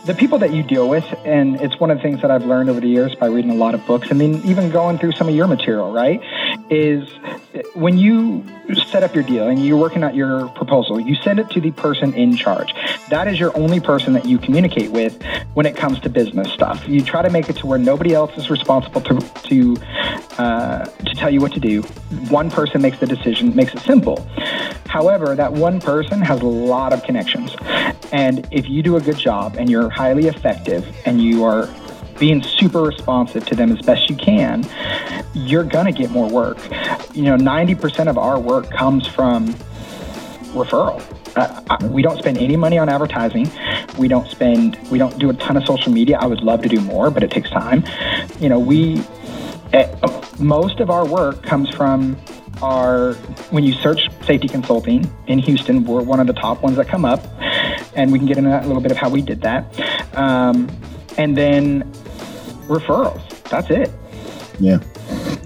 the 0.05 0.15
people 0.15 0.39
that 0.39 0.53
you 0.53 0.63
deal 0.63 0.89
with, 0.89 1.05
and 1.25 1.61
it's 1.61 1.79
one 1.79 1.91
of 1.91 1.99
the 1.99 2.03
things 2.03 2.21
that 2.23 2.31
I've 2.31 2.45
learned 2.45 2.69
over 2.69 2.81
the 2.81 2.89
years 2.89 3.15
by 3.15 3.27
reading 3.27 3.51
a 3.51 3.55
lot 3.55 3.75
of 3.75 3.87
books, 3.87 4.11
and 4.11 4.21
then 4.21 4.43
even 4.45 4.71
going 4.71 4.99
through 4.99 5.13
some 5.13 5.29
of 5.29 5.35
your 5.35 5.47
material, 5.47 5.93
right? 5.93 6.21
Is 6.71 7.09
when 7.75 7.99
you 7.99 8.45
set 8.89 9.03
up 9.03 9.15
your 9.15 9.25
deal 9.25 9.49
and 9.49 9.65
you're 9.65 9.77
working 9.77 10.03
out 10.03 10.15
your 10.15 10.49
proposal, 10.49 10.99
you 10.99 11.15
send 11.17 11.39
it 11.39 11.51
to 11.51 11.61
the 11.61 11.71
person 11.71 12.13
in 12.15 12.37
charge. 12.37 12.75
That 13.11 13.29
is 13.29 13.39
your 13.39 13.57
only 13.57 13.81
person 13.81 14.13
that 14.15 14.25
you 14.25 14.39
communicate 14.39 14.91
with 14.91 15.23
when 15.55 15.67
it 15.67 15.77
comes 15.77 16.01
to 16.01 16.09
business 16.09 16.53
stuff. 16.53 16.87
You 16.89 17.03
try 17.03 17.23
to 17.23 17.31
make 17.31 17.49
it 17.49 17.57
to 17.57 17.67
where 17.67 17.79
nobody 17.79 18.13
else 18.13 18.37
is 18.37 18.51
responsible 18.51 19.01
to 19.03 19.21
to 19.21 19.77
uh, 20.39 20.85
to 20.85 21.15
tell 21.15 21.31
you 21.31 21.41
what 21.41 21.53
to 21.53 21.61
do. 21.61 21.83
One 22.29 22.51
person 22.51 22.83
makes 22.83 22.99
the 22.99 23.07
decision, 23.07 23.55
makes 23.55 23.73
it 23.73 23.81
simple. 23.81 24.27
However, 24.87 25.35
that 25.35 25.53
one 25.53 25.81
person 25.81 26.21
has 26.23 26.41
a 26.41 26.47
lot 26.47 26.93
of 26.93 27.04
connections. 27.05 27.55
And 28.13 28.47
if 28.51 28.69
you 28.69 28.83
do 28.83 28.97
a 28.97 29.01
good 29.01 29.19
job 29.19 29.57
and 29.57 29.71
you're 29.71 29.91
highly 29.91 30.27
effective 30.27 30.87
and 31.05 31.23
you 31.23 31.45
are 31.45 31.69
being 32.19 32.43
super 32.43 32.83
responsive 32.83 33.45
to 33.47 33.55
them 33.55 33.73
as 33.73 33.81
best 33.85 34.09
you 34.09 34.17
can, 34.17 34.65
you're 35.35 35.65
going 35.65 35.87
to 35.87 35.93
get 35.93 36.11
more 36.11 36.29
work. 36.29 36.59
You 37.15 37.25
know, 37.25 37.37
90% 37.37 38.09
of 38.09 38.19
our 38.19 38.39
work 38.39 38.71
comes 38.71 39.07
from 39.07 39.49
referral. 40.55 41.03
Uh, 41.37 41.89
we 41.89 42.03
don't 42.03 42.19
spend 42.19 42.39
any 42.39 42.57
money 42.57 42.79
on 42.79 42.89
advertising. 42.89 43.51
We 43.99 44.07
don't 44.07 44.29
spend, 44.29 44.79
we 44.91 44.99
don't 44.99 45.19
do 45.19 45.31
a 45.31 45.35
ton 45.35 45.57
of 45.57 45.67
social 45.67 45.93
media. 45.93 46.19
I 46.21 46.27
would 46.27 46.43
love 46.43 46.63
to 46.63 46.69
do 46.69 46.81
more, 46.81 47.11
but 47.11 47.25
it 47.25 47.31
takes 47.31 47.51
time. 47.51 47.85
You 48.39 48.49
know, 48.49 48.59
we, 48.59 49.03
uh, 49.73 50.23
most 50.39 50.79
of 50.79 50.91
our 50.91 51.05
work 51.05 51.43
comes 51.43 51.69
from 51.71 52.17
are 52.65 53.13
when 53.51 53.63
you 53.63 53.75
search 53.75 54.09
safety 54.25 54.49
consulting 54.49 55.11
in 55.27 55.39
Houston, 55.39 55.85
we're 55.85 56.01
one 56.01 56.19
of 56.19 56.27
the 56.27 56.33
top 56.33 56.63
ones 56.63 56.77
that 56.77 56.89
come 56.89 57.05
up, 57.05 57.21
and 57.95 58.11
we 58.11 58.19
can 58.19 58.27
get 58.27 58.39
into 58.39 58.49
that 58.49 58.65
a 58.65 58.67
little 58.67 58.81
bit 58.81 58.91
of 58.91 58.97
how 58.97 59.11
we 59.11 59.21
did 59.21 59.43
that. 59.43 59.65
Um, 60.17 60.71
and 61.19 61.37
then 61.37 61.83
referrals. 62.67 63.23
That's 63.51 63.71
it. 63.71 63.91
Yeah. 64.59 64.79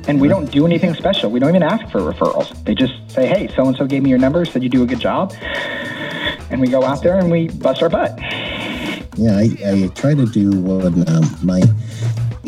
And 0.06 0.20
we 0.20 0.28
don't 0.28 0.50
do 0.50 0.64
anything 0.64 0.94
special. 0.94 1.30
We 1.30 1.40
don't 1.40 1.50
even 1.50 1.64
ask 1.64 1.90
for 1.90 2.00
referrals. 2.00 2.48
They 2.64 2.74
just 2.74 2.94
say, 3.10 3.26
"Hey, 3.26 3.48
so 3.54 3.66
and 3.66 3.76
so 3.76 3.84
gave 3.86 4.02
me 4.02 4.10
your 4.10 4.18
number, 4.18 4.44
said 4.44 4.62
you 4.62 4.68
do 4.68 4.82
a 4.82 4.86
good 4.86 5.00
job," 5.00 5.34
and 6.50 6.60
we 6.60 6.68
go 6.68 6.84
out 6.84 7.02
there 7.02 7.18
and 7.18 7.30
we 7.30 7.48
bust 7.48 7.82
our 7.82 7.88
butt. 7.88 8.16
Yeah, 9.16 9.36
I, 9.36 9.50
I 9.66 9.90
try 9.94 10.14
to 10.14 10.26
do 10.26 10.52
what 10.60 10.94
um, 11.08 11.24
my 11.42 11.60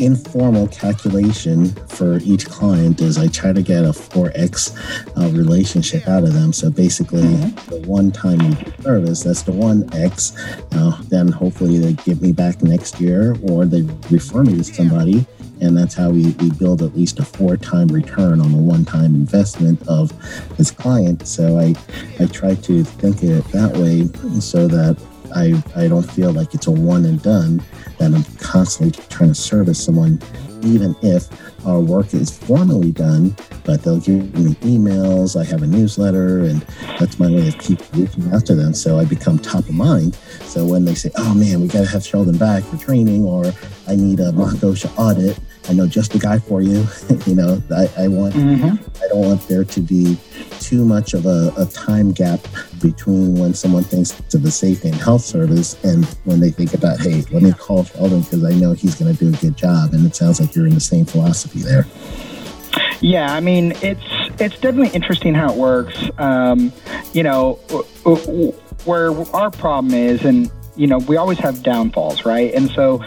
informal 0.01 0.67
calculation 0.67 1.67
for 1.87 2.17
each 2.23 2.47
client 2.47 2.99
is 3.01 3.17
I 3.19 3.27
try 3.27 3.53
to 3.53 3.61
get 3.61 3.85
a 3.85 3.89
4x 3.89 4.75
uh, 5.15 5.29
relationship 5.37 6.07
out 6.07 6.23
of 6.23 6.33
them. 6.33 6.51
So 6.51 6.71
basically, 6.71 7.21
mm-hmm. 7.21 7.69
the 7.69 7.87
one 7.87 8.11
time 8.11 8.55
service, 8.81 9.23
that's 9.23 9.43
the 9.43 9.51
1x. 9.51 10.33
Uh, 10.73 11.01
then 11.03 11.27
hopefully 11.27 11.77
they 11.77 11.93
get 11.93 12.19
me 12.21 12.31
back 12.31 12.63
next 12.63 12.99
year 12.99 13.37
or 13.49 13.65
they 13.65 13.83
refer 14.09 14.43
me 14.43 14.57
to 14.57 14.63
somebody. 14.63 15.25
And 15.61 15.77
that's 15.77 15.93
how 15.93 16.09
we, 16.09 16.31
we 16.31 16.49
build 16.49 16.81
at 16.81 16.95
least 16.95 17.19
a 17.19 17.25
four 17.25 17.55
time 17.55 17.87
return 17.89 18.41
on 18.41 18.51
the 18.51 18.57
one 18.57 18.83
time 18.83 19.13
investment 19.13 19.87
of 19.87 20.11
this 20.57 20.71
client. 20.71 21.27
So 21.27 21.59
I, 21.59 21.75
I 22.19 22.25
try 22.25 22.55
to 22.55 22.83
think 22.83 23.21
of 23.21 23.29
it 23.29 23.43
that 23.51 23.73
way 23.73 24.07
so 24.39 24.67
that 24.67 24.97
I, 25.35 25.61
I 25.75 25.87
don't 25.87 26.03
feel 26.03 26.31
like 26.31 26.53
it's 26.53 26.67
a 26.67 26.71
one 26.71 27.05
and 27.05 27.21
done, 27.21 27.63
that 28.01 28.15
I'm 28.15 28.23
constantly 28.39 28.99
trying 29.09 29.29
to 29.29 29.35
service 29.35 29.83
someone, 29.83 30.19
even 30.63 30.95
if 31.03 31.27
our 31.67 31.79
work 31.79 32.15
is 32.15 32.35
formally 32.35 32.91
done, 32.91 33.35
but 33.63 33.83
they'll 33.83 33.99
give 33.99 34.33
me 34.33 34.55
emails. 34.61 35.39
I 35.39 35.43
have 35.43 35.61
a 35.61 35.67
newsletter, 35.67 36.39
and 36.39 36.61
that's 36.97 37.19
my 37.19 37.29
way 37.29 37.47
of 37.47 37.59
keep 37.59 37.79
reaching 37.93 38.33
out 38.33 38.47
to 38.47 38.55
them. 38.55 38.73
So 38.73 38.97
I 38.97 39.05
become 39.05 39.37
top 39.37 39.65
of 39.65 39.73
mind. 39.75 40.15
So 40.45 40.65
when 40.65 40.83
they 40.83 40.95
say, 40.95 41.11
oh 41.15 41.35
man, 41.35 41.61
we 41.61 41.67
got 41.67 41.81
to 41.81 41.89
have 41.91 42.03
Sheldon 42.03 42.39
back 42.39 42.63
for 42.63 42.77
training, 42.77 43.23
or 43.23 43.53
I 43.87 43.95
need 43.95 44.19
a 44.19 44.31
OSHA 44.31 44.97
audit, 44.97 45.39
I 45.67 45.73
know 45.73 45.87
just 45.87 46.11
the 46.11 46.19
guy 46.19 46.39
for 46.39 46.61
you. 46.61 46.85
you 47.25 47.35
know, 47.35 47.61
I, 47.75 48.03
I 48.03 48.07
want, 48.07 48.35
mm-hmm. 48.35 49.03
I 49.03 49.07
don't 49.07 49.25
want 49.25 49.47
there 49.47 49.63
to 49.63 49.79
be 49.81 50.17
too 50.59 50.85
much 50.85 51.13
of 51.13 51.25
a, 51.25 51.51
a, 51.57 51.65
time 51.65 52.11
gap 52.11 52.39
between 52.81 53.35
when 53.35 53.53
someone 53.53 53.83
thinks 53.83 54.19
of 54.33 54.43
the 54.43 54.51
safety 54.51 54.89
and 54.89 54.97
health 54.97 55.21
service 55.21 55.81
and 55.83 56.05
when 56.25 56.39
they 56.39 56.51
think 56.51 56.73
about, 56.73 56.99
hey, 56.99 57.23
let 57.31 57.41
me 57.41 57.51
call 57.53 57.83
Sheldon 57.83 58.21
because 58.21 58.43
I 58.43 58.53
know 58.53 58.73
he's 58.73 58.95
going 58.95 59.15
to 59.15 59.19
do 59.19 59.33
a 59.33 59.37
good 59.37 59.57
job. 59.57 59.93
And 59.93 60.05
it 60.05 60.15
sounds 60.15 60.39
like 60.39 60.51
like 60.51 60.55
you're 60.55 60.67
in 60.67 60.73
the 60.73 60.81
same 60.81 61.05
philosophy 61.05 61.59
there. 61.59 61.85
Yeah, 63.01 63.33
I 63.33 63.39
mean, 63.39 63.73
it's 63.81 64.03
it's 64.39 64.59
definitely 64.59 64.89
interesting 64.89 65.33
how 65.33 65.51
it 65.51 65.57
works. 65.57 66.09
Um, 66.17 66.71
you 67.13 67.23
know, 67.23 67.53
where 68.85 69.11
our 69.35 69.49
problem 69.49 69.93
is, 69.93 70.23
and 70.23 70.51
you 70.75 70.87
know, 70.87 70.97
we 70.99 71.17
always 71.17 71.39
have 71.39 71.63
downfalls, 71.63 72.25
right? 72.25 72.53
And 72.53 72.69
so 72.71 73.03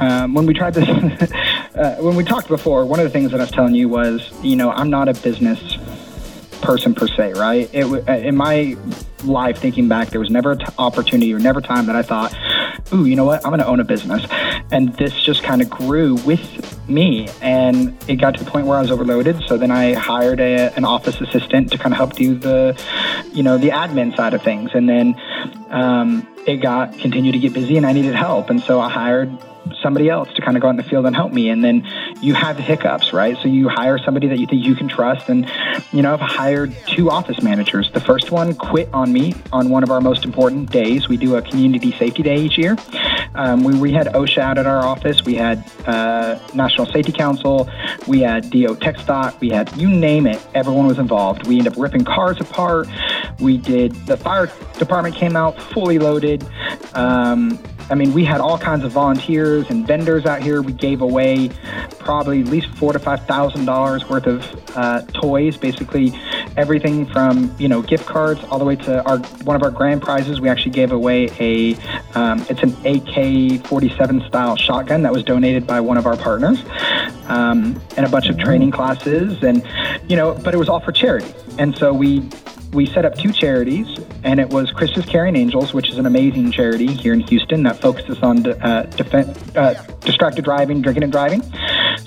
um, 0.00 0.34
when 0.34 0.46
we 0.46 0.54
tried 0.54 0.74
this, 0.74 0.88
uh, 1.74 1.96
when 2.00 2.16
we 2.16 2.24
talked 2.24 2.48
before, 2.48 2.84
one 2.84 3.00
of 3.00 3.04
the 3.04 3.10
things 3.10 3.30
that 3.30 3.40
I 3.40 3.44
was 3.44 3.52
telling 3.52 3.74
you 3.74 3.88
was, 3.88 4.30
you 4.42 4.56
know, 4.56 4.70
I'm 4.70 4.90
not 4.90 5.08
a 5.08 5.14
business 5.14 5.76
person 6.62 6.94
per 6.94 7.06
se, 7.06 7.34
right? 7.34 7.68
It 7.72 7.84
uh, 7.84 8.12
in 8.12 8.36
my 8.36 8.76
life, 9.24 9.58
thinking 9.58 9.88
back, 9.88 10.08
there 10.08 10.20
was 10.20 10.30
never 10.30 10.52
an 10.52 10.60
opportunity 10.78 11.32
or 11.32 11.38
never 11.38 11.60
time 11.60 11.86
that 11.86 11.96
I 11.96 12.02
thought, 12.02 12.34
ooh, 12.92 13.04
you 13.04 13.16
know 13.16 13.24
what, 13.24 13.44
I'm 13.44 13.50
going 13.50 13.60
to 13.60 13.66
own 13.66 13.80
a 13.80 13.84
business. 13.84 14.24
And 14.70 14.92
this 14.94 15.14
just 15.22 15.42
kind 15.42 15.62
of 15.62 15.70
grew 15.70 16.14
with 16.26 16.88
me. 16.88 17.28
And 17.40 17.96
it 18.08 18.16
got 18.16 18.34
to 18.36 18.44
the 18.44 18.50
point 18.50 18.66
where 18.66 18.76
I 18.76 18.80
was 18.80 18.90
overloaded. 18.90 19.42
So 19.46 19.56
then 19.56 19.70
I 19.70 19.94
hired 19.94 20.40
a, 20.40 20.74
an 20.76 20.84
office 20.84 21.20
assistant 21.20 21.72
to 21.72 21.78
kind 21.78 21.92
of 21.92 21.98
help 21.98 22.14
do 22.14 22.34
the, 22.34 22.78
you 23.32 23.42
know, 23.42 23.58
the 23.58 23.70
admin 23.70 24.16
side 24.16 24.34
of 24.34 24.42
things. 24.42 24.70
And 24.74 24.88
then 24.88 25.14
um, 25.74 26.26
it 26.46 26.58
got 26.58 26.96
continued 27.00 27.32
to 27.32 27.40
get 27.40 27.52
busy 27.52 27.76
and 27.76 27.84
I 27.84 27.92
needed 27.92 28.14
help. 28.14 28.48
And 28.48 28.62
so 28.62 28.80
I 28.80 28.88
hired 28.88 29.36
somebody 29.82 30.08
else 30.08 30.32
to 30.34 30.42
kind 30.42 30.56
of 30.56 30.62
go 30.62 30.68
out 30.68 30.72
in 30.72 30.76
the 30.76 30.82
field 30.82 31.06
and 31.06 31.14
help 31.14 31.32
me. 31.32 31.48
And 31.48 31.62
then 31.62 31.86
you 32.20 32.34
have 32.34 32.58
hiccups, 32.58 33.12
right? 33.12 33.36
So 33.38 33.48
you 33.48 33.68
hire 33.68 33.98
somebody 33.98 34.28
that 34.28 34.38
you 34.38 34.46
think 34.46 34.64
you 34.64 34.74
can 34.74 34.88
trust. 34.88 35.28
And, 35.28 35.50
you 35.92 36.02
know, 36.02 36.12
I've 36.12 36.20
hired 36.20 36.74
two 36.86 37.10
office 37.10 37.42
managers. 37.42 37.90
The 37.92 38.00
first 38.00 38.30
one 38.30 38.54
quit 38.54 38.88
on 38.92 39.12
me 39.12 39.34
on 39.52 39.70
one 39.70 39.82
of 39.82 39.90
our 39.90 40.00
most 40.00 40.24
important 40.24 40.70
days. 40.70 41.08
We 41.08 41.16
do 41.16 41.36
a 41.36 41.42
community 41.42 41.92
safety 41.92 42.22
day 42.22 42.36
each 42.36 42.58
year. 42.58 42.76
Um, 43.34 43.64
we, 43.64 43.78
we 43.78 43.92
had 43.92 44.06
OSHA 44.08 44.38
out 44.38 44.58
at 44.58 44.66
our 44.66 44.84
office. 44.84 45.24
We 45.24 45.34
had 45.34 45.64
uh, 45.86 46.38
National 46.54 46.86
Safety 46.86 47.12
Council. 47.12 47.68
We 48.06 48.20
had 48.20 48.50
DO 48.50 48.76
TxDOT. 48.76 49.40
We 49.40 49.50
had, 49.50 49.74
you 49.76 49.88
name 49.88 50.26
it, 50.26 50.44
everyone 50.54 50.86
was 50.86 50.98
involved. 50.98 51.46
We 51.46 51.58
ended 51.58 51.72
up 51.72 51.78
ripping 51.78 52.04
cars 52.04 52.40
apart. 52.40 52.88
We 53.40 53.58
did, 53.58 53.92
the 54.06 54.16
fire 54.16 54.50
department 54.78 55.16
came 55.16 55.36
out 55.36 55.60
fully 55.60 55.98
loaded. 55.98 56.46
Um, 56.94 57.58
I 57.90 57.94
mean, 57.94 58.12
we 58.12 58.24
had 58.24 58.40
all 58.40 58.58
kinds 58.58 58.84
of 58.84 58.92
volunteers 58.92 59.68
and 59.70 59.86
vendors 59.86 60.26
out 60.26 60.42
here. 60.42 60.62
We 60.62 60.72
gave 60.72 61.02
away 61.02 61.50
probably 61.98 62.40
at 62.40 62.46
least 62.46 62.68
four 62.68 62.92
to 62.92 62.98
five 62.98 63.26
thousand 63.26 63.66
dollars 63.66 64.08
worth 64.08 64.26
of 64.26 64.76
uh, 64.76 65.02
toys. 65.12 65.56
Basically, 65.56 66.12
everything 66.56 67.06
from 67.06 67.54
you 67.58 67.68
know 67.68 67.82
gift 67.82 68.06
cards 68.06 68.42
all 68.44 68.58
the 68.58 68.64
way 68.64 68.76
to 68.76 69.04
our 69.04 69.18
one 69.44 69.56
of 69.56 69.62
our 69.62 69.70
grand 69.70 70.02
prizes. 70.02 70.40
We 70.40 70.48
actually 70.48 70.72
gave 70.72 70.92
away 70.92 71.28
a 71.38 71.74
um, 72.14 72.44
it's 72.48 72.62
an 72.62 72.70
AK-47 72.86 74.26
style 74.26 74.56
shotgun 74.56 75.02
that 75.02 75.12
was 75.12 75.22
donated 75.22 75.66
by 75.66 75.80
one 75.80 75.96
of 75.96 76.06
our 76.06 76.16
partners, 76.16 76.62
um, 77.26 77.80
and 77.96 78.06
a 78.06 78.08
bunch 78.08 78.28
of 78.28 78.38
training 78.38 78.70
classes, 78.70 79.42
and 79.42 79.66
you 80.08 80.16
know, 80.16 80.34
but 80.42 80.54
it 80.54 80.58
was 80.58 80.68
all 80.68 80.80
for 80.80 80.92
charity. 80.92 81.32
And 81.58 81.76
so 81.76 81.92
we 81.92 82.28
we 82.74 82.86
set 82.86 83.04
up 83.04 83.16
two 83.16 83.32
charities, 83.32 83.86
and 84.24 84.40
it 84.40 84.50
was 84.50 84.70
Chris's 84.72 85.06
Caring 85.06 85.36
Angels, 85.36 85.72
which 85.72 85.88
is 85.88 85.96
an 85.96 86.06
amazing 86.06 86.50
charity 86.50 86.88
here 86.88 87.12
in 87.12 87.20
Houston 87.20 87.62
that 87.62 87.80
focuses 87.80 88.18
on 88.20 88.44
uh, 88.46 88.90
uh, 89.54 89.74
distracted 90.00 90.44
driving, 90.44 90.82
drinking 90.82 91.04
and 91.04 91.12
driving. 91.12 91.42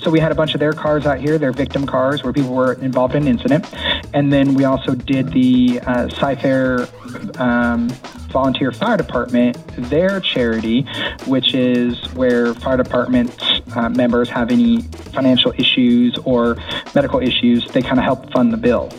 So 0.00 0.10
we 0.10 0.20
had 0.20 0.30
a 0.30 0.34
bunch 0.34 0.54
of 0.54 0.60
their 0.60 0.74
cars 0.74 1.06
out 1.06 1.18
here, 1.18 1.38
their 1.38 1.52
victim 1.52 1.86
cars, 1.86 2.22
where 2.22 2.32
people 2.32 2.54
were 2.54 2.74
involved 2.74 3.14
in 3.14 3.22
an 3.22 3.28
incident. 3.28 3.66
And 4.14 4.32
then 4.32 4.54
we 4.54 4.64
also 4.64 4.94
did 4.94 5.32
the 5.32 5.80
uh, 5.80 6.08
Cy-Fair 6.10 6.86
um, 7.38 7.88
Volunteer 8.30 8.70
Fire 8.70 8.96
Department, 8.96 9.56
their 9.88 10.20
charity, 10.20 10.82
which 11.26 11.54
is 11.54 11.96
where 12.12 12.54
fire 12.54 12.76
department 12.76 13.34
uh, 13.74 13.88
members 13.88 14.28
have 14.28 14.50
any 14.50 14.82
financial 15.12 15.52
issues 15.56 16.18
or 16.24 16.56
medical 16.94 17.20
issues, 17.20 17.66
they 17.68 17.82
kind 17.82 17.98
of 17.98 18.04
help 18.04 18.30
fund 18.32 18.52
the 18.52 18.56
bill. 18.56 18.90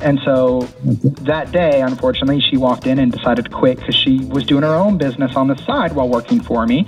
And 0.00 0.18
so 0.24 0.62
that 1.24 1.52
day, 1.52 1.82
unfortunately, 1.82 2.40
she 2.40 2.56
walked 2.56 2.86
in 2.86 2.98
and 2.98 3.12
decided 3.12 3.44
to 3.46 3.50
quit 3.50 3.78
because 3.78 3.94
she 3.94 4.24
was 4.24 4.44
doing 4.44 4.62
her 4.62 4.74
own 4.74 4.98
business 4.98 5.36
on 5.36 5.48
the 5.48 5.56
side 5.56 5.92
while 5.92 6.08
working 6.08 6.40
for 6.40 6.66
me. 6.66 6.86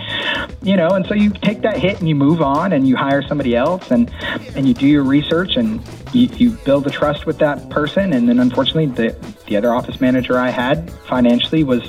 You 0.63 0.77
know, 0.77 0.89
and 0.91 1.07
so 1.07 1.15
you 1.15 1.31
take 1.31 1.63
that 1.63 1.79
hit 1.79 2.01
and 2.01 2.09
you 2.09 2.15
move 2.15 2.43
on 2.43 2.73
and 2.73 2.87
you 2.87 2.97
hire 2.97 3.23
somebody 3.23 3.57
else 3.57 3.91
and 3.91 4.11
and 4.57 4.67
you 4.67 4.75
do 4.75 4.87
your 4.87 5.03
research 5.03 5.57
and 5.57 5.81
you, 6.13 6.29
you 6.37 6.51
build 6.51 6.85
the 6.85 6.91
trust 6.91 7.27
with 7.27 7.39
that 7.39 7.71
person. 7.71 8.13
And 8.13 8.29
then 8.29 8.39
unfortunately, 8.39 8.87
the 8.87 9.17
the 9.47 9.57
other 9.57 9.75
office 9.75 10.01
manager 10.01 10.39
I 10.39 10.51
had 10.51 10.91
financially 11.09 11.65
was 11.65 11.83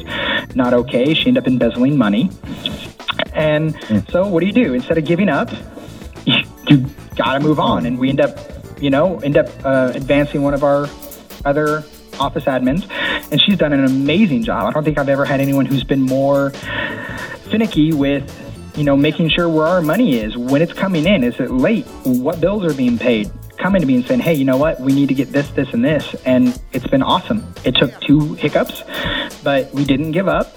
not 0.56 0.74
okay. 0.74 1.14
She 1.14 1.28
ended 1.28 1.44
up 1.44 1.48
embezzling 1.48 1.98
money. 1.98 2.30
And 3.34 3.76
so 4.10 4.28
what 4.28 4.42
do 4.42 4.48
you 4.48 4.54
do? 4.54 4.74
Instead 4.74 4.98
of 4.98 5.06
giving 5.06 5.30
up, 5.30 5.50
you, 6.26 6.44
you 6.68 6.86
got 7.16 7.36
to 7.36 7.40
move 7.40 7.60
on. 7.60 7.86
And 7.86 7.98
we 7.98 8.10
end 8.10 8.22
up, 8.22 8.38
you 8.82 8.90
know, 8.90 9.20
end 9.20 9.38
up 9.38 9.48
uh, 9.66 9.92
advancing 9.94 10.42
one 10.42 10.54
of 10.54 10.64
our 10.64 10.90
other 11.46 11.84
office 12.22 12.46
admins. 12.46 12.90
And 13.32 13.42
she's 13.42 13.58
done 13.58 13.74
an 13.74 13.84
amazing 13.84 14.44
job. 14.44 14.68
I 14.68 14.72
don't 14.72 14.84
think 14.84 14.98
I've 14.98 15.10
ever 15.10 15.26
had 15.26 15.42
anyone 15.42 15.66
who's 15.66 15.84
been 15.84 16.02
more 16.02 16.52
finicky 17.50 17.94
with 17.94 18.30
you 18.76 18.84
know, 18.84 18.96
making 18.96 19.30
sure 19.30 19.50
where 19.50 19.68
our 19.68 19.82
money 19.82 20.18
is, 20.18 20.38
when 20.38 20.62
it's 20.62 20.74
coming 20.74 21.06
in, 21.06 21.24
is 21.24 21.40
it 21.40 21.52
late? 21.52 21.86
What 22.04 22.40
bills 22.40 22.64
are 22.64 22.74
being 22.74 22.98
paid? 22.98 23.30
Coming 23.58 23.82
to 23.82 23.88
me 23.88 23.96
and 23.96 24.06
saying, 24.06 24.22
hey, 24.22 24.34
you 24.34 24.46
know 24.46 24.58
what, 24.58 24.80
we 24.80 24.94
need 24.94 25.10
to 25.10 25.14
get 25.14 25.32
this, 25.32 25.50
this, 25.52 25.74
and 25.74 25.84
this. 25.84 26.16
And 26.26 26.60
it's 26.72 26.88
been 26.88 27.04
awesome. 27.04 27.54
It 27.64 27.76
took 27.76 28.00
two 28.02 28.34
hiccups, 28.36 28.84
but 29.44 29.72
we 29.74 29.84
didn't 29.84 30.14
give 30.14 30.28
up. 30.28 30.56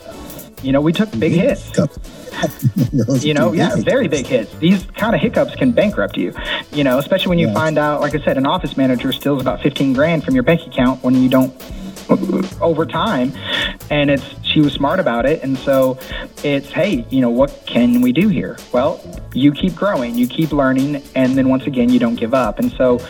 You 0.64 0.72
know, 0.72 0.80
we 0.80 0.92
took 0.92 1.10
big 1.18 1.32
hits. 1.32 1.70
you 3.24 3.34
know, 3.34 3.52
yeah, 3.52 3.76
very 3.76 4.08
big 4.08 4.26
hits. 4.26 4.52
These 4.58 4.84
kind 4.96 5.14
of 5.14 5.20
hiccups 5.20 5.54
can 5.56 5.72
bankrupt 5.72 6.16
you. 6.16 6.32
You 6.72 6.84
know, 6.84 6.98
especially 6.98 7.28
when 7.28 7.38
you 7.38 7.48
yeah. 7.48 7.54
find 7.54 7.78
out, 7.78 8.00
like 8.00 8.14
I 8.14 8.24
said, 8.24 8.38
an 8.38 8.46
office 8.46 8.76
manager 8.76 9.12
steals 9.12 9.40
about 9.40 9.60
15 9.62 9.92
grand 9.92 10.24
from 10.24 10.34
your 10.34 10.42
bank 10.42 10.66
account 10.66 11.02
when 11.02 11.14
you 11.22 11.28
don't 11.28 11.54
uh, 12.10 12.42
over 12.60 12.84
time 12.84 13.32
and 13.90 14.10
it's 14.10 14.24
she 14.44 14.60
was 14.60 14.74
smart 14.74 15.00
about 15.00 15.24
it 15.24 15.42
and 15.42 15.56
so 15.56 15.98
it's 16.42 16.70
hey 16.70 17.04
you 17.08 17.20
know 17.22 17.30
what 17.30 17.64
can 17.66 18.02
we 18.02 18.12
do 18.12 18.28
here 18.28 18.58
well 18.72 19.00
you 19.32 19.50
keep 19.50 19.74
growing 19.74 20.14
you 20.14 20.26
keep 20.26 20.52
learning 20.52 21.02
and 21.14 21.38
then 21.38 21.48
once 21.48 21.66
again 21.66 21.88
you 21.88 21.98
don't 21.98 22.16
give 22.16 22.34
up 22.34 22.58
and 22.58 22.70
so 22.72 23.00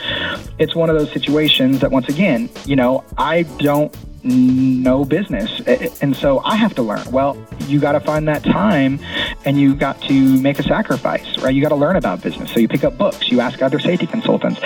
it's 0.61 0.77
one 0.77 0.89
of 0.89 0.97
those 0.97 1.11
situations 1.11 1.81
that 1.81 1.91
once 1.91 2.09
again 2.09 2.49
you 2.67 2.77
know 2.77 3.03
i 3.19 3.43
don't 3.59 3.97
no 4.25 5.05
business. 5.05 5.61
And 6.01 6.17
so 6.17 6.41
I 6.41 6.57
have 6.57 6.75
to 6.77 6.83
learn. 6.83 7.11
Well, 7.11 7.37
you 7.67 7.79
got 7.79 7.93
to 7.93 8.01
find 8.01 8.27
that 8.29 8.43
time 8.43 8.99
and 9.45 9.61
you 9.61 9.75
got 9.75 10.01
to 10.03 10.41
make 10.41 10.59
a 10.59 10.63
sacrifice, 10.63 11.39
right? 11.39 11.55
You 11.55 11.61
got 11.61 11.69
to 11.69 11.77
learn 11.77 11.97
about 11.97 12.23
business. 12.23 12.51
So 12.51 12.59
you 12.59 12.69
pick 12.69 12.85
up 12.85 12.97
books, 12.97 13.31
you 13.31 13.41
ask 13.41 13.61
other 13.61 13.79
safety 13.79 14.07
consultants. 14.07 14.61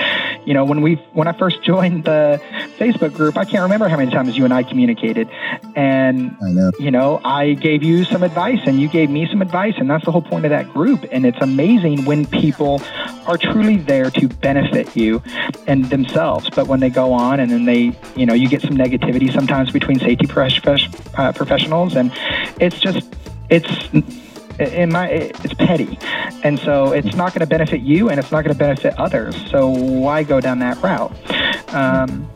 You 0.46 0.54
know, 0.54 0.64
when 0.64 0.80
we 0.80 0.94
when 1.12 1.26
I 1.26 1.36
first 1.36 1.62
joined 1.64 2.04
the 2.04 2.40
Facebook 2.78 3.14
group, 3.14 3.36
I 3.36 3.44
can't 3.44 3.62
remember 3.62 3.88
how 3.88 3.96
many 3.96 4.10
times 4.10 4.36
you 4.36 4.44
and 4.44 4.54
I 4.54 4.62
communicated. 4.62 5.28
And 5.74 6.40
know. 6.40 6.70
you 6.78 6.90
know, 6.90 7.20
I 7.24 7.54
gave 7.54 7.82
you 7.82 8.04
some 8.04 8.22
advice 8.22 8.60
and 8.64 8.80
you 8.80 8.88
gave 8.88 9.10
me 9.10 9.28
some 9.28 9.42
advice 9.42 9.74
and 9.76 9.90
that's 9.90 10.04
the 10.04 10.12
whole 10.12 10.22
point 10.22 10.44
of 10.44 10.50
that 10.50 10.72
group. 10.72 11.04
And 11.10 11.26
it's 11.26 11.40
amazing 11.40 12.04
when 12.04 12.26
people 12.26 12.80
are 13.26 13.36
truly 13.36 13.76
there 13.76 14.10
to 14.10 14.28
benefit 14.28 14.96
you 14.96 15.22
and 15.66 15.84
themselves. 15.86 16.48
But 16.50 16.68
when 16.68 16.80
they 16.80 16.90
go 16.90 17.12
on 17.12 17.40
and 17.40 17.50
then 17.50 17.64
they, 17.64 17.92
you 18.16 18.24
know, 18.24 18.34
you 18.34 18.48
get 18.48 18.62
some 18.62 18.76
negativity 18.76 19.32
sometimes 19.32 19.47
between 19.72 19.98
safety 19.98 20.26
uh, 21.16 21.32
professionals, 21.32 21.96
and 21.96 22.12
it's 22.60 22.78
just, 22.80 23.06
it's, 23.50 23.88
in 24.58 24.90
my 24.90 25.08
it's 25.08 25.54
petty 25.54 25.96
and 26.42 26.58
so 26.58 26.90
it's 26.90 27.14
not 27.14 27.32
going 27.32 27.38
to 27.38 27.46
benefit 27.46 27.80
you 27.80 28.08
and 28.08 28.18
it's 28.18 28.32
not 28.32 28.42
going 28.42 28.52
to 28.52 28.58
benefit 28.58 28.92
others 28.98 29.36
so 29.52 29.68
why 29.68 30.24
go 30.24 30.40
down 30.40 30.58
that 30.58 30.76
route 30.82 31.12
um, 31.72 32.28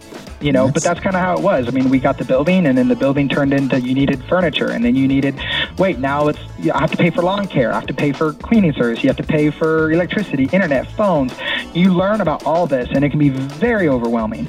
you 0.43 0.53
know, 0.53 0.71
but 0.71 0.83
that's 0.83 0.99
kind 1.01 1.15
of 1.15 1.23
how 1.23 1.37
it 1.37 1.41
was. 1.41 1.69
I 1.69 1.71
mean, 1.71 1.89
we 1.89 2.01
got 2.01 2.19
the 2.19 2.25
building, 2.25 2.67
and 2.67 2.77
then 2.77 2.89
the 2.89 2.97
building 2.97 3.29
turned 3.29 3.55
into 3.55 3.81
you 3.81 3.95
needed 3.95 4.23
furniture, 4.25 4.71
and 4.71 4.85
then 4.85 4.97
you 4.97 5.07
needed, 5.07 5.41
wait, 5.79 5.99
now 5.99 6.29
it's, 6.29 6.41
I 6.73 6.81
have 6.81 6.91
to 6.91 6.97
pay 6.97 7.11
for 7.11 7.23
lawn 7.23 7.47
care, 7.47 7.71
I 7.71 7.77
have 7.77 7.87
to 7.87 7.95
pay 7.95 8.13
for 8.13 8.33
cleaning 8.33 8.73
service, 8.73 9.03
you 9.03 9.09
have 9.09 9.17
to 9.19 9.23
pay 9.23 9.51
for 9.51 9.93
electricity, 9.93 10.49
internet, 10.53 10.91
phones. 10.93 11.33
You 11.75 11.95
learn 11.95 12.21
about 12.21 12.45
all 12.45 12.67
this, 12.67 12.89
and 12.93 13.05
it 13.05 13.11
can 13.11 13.19
be 13.19 13.29
very 13.29 13.89
overwhelming. 13.89 14.49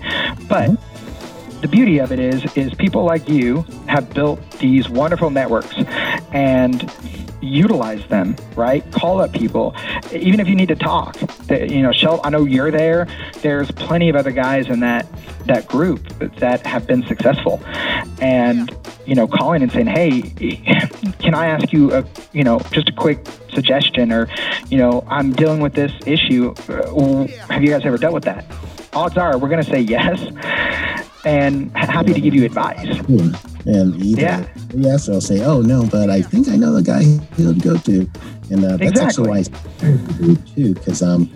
But 0.50 0.72
the 1.64 1.70
beauty 1.70 2.00
of 2.00 2.12
it 2.12 2.20
is, 2.20 2.46
is 2.58 2.74
people 2.74 3.06
like 3.06 3.30
you 3.30 3.66
have 3.88 4.14
built 4.14 4.40
these 4.60 4.90
wonderful 4.90 5.30
networks, 5.30 5.74
and 6.34 6.92
utilize 7.42 8.06
them, 8.08 8.36
right? 8.56 8.90
Call 8.92 9.22
up 9.22 9.32
people, 9.32 9.74
even 10.12 10.42
if 10.42 10.48
you 10.48 10.56
need 10.56 10.68
to 10.68 10.76
talk. 10.76 11.18
You 11.50 11.82
know, 11.82 11.94
Shel, 11.94 12.20
I 12.24 12.30
know 12.30 12.44
you're 12.44 12.70
there. 12.70 13.08
There's 13.42 13.72
plenty 13.72 14.10
of 14.10 14.16
other 14.18 14.32
guys 14.32 14.68
in 14.68 14.82
that 14.82 15.08
that 15.46 15.68
group 15.68 16.08
that 16.40 16.66
have 16.66 16.86
been 16.86 17.06
successful, 17.08 17.62
and 18.22 18.70
you 19.06 19.16
know, 19.16 19.26
calling 19.26 19.62
and 19.62 19.72
saying, 19.72 19.88
"Hey, 19.88 20.22
can 21.20 21.34
I 21.34 21.48
ask 21.48 21.72
you 21.72 21.94
a, 21.94 22.06
you 22.34 22.44
know, 22.44 22.60
just 22.72 22.90
a 22.90 22.94
quick 22.94 23.26
suggestion?" 23.54 24.12
Or, 24.12 24.28
you 24.68 24.78
know, 24.78 25.06
I'm 25.08 25.32
dealing 25.32 25.62
with 25.62 25.74
this 25.74 25.94
issue. 26.06 26.54
Uh, 26.68 27.28
have 27.50 27.62
you 27.62 27.70
guys 27.70 27.86
ever 27.86 27.98
dealt 27.98 28.14
with 28.14 28.26
that? 28.26 28.46
Odds 28.94 29.18
are 29.18 29.38
we're 29.38 29.50
going 29.50 29.64
to 29.64 29.70
say 29.70 29.80
yes, 29.80 30.20
and 31.26 31.76
happy 31.76 32.14
to 32.14 32.22
give 32.22 32.34
you 32.34 32.46
advice. 32.46 32.98
Hmm. 33.00 33.53
And 33.66 33.96
either 34.04 34.22
Yeah. 34.22 34.46
yes, 34.76 35.08
or 35.08 35.14
I'll 35.14 35.22
say, 35.22 35.42
"Oh 35.44 35.62
no," 35.62 35.86
but 35.86 36.10
I 36.10 36.22
think 36.22 36.50
I 36.50 36.56
know 36.56 36.74
the 36.74 36.82
guy 36.82 37.04
he 37.38 37.46
would 37.46 37.62
go 37.62 37.78
to, 37.78 38.10
and 38.50 38.66
uh, 38.66 38.78
that's 38.78 39.00
actually 39.00 39.30
why 39.30 39.38
I 39.38 39.42
started 39.44 40.08
the 40.08 40.14
group 40.14 40.40
too. 40.56 40.74
Because 40.74 41.02
um, 41.02 41.28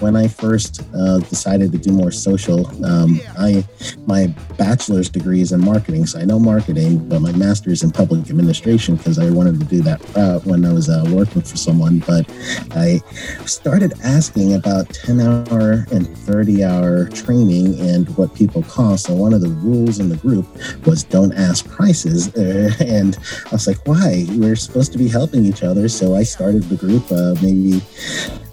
when 0.00 0.16
I 0.16 0.26
first 0.26 0.82
uh, 0.94 1.18
decided 1.18 1.70
to 1.72 1.78
do 1.78 1.92
more 1.92 2.10
social, 2.10 2.66
um, 2.84 3.20
I 3.38 3.64
my 4.06 4.26
bachelor's 4.58 5.08
degree 5.08 5.40
is 5.40 5.52
in 5.52 5.60
marketing, 5.64 6.06
so 6.06 6.18
I 6.18 6.24
know 6.24 6.38
marketing, 6.40 7.08
but 7.08 7.20
my 7.20 7.32
master's 7.32 7.82
in 7.84 7.92
public 7.92 8.28
administration 8.30 8.96
because 8.96 9.18
I 9.18 9.30
wanted 9.30 9.60
to 9.60 9.66
do 9.66 9.80
that 9.82 10.00
route 10.16 10.44
when 10.44 10.64
I 10.64 10.72
was 10.72 10.88
uh, 10.88 11.04
working 11.12 11.42
for 11.42 11.56
someone. 11.56 12.00
But 12.00 12.28
I 12.72 12.98
started 13.46 13.92
asking 14.02 14.54
about 14.54 14.88
ten 14.90 15.20
hour 15.20 15.86
and 15.92 16.08
thirty 16.18 16.64
hour 16.64 17.06
training 17.10 17.78
and 17.78 18.08
what 18.16 18.34
people 18.34 18.62
cost. 18.64 19.06
So 19.06 19.14
one 19.14 19.32
of 19.32 19.40
the 19.40 19.50
rules 19.50 20.00
in 20.00 20.08
the 20.08 20.16
group 20.16 20.46
was 20.84 21.04
don't 21.04 21.32
ask 21.32 21.64
prices. 21.76 22.34
Uh, 22.34 22.72
and 22.80 23.16
I 23.46 23.50
was 23.52 23.66
like, 23.66 23.86
why? 23.86 24.24
We're 24.30 24.56
supposed 24.56 24.92
to 24.92 24.98
be 24.98 25.08
helping 25.08 25.44
each 25.44 25.62
other. 25.62 25.88
So 25.88 26.14
I 26.16 26.22
started 26.22 26.64
the 26.64 26.76
group 26.76 27.04
uh, 27.12 27.34
maybe 27.42 27.82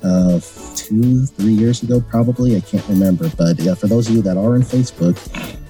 uh, 0.04 0.40
two, 0.76 1.26
three 1.26 1.54
years 1.54 1.82
ago, 1.82 2.02
probably. 2.02 2.58
I 2.58 2.60
can't 2.60 2.88
remember. 2.88 3.30
But 3.38 3.58
for 3.80 3.88
those 3.88 4.10
of 4.10 4.16
you 4.16 4.22
that 4.24 4.38
are 4.38 4.54
on 4.56 4.62
Facebook, 4.62 5.18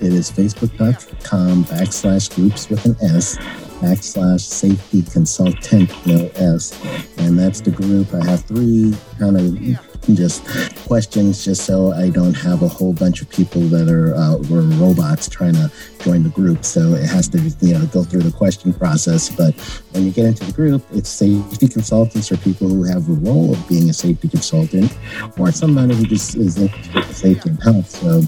it 0.02 0.12
is 0.12 0.32
facebook.com 0.32 1.66
backslash 1.66 2.36
groups 2.36 2.70
with 2.70 2.84
an 2.86 2.98
S 3.02 3.38
backslash 3.84 4.42
safety 4.42 5.04
consultant, 5.04 5.92
no 6.08 6.30
S. 6.36 6.74
And 7.18 7.38
that's 7.38 7.62
the 7.62 7.72
group. 7.72 8.14
I 8.14 8.26
have 8.26 8.44
three 8.46 8.94
kind 9.20 9.38
of 9.38 9.93
just 10.12 10.46
questions 10.86 11.46
just 11.46 11.66
so 11.66 11.92
I 11.94 12.10
don't 12.10 12.34
have 12.34 12.62
a 12.62 12.68
whole 12.68 12.94
bunch 12.94 13.22
of 13.22 13.30
people 13.30 13.62
that 13.70 13.90
are 13.90 14.14
uh, 14.16 14.38
robots 14.78 15.30
trying 15.30 15.54
to 15.54 15.72
join 16.02 16.24
the 16.24 16.30
group. 16.30 16.66
So 16.66 16.94
it 16.94 17.06
has 17.06 17.30
to 17.30 17.40
you 17.62 17.74
know 17.74 17.86
go 17.88 18.04
through 18.04 18.24
the 18.24 18.32
question 18.32 18.74
process. 18.74 19.30
But 19.30 19.54
when 19.92 20.06
you 20.06 20.12
get 20.12 20.26
into 20.26 20.46
the 20.46 20.52
group, 20.52 20.84
it's 20.92 21.10
safety 21.10 21.68
consultants 21.68 22.32
or 22.32 22.38
people 22.38 22.68
who 22.68 22.84
have 22.84 23.08
the 23.08 23.14
role 23.14 23.54
of 23.54 23.68
being 23.68 23.90
a 23.90 23.94
safety 23.94 24.28
consultant, 24.28 24.96
or 25.38 25.52
somebody 25.52 25.96
who 25.96 26.06
just 26.06 26.36
is 26.36 26.58
interested 26.58 26.96
in 26.96 27.14
safety 27.14 27.50
and 27.50 27.64
health. 27.64 27.90
So 27.90 28.22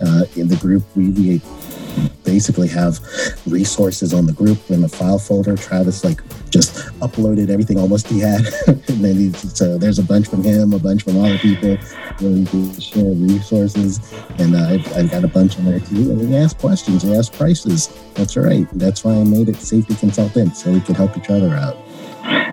uh, 0.00 0.24
in 0.36 0.48
the 0.48 0.56
group, 0.56 0.84
we, 0.94 1.10
we 1.10 1.40
basically 2.24 2.68
have 2.68 2.98
resources 3.46 4.14
on 4.14 4.26
the 4.26 4.32
group 4.32 4.58
in 4.70 4.80
the 4.80 4.88
file 4.88 5.18
folder. 5.18 5.56
Travis 5.56 6.04
like 6.04 6.20
just 6.50 6.74
uploaded 7.00 7.48
everything 7.50 7.78
almost 7.78 8.06
he 8.08 8.20
had, 8.20 8.40
and 8.66 9.04
then 9.04 9.16
he, 9.16 9.32
so 9.32 9.78
there's 9.78 9.98
a 9.98 10.02
bunch 10.02 10.28
from 10.28 10.42
him, 10.42 10.72
a 10.72 10.78
bunch 10.78 11.02
from 11.02 11.18
other 11.18 11.38
people 11.38 11.76
where 11.76 12.30
we 12.30 12.44
can 12.46 12.80
share 12.80 13.04
resources, 13.04 14.12
and 14.38 14.54
uh, 14.54 14.68
I've, 14.68 14.96
I've 14.96 15.10
got 15.10 15.24
a 15.24 15.28
bunch 15.28 15.58
on 15.58 15.64
there 15.64 15.80
too. 15.80 16.10
And 16.10 16.28
we 16.28 16.36
ask 16.36 16.58
questions, 16.58 17.04
we 17.04 17.14
ask 17.14 17.32
prices. 17.32 17.88
That's 18.14 18.36
right. 18.36 18.66
That's 18.72 19.04
why 19.04 19.14
I 19.14 19.24
made 19.24 19.48
it 19.48 19.56
safety 19.56 19.94
consultant 19.94 20.56
so 20.56 20.70
we 20.70 20.80
could 20.80 20.96
help 20.96 21.16
each 21.16 21.30
other 21.30 21.54
out. 21.54 21.76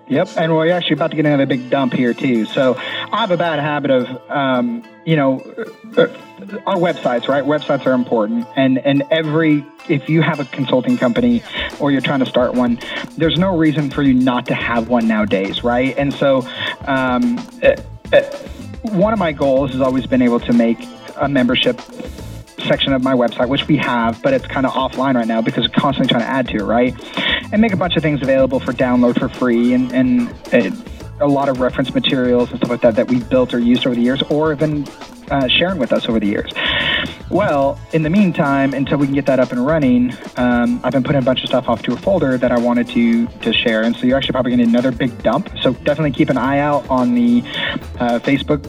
Yep, 0.08 0.30
and 0.36 0.52
we're 0.52 0.70
actually 0.72 0.94
about 0.94 1.10
to 1.10 1.16
get 1.16 1.24
another 1.24 1.46
big 1.46 1.70
dump 1.70 1.92
here 1.92 2.12
too. 2.12 2.44
So 2.44 2.74
I 2.76 3.20
have 3.20 3.30
a 3.30 3.36
bad 3.36 3.60
habit 3.60 3.90
of, 3.92 4.30
um, 4.30 4.82
you 5.04 5.14
know, 5.14 5.40
uh, 5.96 6.08
our 6.66 6.76
websites, 6.76 7.28
right? 7.28 7.44
Websites 7.44 7.86
are 7.86 7.92
important, 7.92 8.46
and 8.56 8.78
and 8.78 9.04
every 9.10 9.64
if 9.88 10.08
you 10.08 10.22
have 10.22 10.40
a 10.40 10.44
consulting 10.46 10.98
company 10.98 11.42
or 11.78 11.92
you're 11.92 12.00
trying 12.00 12.20
to 12.20 12.26
start 12.26 12.54
one, 12.54 12.80
there's 13.16 13.38
no 13.38 13.56
reason 13.56 13.90
for 13.90 14.02
you 14.02 14.12
not 14.12 14.46
to 14.46 14.54
have 14.54 14.88
one 14.88 15.06
nowadays, 15.06 15.62
right? 15.62 15.96
And 15.96 16.12
so, 16.12 16.46
um, 16.86 17.38
uh, 17.62 17.76
uh, 18.12 18.22
one 18.82 19.12
of 19.12 19.18
my 19.18 19.32
goals 19.32 19.70
has 19.72 19.80
always 19.80 20.06
been 20.06 20.22
able 20.22 20.40
to 20.40 20.52
make 20.52 20.78
a 21.16 21.28
membership 21.28 21.80
section 22.66 22.92
of 22.92 23.02
my 23.02 23.14
website, 23.14 23.48
which 23.48 23.66
we 23.66 23.76
have, 23.76 24.22
but 24.22 24.32
it's 24.32 24.46
kind 24.46 24.66
of 24.66 24.72
offline 24.72 25.14
right 25.14 25.26
now 25.26 25.40
because 25.40 25.66
we're 25.66 25.80
constantly 25.80 26.08
trying 26.08 26.22
to 26.22 26.28
add 26.28 26.48
to 26.48 26.56
it, 26.58 26.62
right? 26.62 26.94
And 27.52 27.60
make 27.60 27.72
a 27.72 27.76
bunch 27.76 27.96
of 27.96 28.02
things 28.02 28.22
available 28.22 28.60
for 28.60 28.72
download 28.72 29.18
for 29.18 29.28
free 29.28 29.72
and, 29.72 29.92
and 29.92 30.32
a 31.20 31.26
lot 31.26 31.48
of 31.48 31.60
reference 31.60 31.92
materials 31.94 32.50
and 32.50 32.58
stuff 32.58 32.70
like 32.70 32.80
that 32.80 32.96
that 32.96 33.08
we've 33.08 33.28
built 33.28 33.52
or 33.52 33.58
used 33.58 33.86
over 33.86 33.94
the 33.94 34.02
years 34.02 34.22
or 34.30 34.50
have 34.50 34.58
been 34.58 34.86
uh, 35.30 35.48
sharing 35.48 35.78
with 35.78 35.92
us 35.92 36.08
over 36.08 36.18
the 36.18 36.26
years. 36.26 36.50
Well, 37.30 37.78
in 37.92 38.02
the 38.02 38.10
meantime, 38.10 38.74
until 38.74 38.98
we 38.98 39.06
can 39.06 39.14
get 39.14 39.26
that 39.26 39.38
up 39.38 39.52
and 39.52 39.64
running, 39.64 40.12
um, 40.36 40.80
I've 40.82 40.92
been 40.92 41.04
putting 41.04 41.20
a 41.20 41.24
bunch 41.24 41.42
of 41.42 41.48
stuff 41.48 41.68
off 41.68 41.82
to 41.82 41.92
a 41.92 41.96
folder 41.96 42.36
that 42.36 42.50
I 42.50 42.58
wanted 42.58 42.88
to 42.88 43.26
to 43.26 43.52
share. 43.52 43.82
And 43.82 43.94
so 43.94 44.06
you're 44.06 44.16
actually 44.16 44.32
probably 44.32 44.50
going 44.50 44.60
to 44.60 44.66
need 44.66 44.72
another 44.72 44.90
big 44.90 45.22
dump. 45.22 45.50
So 45.62 45.72
definitely 45.72 46.12
keep 46.12 46.30
an 46.30 46.38
eye 46.38 46.58
out 46.58 46.88
on 46.90 47.14
the 47.14 47.42
uh, 48.00 48.18
Facebook 48.18 48.62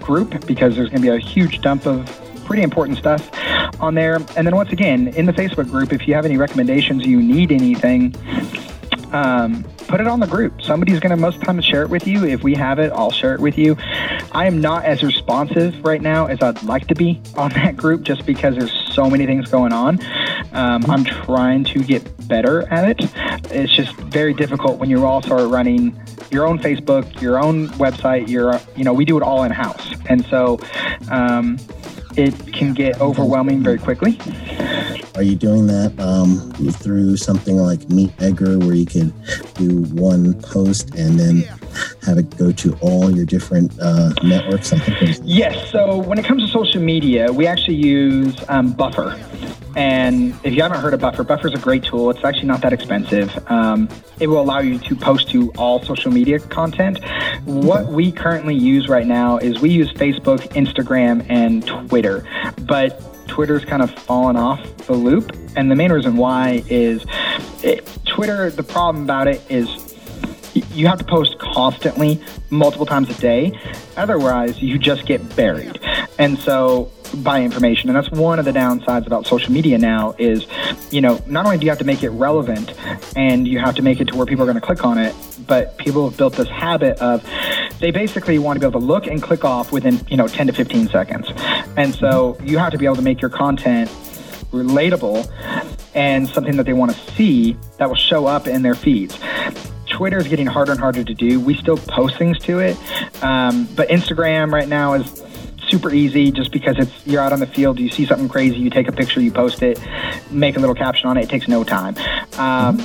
group 0.00 0.46
because 0.46 0.76
there's 0.76 0.90
going 0.90 1.02
to 1.02 1.10
be 1.10 1.14
a 1.14 1.18
huge 1.18 1.60
dump 1.60 1.86
of 1.86 2.08
pretty 2.48 2.62
important 2.62 2.96
stuff 2.96 3.30
on 3.78 3.94
there. 3.94 4.16
And 4.36 4.46
then 4.46 4.56
once 4.56 4.72
again, 4.72 5.08
in 5.08 5.26
the 5.26 5.32
Facebook 5.32 5.70
group, 5.70 5.92
if 5.92 6.08
you 6.08 6.14
have 6.14 6.24
any 6.24 6.38
recommendations, 6.38 7.04
you 7.04 7.20
need 7.20 7.52
anything, 7.52 8.14
um, 9.12 9.64
put 9.86 10.00
it 10.00 10.06
on 10.06 10.20
the 10.20 10.26
group. 10.26 10.62
Somebody's 10.62 10.98
going 10.98 11.10
to 11.10 11.16
most 11.16 11.42
times 11.42 11.66
share 11.66 11.82
it 11.82 11.90
with 11.90 12.06
you. 12.06 12.24
If 12.24 12.42
we 12.42 12.54
have 12.54 12.78
it, 12.78 12.90
I'll 12.92 13.10
share 13.10 13.34
it 13.34 13.40
with 13.40 13.58
you. 13.58 13.76
I 14.32 14.46
am 14.46 14.62
not 14.62 14.86
as 14.86 15.02
responsive 15.02 15.84
right 15.84 16.00
now 16.00 16.26
as 16.26 16.42
I'd 16.42 16.62
like 16.62 16.86
to 16.88 16.94
be 16.94 17.20
on 17.36 17.50
that 17.50 17.76
group 17.76 18.02
just 18.02 18.24
because 18.24 18.56
there's 18.56 18.72
so 18.94 19.10
many 19.10 19.26
things 19.26 19.50
going 19.50 19.74
on. 19.74 20.00
Um, 20.52 20.84
I'm 20.90 21.04
trying 21.04 21.64
to 21.64 21.82
get 21.84 22.28
better 22.28 22.66
at 22.72 22.88
it. 22.88 23.10
It's 23.52 23.74
just 23.74 23.94
very 23.96 24.32
difficult 24.32 24.78
when 24.78 24.88
you 24.88 25.04
all 25.04 25.20
start 25.20 25.50
running 25.50 25.98
your 26.30 26.46
own 26.46 26.58
Facebook, 26.58 27.20
your 27.20 27.42
own 27.42 27.68
website, 27.70 28.28
your, 28.28 28.58
you 28.74 28.84
know, 28.84 28.94
we 28.94 29.04
do 29.04 29.16
it 29.16 29.22
all 29.22 29.44
in 29.44 29.52
house. 29.52 29.94
And 30.08 30.24
so, 30.26 30.58
um, 31.10 31.58
it 32.16 32.34
can 32.52 32.74
get 32.74 33.00
overwhelming 33.00 33.62
very 33.62 33.78
quickly. 33.78 34.18
Are 35.14 35.22
you 35.22 35.34
doing 35.34 35.66
that 35.66 35.98
um, 35.98 36.52
through 36.72 37.16
something 37.16 37.56
like 37.56 37.88
Meet 37.90 38.12
Edgar, 38.20 38.58
where 38.58 38.74
you 38.74 38.86
can 38.86 39.12
do 39.54 39.82
one 39.94 40.40
post 40.42 40.94
and 40.94 41.18
then 41.18 41.42
have 42.02 42.18
it 42.18 42.36
go 42.38 42.52
to 42.52 42.74
all 42.80 43.10
your 43.10 43.26
different 43.26 43.72
uh, 43.80 44.12
networks? 44.22 44.72
Yes. 45.22 45.70
So 45.70 45.98
when 45.98 46.18
it 46.18 46.24
comes 46.24 46.44
to 46.44 46.48
social 46.48 46.80
media, 46.80 47.32
we 47.32 47.46
actually 47.46 47.76
use 47.76 48.36
um, 48.48 48.72
Buffer. 48.72 49.18
And 49.76 50.34
if 50.42 50.54
you 50.54 50.62
haven't 50.62 50.80
heard 50.80 50.94
of 50.94 51.00
Buffer, 51.00 51.24
Buffer 51.24 51.48
is 51.48 51.54
a 51.54 51.58
great 51.58 51.84
tool. 51.84 52.10
It's 52.10 52.24
actually 52.24 52.46
not 52.46 52.60
that 52.62 52.72
expensive. 52.72 53.36
Um, 53.50 53.88
it 54.20 54.26
will 54.26 54.40
allow 54.40 54.60
you 54.60 54.78
to 54.78 54.96
post 54.96 55.30
to 55.30 55.50
all 55.52 55.82
social 55.82 56.10
media 56.10 56.38
content. 56.38 56.98
What 57.44 57.86
we 57.88 58.10
currently 58.10 58.54
use 58.54 58.88
right 58.88 59.06
now 59.06 59.38
is 59.38 59.60
we 59.60 59.70
use 59.70 59.92
Facebook, 59.92 60.40
Instagram, 60.54 61.24
and 61.28 61.66
Twitter. 61.66 62.24
But 62.62 63.00
Twitter's 63.28 63.64
kind 63.64 63.82
of 63.82 63.90
fallen 63.90 64.36
off 64.36 64.60
the 64.86 64.94
loop. 64.94 65.36
And 65.56 65.70
the 65.70 65.76
main 65.76 65.92
reason 65.92 66.16
why 66.16 66.64
is 66.68 67.04
it, 67.62 67.86
Twitter, 68.04 68.50
the 68.50 68.62
problem 68.62 69.04
about 69.04 69.28
it 69.28 69.42
is 69.48 69.88
you 70.72 70.86
have 70.86 70.98
to 70.98 71.04
post 71.04 71.38
constantly, 71.38 72.20
multiple 72.50 72.86
times 72.86 73.10
a 73.10 73.14
day. 73.20 73.52
Otherwise, 73.96 74.60
you 74.62 74.78
just 74.78 75.06
get 75.06 75.36
buried. 75.36 75.78
And 76.18 76.38
so, 76.38 76.90
by 77.22 77.42
information, 77.42 77.88
and 77.88 77.96
that's 77.96 78.10
one 78.10 78.38
of 78.38 78.44
the 78.44 78.50
downsides 78.50 79.06
about 79.06 79.26
social 79.26 79.52
media 79.52 79.78
now 79.78 80.14
is, 80.18 80.46
you 80.90 81.00
know, 81.00 81.22
not 81.26 81.46
only 81.46 81.58
do 81.58 81.64
you 81.64 81.70
have 81.70 81.78
to 81.78 81.84
make 81.84 82.02
it 82.02 82.10
relevant 82.10 82.74
and 83.16 83.46
you 83.46 83.60
have 83.60 83.76
to 83.76 83.82
make 83.82 84.00
it 84.00 84.08
to 84.08 84.16
where 84.16 84.26
people 84.26 84.42
are 84.42 84.52
going 84.52 84.60
to 84.60 84.66
click 84.66 84.84
on 84.84 84.98
it, 84.98 85.14
but 85.46 85.78
people 85.78 86.08
have 86.08 86.18
built 86.18 86.34
this 86.34 86.48
habit 86.48 86.98
of 86.98 87.24
they 87.78 87.92
basically 87.92 88.38
want 88.38 88.56
to 88.56 88.60
be 88.60 88.66
able 88.68 88.80
to 88.80 88.86
look 88.86 89.06
and 89.06 89.22
click 89.22 89.44
off 89.44 89.70
within, 89.70 90.04
you 90.08 90.16
know, 90.16 90.26
10 90.26 90.48
to 90.48 90.52
15 90.52 90.88
seconds. 90.88 91.28
And 91.76 91.94
so 91.94 92.36
you 92.42 92.58
have 92.58 92.72
to 92.72 92.78
be 92.78 92.84
able 92.84 92.96
to 92.96 93.02
make 93.02 93.20
your 93.20 93.30
content 93.30 93.88
relatable 94.50 95.30
and 95.94 96.28
something 96.28 96.56
that 96.56 96.66
they 96.66 96.72
want 96.72 96.92
to 96.92 97.12
see 97.12 97.56
that 97.78 97.88
will 97.88 97.96
show 97.96 98.26
up 98.26 98.46
in 98.46 98.62
their 98.62 98.74
feeds. 98.74 99.18
Twitter 99.86 100.18
is 100.18 100.28
getting 100.28 100.46
harder 100.46 100.72
and 100.72 100.80
harder 100.80 101.02
to 101.02 101.14
do. 101.14 101.40
We 101.40 101.54
still 101.54 101.76
post 101.76 102.16
things 102.18 102.38
to 102.40 102.58
it, 102.58 102.76
um, 103.22 103.68
but 103.74 103.88
Instagram 103.88 104.52
right 104.52 104.68
now 104.68 104.94
is 104.94 105.22
super 105.68 105.92
easy 105.92 106.30
just 106.30 106.52
because 106.52 106.76
it's 106.78 107.06
you're 107.06 107.20
out 107.20 107.32
on 107.32 107.40
the 107.40 107.46
field, 107.46 107.78
you 107.78 107.88
see 107.88 108.06
something 108.06 108.28
crazy, 108.28 108.56
you 108.56 108.70
take 108.70 108.88
a 108.88 108.92
picture, 108.92 109.20
you 109.20 109.30
post 109.30 109.62
it, 109.62 109.80
make 110.30 110.56
a 110.56 110.60
little 110.60 110.74
caption 110.74 111.08
on 111.08 111.16
it. 111.16 111.24
It 111.24 111.30
takes 111.30 111.48
no 111.48 111.64
time. 111.64 111.96
Um, 112.38 112.84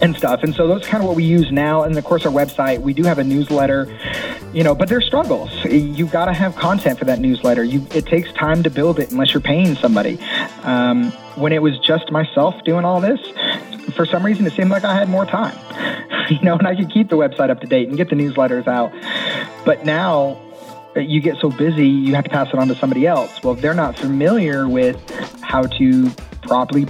and 0.00 0.16
stuff. 0.16 0.42
And 0.42 0.54
so 0.54 0.68
those 0.68 0.86
kind 0.86 1.02
of 1.02 1.08
what 1.08 1.16
we 1.16 1.24
use 1.24 1.50
now. 1.50 1.82
And 1.82 1.96
of 1.96 2.04
course, 2.04 2.24
our 2.24 2.32
website, 2.32 2.80
we 2.80 2.92
do 2.92 3.02
have 3.04 3.18
a 3.18 3.24
newsletter, 3.24 3.86
you 4.52 4.62
know, 4.62 4.74
but 4.74 4.88
there's 4.88 5.06
struggles. 5.06 5.50
You 5.64 6.06
got 6.06 6.26
to 6.26 6.32
have 6.32 6.54
content 6.56 6.98
for 6.98 7.04
that 7.06 7.18
newsletter. 7.18 7.64
You, 7.64 7.86
it 7.92 8.06
takes 8.06 8.32
time 8.32 8.62
to 8.62 8.70
build 8.70 8.98
it 8.98 9.10
unless 9.10 9.34
you're 9.34 9.40
paying 9.40 9.74
somebody. 9.74 10.18
Um, 10.62 11.10
when 11.34 11.52
it 11.52 11.62
was 11.62 11.78
just 11.80 12.10
myself 12.10 12.62
doing 12.64 12.84
all 12.84 13.00
this, 13.00 13.20
for 13.94 14.06
some 14.06 14.24
reason, 14.24 14.46
it 14.46 14.52
seemed 14.52 14.70
like 14.70 14.84
I 14.84 14.94
had 14.94 15.08
more 15.08 15.26
time, 15.26 15.56
you 16.30 16.40
know, 16.42 16.56
and 16.56 16.66
I 16.66 16.76
could 16.76 16.90
keep 16.90 17.08
the 17.08 17.16
website 17.16 17.50
up 17.50 17.60
to 17.60 17.66
date 17.66 17.88
and 17.88 17.96
get 17.96 18.10
the 18.10 18.16
newsletters 18.16 18.66
out. 18.66 18.92
But 19.64 19.84
now, 19.84 20.40
you 20.96 21.20
get 21.20 21.36
so 21.38 21.50
busy, 21.50 21.86
you 21.88 22.14
have 22.14 22.24
to 22.24 22.30
pass 22.30 22.48
it 22.48 22.54
on 22.58 22.68
to 22.68 22.74
somebody 22.74 23.06
else. 23.06 23.42
Well, 23.42 23.54
if 23.54 23.60
they're 23.60 23.74
not 23.74 23.98
familiar 23.98 24.68
with 24.68 24.98
how 25.40 25.62
to 25.62 26.10
properly 26.42 26.86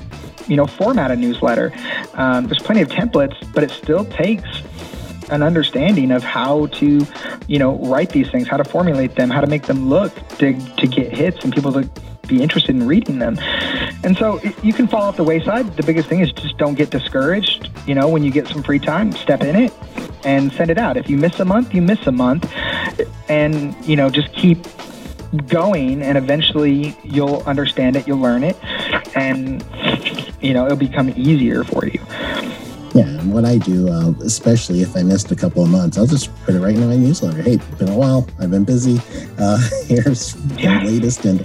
you 0.49 0.57
know, 0.57 0.67
format 0.67 1.11
a 1.11 1.17
newsletter. 1.17 1.73
Um, 2.15 2.47
there's 2.47 2.63
plenty 2.63 2.83
of 2.83 2.89
templates, 2.89 3.37
but 3.53 3.63
it 3.63 3.71
still 3.71 4.05
takes 4.07 4.63
an 5.31 5.43
understanding 5.43 6.11
of 6.11 6.25
how 6.25 6.67
to, 6.67 7.07
you 7.47 7.59
know, 7.59 7.77
write 7.85 8.11
these 8.11 8.31
things, 8.31 8.49
how 8.49 8.57
to 8.57 8.65
formulate 8.65 9.15
them, 9.15 9.29
how 9.31 9.41
to 9.41 9.47
make 9.47 9.65
them 9.65 9.89
look 9.89 10.15
to, 10.39 10.59
to 10.77 10.87
get 10.87 11.15
hits 11.15 11.45
and 11.45 11.53
people 11.53 11.73
to 11.73 11.89
be 12.29 12.43
interested 12.43 12.77
in 12.77 12.87
reading 12.87 13.19
them. 13.19 13.39
And 14.05 14.17
so 14.17 14.41
you 14.63 14.73
can 14.73 14.87
fall 14.87 15.03
off 15.03 15.17
the 15.17 15.25
wayside. 15.25 15.77
The 15.77 15.83
biggest 15.83 16.09
thing 16.09 16.21
is 16.21 16.31
just 16.33 16.57
don't 16.59 16.75
get 16.75 16.91
discouraged. 16.91 17.71
You 17.87 17.95
know, 17.95 18.09
when 18.09 18.23
you 18.23 18.31
get 18.31 18.47
some 18.47 18.63
free 18.63 18.79
time, 18.79 19.13
step 19.13 19.43
in 19.43 19.57
it 19.57 19.73
and 20.25 20.53
send 20.53 20.71
it 20.71 20.79
out. 20.79 20.97
If 20.97 21.09
you 21.09 21.17
miss 21.17 21.41
a 21.41 21.45
month, 21.45 21.75
you 21.75 21.83
miss 21.83 22.07
a 22.07 22.13
month. 22.13 22.53
And, 23.29 23.75
you 23.87 23.97
know, 23.97 24.11
just 24.11 24.33
keep 24.33 24.67
going 25.47 26.03
and 26.03 26.17
eventually 26.17 26.97
you'll 27.05 27.43
understand 27.47 27.97
it, 27.97 28.09
you'll 28.09 28.19
learn 28.19 28.43
it, 28.43 28.57
and, 29.15 29.63
you 30.41 30.55
know, 30.55 30.65
it'll 30.65 30.79
become 30.79 31.13
easier 31.17 31.65
for 31.65 31.87
you. 31.87 32.01
Yeah, 32.99 33.21
and 33.21 33.33
what 33.33 33.45
I 33.45 33.59
do, 33.59 33.89
uh, 33.89 34.11
especially 34.25 34.83
if 34.83 34.97
I 34.97 35.03
missed 35.03 35.31
a 35.31 35.37
couple 35.37 35.63
of 35.63 35.71
months, 35.71 35.97
I'll 35.97 36.07
just 36.07 36.35
put 36.45 36.55
it 36.57 36.59
right 36.59 36.75
in 36.75 36.85
my 36.87 36.97
newsletter. 36.97 37.43
Hey, 37.43 37.59
been 37.79 37.89
a 37.89 37.97
while. 37.97 38.27
I've 38.41 38.51
been 38.51 38.65
busy. 38.65 39.01
Uh, 39.39 39.59
here's 39.87 40.35
the 40.35 40.83
latest, 40.85 41.25
and 41.25 41.41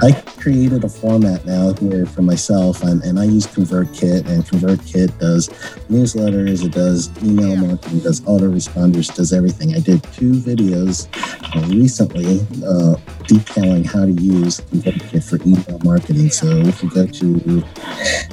I 0.00 0.10
created 0.42 0.82
a 0.82 0.88
format 0.88 1.46
now 1.46 1.72
here 1.74 2.04
for 2.04 2.22
myself, 2.22 2.82
and, 2.82 3.00
and 3.04 3.18
I 3.18 3.24
use 3.24 3.46
ConvertKit, 3.46 4.26
and 4.26 4.44
ConvertKit 4.44 5.16
does 5.20 5.48
newsletters, 5.88 6.64
it 6.64 6.72
does 6.72 7.10
email 7.22 7.54
marketing, 7.54 8.00
does 8.00 8.20
autoresponders, 8.22 9.14
does 9.14 9.32
everything. 9.32 9.74
I 9.74 9.78
did 9.78 10.02
two 10.12 10.32
videos 10.32 11.06
uh, 11.54 11.68
recently 11.68 12.40
uh, 12.66 12.96
detailing 13.28 13.84
how 13.84 14.04
to 14.04 14.10
use 14.10 14.60
ConvertKit 14.60 15.22
for 15.22 15.36
email 15.46 15.78
marketing. 15.84 16.30
So 16.30 16.48
if 16.48 16.82
you 16.82 16.90
go 16.90 17.06
to, 17.06 17.60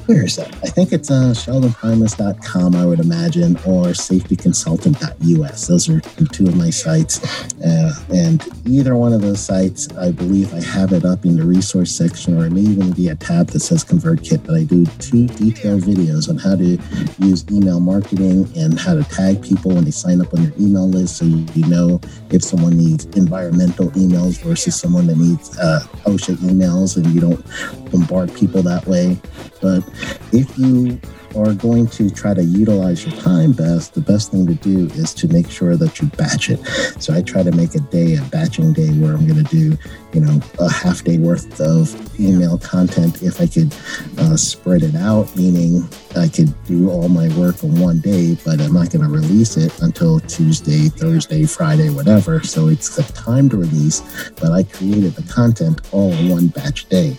where 0.08 0.26
is 0.26 0.38
that? 0.38 0.56
I 0.63 0.69
think 0.69 0.91
it's 0.91 1.12
uh, 1.12 1.34
sheldonprimus.com, 1.36 2.76
I 2.76 2.86
would 2.88 3.00
imagine, 3.00 3.56
or 3.58 3.93
safetyconsultant.us. 3.93 5.67
Those 5.67 5.89
are 5.89 6.00
two 6.00 6.48
of 6.48 6.56
my 6.56 6.72
sites. 6.72 7.54
Uh, 7.62 7.93
and 8.12 8.43
either 8.65 8.95
one 8.95 9.13
of 9.13 9.22
those 9.22 9.39
sites, 9.39 9.88
I 9.95 10.12
believe 10.12 10.52
I 10.56 10.62
have 10.62 10.91
it 10.91 11.06
up 11.06 11.26
in 11.26 11.36
the 11.36 11.45
resource 11.45 11.99
section, 12.00 12.40
or 12.40 12.46
it 12.46 12.52
may 12.52 12.62
even 12.62 12.92
be 12.92 13.10
a 13.10 13.16
tab 13.16 13.48
that 13.48 13.60
says 13.60 13.84
ConvertKit. 13.84 14.46
But 14.46 14.56
I 14.56 14.64
do 14.64 14.86
two 15.04 15.28
detailed 15.28 15.84
videos 15.84 16.30
on 16.30 16.38
how 16.38 16.56
to 16.56 16.80
use 17.26 17.46
email 17.52 17.80
marketing 17.80 18.50
and 18.56 18.80
how 18.80 18.96
to 18.96 19.04
tag 19.04 19.44
people 19.44 19.76
when 19.76 19.84
they 19.84 19.92
sign 19.92 20.22
up 20.22 20.34
on 20.34 20.44
your 20.44 20.54
email 20.60 20.88
list 20.88 21.18
so 21.18 21.26
you, 21.26 21.46
you 21.54 21.68
know 21.68 22.00
if 22.32 22.44
someone 22.44 22.78
needs 22.78 23.06
environmental 23.18 23.92
emails 23.92 24.42
versus 24.42 24.80
someone 24.80 25.08
that 25.08 25.18
needs 25.18 25.58
uh, 25.60 25.82
OSHA 26.06 26.36
emails 26.38 26.96
and 26.96 27.06
you 27.14 27.20
don't 27.20 27.44
bombard 27.92 28.34
people 28.34 28.62
that 28.64 28.86
way. 28.88 29.18
But 29.62 29.84
if 30.32 30.58
you 30.58 31.00
are 31.36 31.54
going 31.54 31.88
to 31.88 32.10
try 32.10 32.34
to 32.34 32.44
utilize 32.44 33.06
your 33.06 33.15
time 33.22 33.52
best, 33.52 33.94
the 33.94 34.02
best 34.02 34.32
thing 34.32 34.48
to 34.48 34.56
do 34.56 34.88
is 34.94 35.13
to 35.15 35.28
make 35.28 35.50
sure 35.50 35.76
that 35.76 36.00
you 36.00 36.08
batch 36.10 36.50
it. 36.50 36.60
So 37.02 37.13
I 37.13 37.22
try 37.22 37.44
to 37.44 37.52
make 37.52 37.76
a 37.76 37.80
day 37.80 38.15
a 38.15 38.22
batching 38.24 38.74
day 38.74 38.89
where 39.00 39.13
I'm 39.13 39.28
going 39.28 39.44
to 39.44 39.50
do, 39.50 39.78
you 40.13 40.22
know, 40.22 40.39
a 40.60 40.72
half 40.72 41.04
day 41.04 41.18
worth 41.18 41.60
of 41.62 42.20
email 42.20 42.58
content 42.58 43.22
if 43.22 43.39
I 43.39 43.48
could 43.48 43.74
uh, 44.20 44.36
spread 44.36 44.84
it 44.84 44.96
out, 44.96 45.34
meaning 45.36 45.88
I 46.15 46.28
could 46.28 46.54
do 46.65 46.89
all 46.89 47.10
my 47.10 47.28
work 47.38 47.63
on 47.63 47.80
one 47.80 48.00
day, 48.00 48.36
but 48.44 48.60
I'm 48.62 48.74
not 48.74 48.92
going 48.92 49.04
to 49.04 49.10
release 49.10 49.58
it 49.58 49.80
until 49.82 50.20
Tuesday, 50.22 50.89
Thursday, 50.89 51.46
Friday, 51.46 51.89
whatever. 51.89 52.44
So 52.44 52.68
it's 52.68 52.98
a 52.98 53.04
to 53.30 53.58
release, 53.58 54.32
but 54.39 54.52
I 54.52 54.63
created 54.63 55.13
the 55.13 55.24
content 55.32 55.82
all 55.92 56.12
in 56.12 56.30
one 56.30 56.48
batch 56.48 56.89
day. 56.89 57.15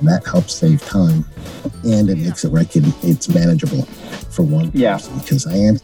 And 0.00 0.08
that 0.08 0.26
helps 0.26 0.54
save 0.54 0.82
time 0.82 1.24
and 1.84 2.08
it 2.08 2.16
makes 2.16 2.44
it 2.44 2.50
where 2.50 2.62
I 2.62 2.64
can, 2.64 2.84
it's 3.02 3.28
manageable 3.28 3.82
for 4.30 4.42
one 4.42 4.70
Yeah. 4.74 4.94
person 4.96 5.18
because 5.18 5.46
I 5.46 5.56
am 5.56 5.76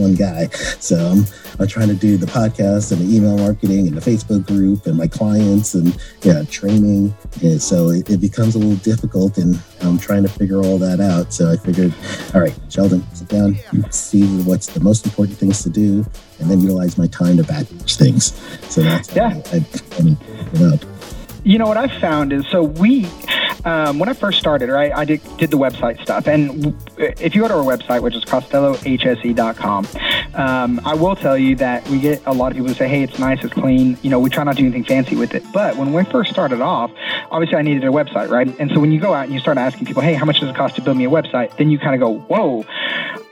one 0.00 0.14
guy. 0.14 0.46
So 0.78 0.96
I'm, 0.96 1.24
I'm 1.58 1.66
trying 1.66 1.88
to 1.88 1.94
do 1.94 2.16
the 2.16 2.26
podcast 2.26 2.92
and 2.92 3.00
the 3.00 3.16
email 3.16 3.36
marketing 3.36 3.88
and 3.88 3.96
the 3.96 4.00
Facebook 4.00 4.46
group 4.46 4.86
and 4.86 4.96
my 4.96 5.08
clients 5.08 5.74
and 5.74 5.96
yeah, 6.22 6.44
training. 6.44 7.14
And 7.42 7.60
so 7.60 7.90
it, 7.90 8.08
it 8.10 8.20
becomes 8.20 8.54
a 8.54 8.58
little 8.58 8.76
difficult 8.76 9.38
and 9.38 9.60
I'm 9.82 9.98
trying 9.98 10.22
to 10.22 10.28
figure 10.28 10.58
all 10.62 10.78
that 10.78 11.00
out. 11.00 11.32
So 11.32 11.50
I 11.50 11.56
figured, 11.56 11.92
all 12.32 12.40
right, 12.40 12.56
Sheldon, 12.68 13.04
sit 13.14 13.28
down, 13.28 13.56
see 13.90 14.24
what's 14.42 14.66
the 14.68 14.80
most 14.80 15.04
important 15.04 15.36
things 15.36 15.62
to 15.64 15.68
do, 15.70 16.04
and 16.38 16.48
then 16.50 16.60
utilize 16.60 16.96
my 16.96 17.06
time 17.08 17.36
to 17.38 17.42
batch 17.44 17.66
things. 17.96 18.34
So 18.72 18.82
that's 18.82 19.14
Yeah. 19.16 19.40
I, 19.52 19.56
I, 19.56 19.64
I 19.98 20.02
mean, 20.02 20.16
you 20.54 20.66
up. 20.66 20.80
You 21.44 21.58
know 21.58 21.66
what 21.66 21.76
I've 21.76 21.92
found 22.00 22.32
is 22.32 22.46
so 22.48 22.62
we, 22.62 23.06
um, 23.66 23.98
when 23.98 24.08
I 24.08 24.14
first 24.14 24.38
started, 24.38 24.70
right, 24.70 24.90
I 24.96 25.04
did, 25.04 25.20
did 25.36 25.50
the 25.50 25.58
website 25.58 26.00
stuff. 26.02 26.26
And 26.26 26.74
if 26.96 27.34
you 27.34 27.42
go 27.42 27.48
to 27.48 27.54
our 27.54 27.62
website, 27.62 28.02
which 28.02 28.14
is 28.14 28.24
costellohse.com, 28.24 29.86
um, 30.34 30.80
I 30.86 30.94
will 30.94 31.14
tell 31.14 31.36
you 31.36 31.54
that 31.56 31.86
we 31.90 32.00
get 32.00 32.22
a 32.24 32.32
lot 32.32 32.50
of 32.50 32.56
people 32.56 32.68
who 32.68 32.74
say, 32.74 32.88
hey, 32.88 33.02
it's 33.02 33.18
nice, 33.18 33.44
it's 33.44 33.52
clean. 33.52 33.98
You 34.00 34.08
know, 34.08 34.18
we 34.18 34.30
try 34.30 34.42
not 34.44 34.56
to 34.56 34.62
do 34.62 34.66
anything 34.66 34.84
fancy 34.84 35.16
with 35.16 35.34
it. 35.34 35.44
But 35.52 35.76
when 35.76 35.92
we 35.92 36.02
first 36.04 36.30
started 36.30 36.62
off, 36.62 36.90
obviously 37.30 37.58
I 37.58 37.62
needed 37.62 37.84
a 37.84 37.88
website, 37.88 38.30
right? 38.30 38.48
And 38.58 38.70
so 38.70 38.80
when 38.80 38.90
you 38.90 38.98
go 38.98 39.12
out 39.12 39.24
and 39.24 39.34
you 39.34 39.38
start 39.38 39.58
asking 39.58 39.86
people, 39.86 40.00
hey, 40.00 40.14
how 40.14 40.24
much 40.24 40.40
does 40.40 40.48
it 40.48 40.56
cost 40.56 40.76
to 40.76 40.80
build 40.80 40.96
me 40.96 41.04
a 41.04 41.10
website? 41.10 41.54
Then 41.58 41.70
you 41.70 41.78
kind 41.78 41.94
of 41.94 42.00
go, 42.00 42.20
whoa. 42.26 42.64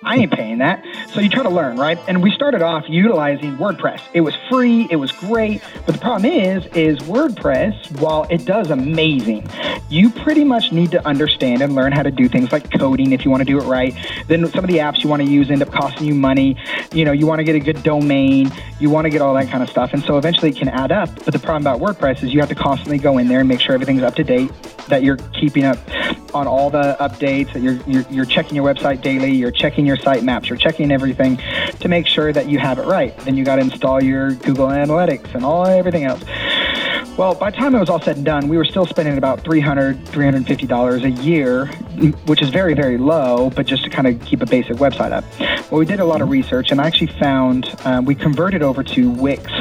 I 0.04 0.16
ain't 0.16 0.32
paying 0.32 0.58
that. 0.58 0.84
So 1.12 1.20
you 1.20 1.28
try 1.28 1.42
to 1.42 1.50
learn, 1.50 1.76
right? 1.76 1.98
And 2.08 2.22
we 2.22 2.30
started 2.32 2.62
off 2.62 2.84
utilizing 2.88 3.56
WordPress. 3.56 4.00
It 4.12 4.22
was 4.22 4.34
free, 4.50 4.88
it 4.90 4.96
was 4.96 5.12
great, 5.12 5.62
but 5.86 5.94
the 5.94 6.00
problem 6.00 6.30
is 6.30 6.66
is 6.74 6.98
WordPress, 7.00 8.00
while 8.00 8.26
it 8.30 8.44
does 8.44 8.70
amazing, 8.70 9.48
you 9.88 10.10
pretty 10.10 10.44
much 10.44 10.72
need 10.72 10.90
to 10.92 11.06
understand 11.06 11.62
and 11.62 11.74
learn 11.74 11.92
how 11.92 12.02
to 12.02 12.10
do 12.10 12.28
things 12.28 12.50
like 12.50 12.70
coding 12.78 13.12
if 13.12 13.24
you 13.24 13.30
want 13.30 13.42
to 13.42 13.44
do 13.44 13.58
it 13.58 13.64
right. 13.64 13.94
Then 14.26 14.46
some 14.50 14.64
of 14.64 14.70
the 14.70 14.78
apps 14.78 15.04
you 15.04 15.10
want 15.10 15.22
to 15.22 15.28
use 15.28 15.50
end 15.50 15.62
up 15.62 15.70
costing 15.70 16.06
you 16.06 16.14
money. 16.14 16.56
You 16.92 17.04
know, 17.04 17.12
you 17.12 17.26
want 17.26 17.38
to 17.38 17.44
get 17.44 17.54
a 17.54 17.60
good 17.60 17.82
domain, 17.82 18.50
you 18.80 18.90
want 18.90 19.04
to 19.04 19.10
get 19.10 19.22
all 19.22 19.34
that 19.34 19.48
kind 19.50 19.62
of 19.62 19.68
stuff. 19.68 19.92
And 19.92 20.02
so 20.02 20.18
eventually 20.18 20.50
it 20.50 20.56
can 20.56 20.68
add 20.68 20.90
up. 20.90 21.14
But 21.24 21.32
the 21.32 21.38
problem 21.38 21.62
about 21.62 21.80
WordPress 21.80 22.22
is 22.22 22.32
you 22.32 22.40
have 22.40 22.48
to 22.48 22.54
constantly 22.54 22.98
go 22.98 23.18
in 23.18 23.28
there 23.28 23.40
and 23.40 23.48
make 23.48 23.60
sure 23.60 23.74
everything's 23.74 24.02
up 24.02 24.16
to 24.16 24.24
date, 24.24 24.50
that 24.88 25.02
you're 25.02 25.16
keeping 25.16 25.64
up 25.64 25.78
on 26.34 26.46
all 26.46 26.70
the 26.70 26.96
updates, 27.00 27.54
you're, 27.60 27.74
you're, 27.86 28.04
you're 28.10 28.24
checking 28.24 28.56
your 28.56 28.64
website 28.64 29.02
daily, 29.02 29.32
you're 29.32 29.50
checking 29.50 29.86
your 29.86 29.96
site 29.96 30.22
maps, 30.22 30.48
you're 30.48 30.58
checking 30.58 30.90
everything 30.90 31.38
to 31.80 31.88
make 31.88 32.06
sure 32.06 32.32
that 32.32 32.48
you 32.48 32.58
have 32.58 32.78
it 32.78 32.86
right. 32.86 33.16
Then 33.18 33.36
you 33.36 33.44
got 33.44 33.56
to 33.56 33.62
install 33.62 34.02
your 34.02 34.32
Google 34.32 34.68
Analytics 34.68 35.34
and 35.34 35.44
all 35.44 35.66
everything 35.66 36.04
else. 36.04 36.22
Well, 37.18 37.34
by 37.34 37.50
the 37.50 37.58
time 37.58 37.74
it 37.74 37.78
was 37.78 37.90
all 37.90 38.00
said 38.00 38.16
and 38.16 38.24
done, 38.24 38.48
we 38.48 38.56
were 38.56 38.64
still 38.64 38.86
spending 38.86 39.18
about 39.18 39.44
$300, 39.44 40.02
$350 40.06 41.04
a 41.04 41.10
year, 41.22 41.66
which 42.26 42.40
is 42.40 42.48
very, 42.48 42.72
very 42.72 42.96
low, 42.96 43.50
but 43.50 43.66
just 43.66 43.84
to 43.84 43.90
kind 43.90 44.06
of 44.06 44.18
keep 44.24 44.40
a 44.40 44.46
basic 44.46 44.76
website 44.76 45.12
up. 45.12 45.24
Well, 45.70 45.78
we 45.78 45.84
did 45.84 46.00
a 46.00 46.06
lot 46.06 46.22
of 46.22 46.30
research 46.30 46.70
and 46.70 46.80
I 46.80 46.86
actually 46.86 47.12
found 47.18 47.74
um, 47.84 48.06
we 48.06 48.14
converted 48.14 48.62
over 48.62 48.82
to 48.82 49.10
Wix 49.10 49.52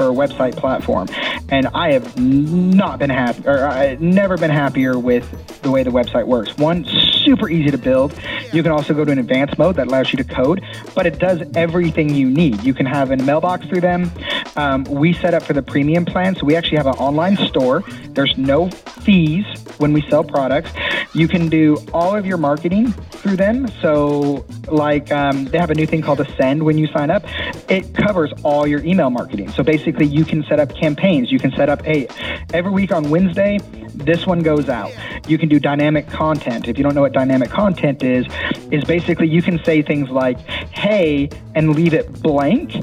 for 0.00 0.08
a 0.08 0.14
website 0.14 0.56
platform. 0.56 1.06
And 1.50 1.66
I 1.74 1.92
have 1.92 2.18
not 2.18 2.98
been 2.98 3.10
happy, 3.10 3.46
or 3.46 3.66
I've 3.66 4.00
never 4.00 4.38
been 4.38 4.50
happier 4.50 4.98
with 4.98 5.28
the 5.60 5.70
way 5.70 5.82
the 5.82 5.90
website 5.90 6.26
works. 6.26 6.56
One, 6.56 6.86
super 6.86 7.50
easy 7.50 7.70
to 7.70 7.76
build. 7.76 8.18
You 8.50 8.62
can 8.62 8.72
also 8.72 8.94
go 8.94 9.04
to 9.04 9.12
an 9.12 9.18
advanced 9.18 9.58
mode 9.58 9.76
that 9.76 9.88
allows 9.88 10.10
you 10.10 10.16
to 10.16 10.24
code, 10.24 10.64
but 10.94 11.06
it 11.06 11.18
does 11.18 11.42
everything 11.54 12.14
you 12.14 12.30
need. 12.30 12.62
You 12.62 12.72
can 12.72 12.86
have 12.86 13.10
a 13.10 13.16
mailbox 13.18 13.66
through 13.66 13.82
them. 13.82 14.10
Um, 14.56 14.84
we 14.84 15.12
set 15.12 15.34
up 15.34 15.42
for 15.42 15.52
the 15.52 15.62
premium 15.62 16.06
plan, 16.06 16.34
so 16.34 16.46
we 16.46 16.56
actually 16.56 16.78
have 16.78 16.86
an 16.86 16.94
online 16.94 17.36
store. 17.36 17.82
There's 18.10 18.36
no 18.38 18.70
fees 18.70 19.44
when 19.76 19.92
we 19.92 20.02
sell 20.08 20.24
products. 20.24 20.70
You 21.14 21.28
can 21.28 21.48
do 21.48 21.76
all 21.92 22.16
of 22.16 22.24
your 22.24 22.36
marketing 22.36 22.92
through 22.92 23.36
them. 23.36 23.68
So, 23.80 24.44
like, 24.68 25.12
um, 25.12 25.46
they 25.46 25.58
have 25.58 25.70
a 25.70 25.74
new 25.74 25.86
thing 25.86 26.02
called 26.02 26.20
Ascend 26.20 26.62
when 26.62 26.78
you 26.78 26.86
sign 26.88 27.10
up. 27.10 27.24
It 27.70 27.94
covers 27.94 28.32
all 28.42 28.66
your 28.66 28.80
email 28.84 29.10
marketing. 29.10 29.50
So 29.50 29.62
basically, 29.62 29.89
you 29.98 30.24
can 30.24 30.44
set 30.44 30.60
up 30.60 30.74
campaigns. 30.74 31.30
You 31.30 31.38
can 31.38 31.52
set 31.52 31.68
up, 31.68 31.84
hey, 31.84 32.08
every 32.52 32.70
week 32.70 32.92
on 32.92 33.10
Wednesday, 33.10 33.58
this 33.94 34.26
one 34.26 34.40
goes 34.40 34.68
out. 34.68 34.92
You 35.28 35.38
can 35.38 35.48
do 35.48 35.58
dynamic 35.58 36.08
content. 36.08 36.68
If 36.68 36.78
you 36.78 36.84
don't 36.84 36.94
know 36.94 37.02
what 37.02 37.12
dynamic 37.12 37.50
content 37.50 38.02
is, 38.02 38.26
is 38.70 38.84
basically 38.84 39.28
you 39.28 39.42
can 39.42 39.62
say 39.64 39.82
things 39.82 40.08
like, 40.10 40.38
hey, 40.40 41.28
and 41.54 41.74
leave 41.74 41.94
it 41.94 42.22
blank, 42.22 42.74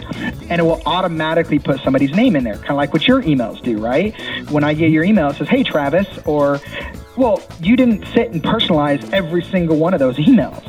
and 0.49 0.59
it 0.59 0.63
will 0.63 0.81
automatically 0.85 1.59
put 1.59 1.79
somebody's 1.81 2.11
name 2.11 2.35
in 2.35 2.43
there, 2.43 2.55
kind 2.55 2.71
of 2.71 2.77
like 2.77 2.93
what 2.93 3.07
your 3.07 3.21
emails 3.23 3.61
do, 3.63 3.77
right? 3.77 4.13
When 4.51 4.63
I 4.63 4.73
get 4.73 4.91
your 4.91 5.03
email, 5.03 5.29
it 5.29 5.37
says, 5.37 5.47
hey, 5.47 5.63
Travis, 5.63 6.07
or 6.25 6.59
well, 7.17 7.41
you 7.59 7.75
didn't 7.75 8.05
sit 8.07 8.31
and 8.31 8.43
personalize 8.43 9.11
every 9.11 9.43
single 9.43 9.77
one 9.77 9.93
of 9.93 9.99
those 9.99 10.17
emails, 10.17 10.63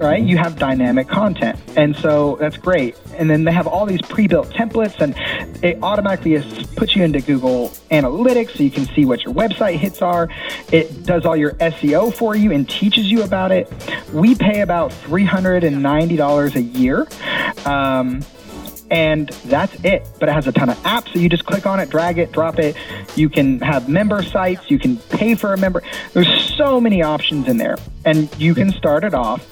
right? 0.00 0.22
You 0.22 0.38
have 0.38 0.58
dynamic 0.58 1.08
content. 1.08 1.58
And 1.76 1.94
so 1.94 2.36
that's 2.40 2.56
great. 2.56 2.96
And 3.16 3.28
then 3.28 3.44
they 3.44 3.52
have 3.52 3.66
all 3.66 3.84
these 3.84 4.00
pre 4.00 4.26
built 4.26 4.48
templates, 4.50 5.00
and 5.00 5.14
it 5.62 5.78
automatically 5.82 6.40
puts 6.74 6.96
you 6.96 7.04
into 7.04 7.20
Google 7.20 7.68
Analytics 7.90 8.56
so 8.56 8.62
you 8.62 8.70
can 8.70 8.86
see 8.86 9.04
what 9.04 9.24
your 9.24 9.34
website 9.34 9.76
hits 9.76 10.00
are. 10.00 10.28
It 10.72 11.04
does 11.04 11.26
all 11.26 11.36
your 11.36 11.52
SEO 11.54 12.12
for 12.14 12.34
you 12.34 12.50
and 12.52 12.68
teaches 12.68 13.10
you 13.10 13.22
about 13.22 13.52
it. 13.52 13.70
We 14.12 14.34
pay 14.34 14.62
about 14.62 14.90
$390 14.90 16.54
a 16.54 16.62
year. 16.62 17.06
Um, 17.66 18.22
and 18.90 19.28
that's 19.46 19.74
it. 19.84 20.06
But 20.18 20.28
it 20.28 20.32
has 20.32 20.46
a 20.46 20.52
ton 20.52 20.68
of 20.68 20.76
apps, 20.78 21.12
so 21.12 21.18
you 21.18 21.28
just 21.28 21.44
click 21.44 21.66
on 21.66 21.80
it, 21.80 21.90
drag 21.90 22.18
it, 22.18 22.32
drop 22.32 22.58
it. 22.58 22.76
You 23.16 23.28
can 23.28 23.60
have 23.60 23.88
member 23.88 24.22
sites, 24.22 24.70
you 24.70 24.78
can 24.78 24.96
pay 24.96 25.34
for 25.34 25.52
a 25.52 25.56
member. 25.56 25.82
There's 26.12 26.54
so 26.56 26.80
many 26.80 27.02
options 27.02 27.48
in 27.48 27.58
there, 27.58 27.76
and 28.04 28.28
you 28.38 28.54
can 28.54 28.70
start 28.72 29.04
it 29.04 29.14
off 29.14 29.46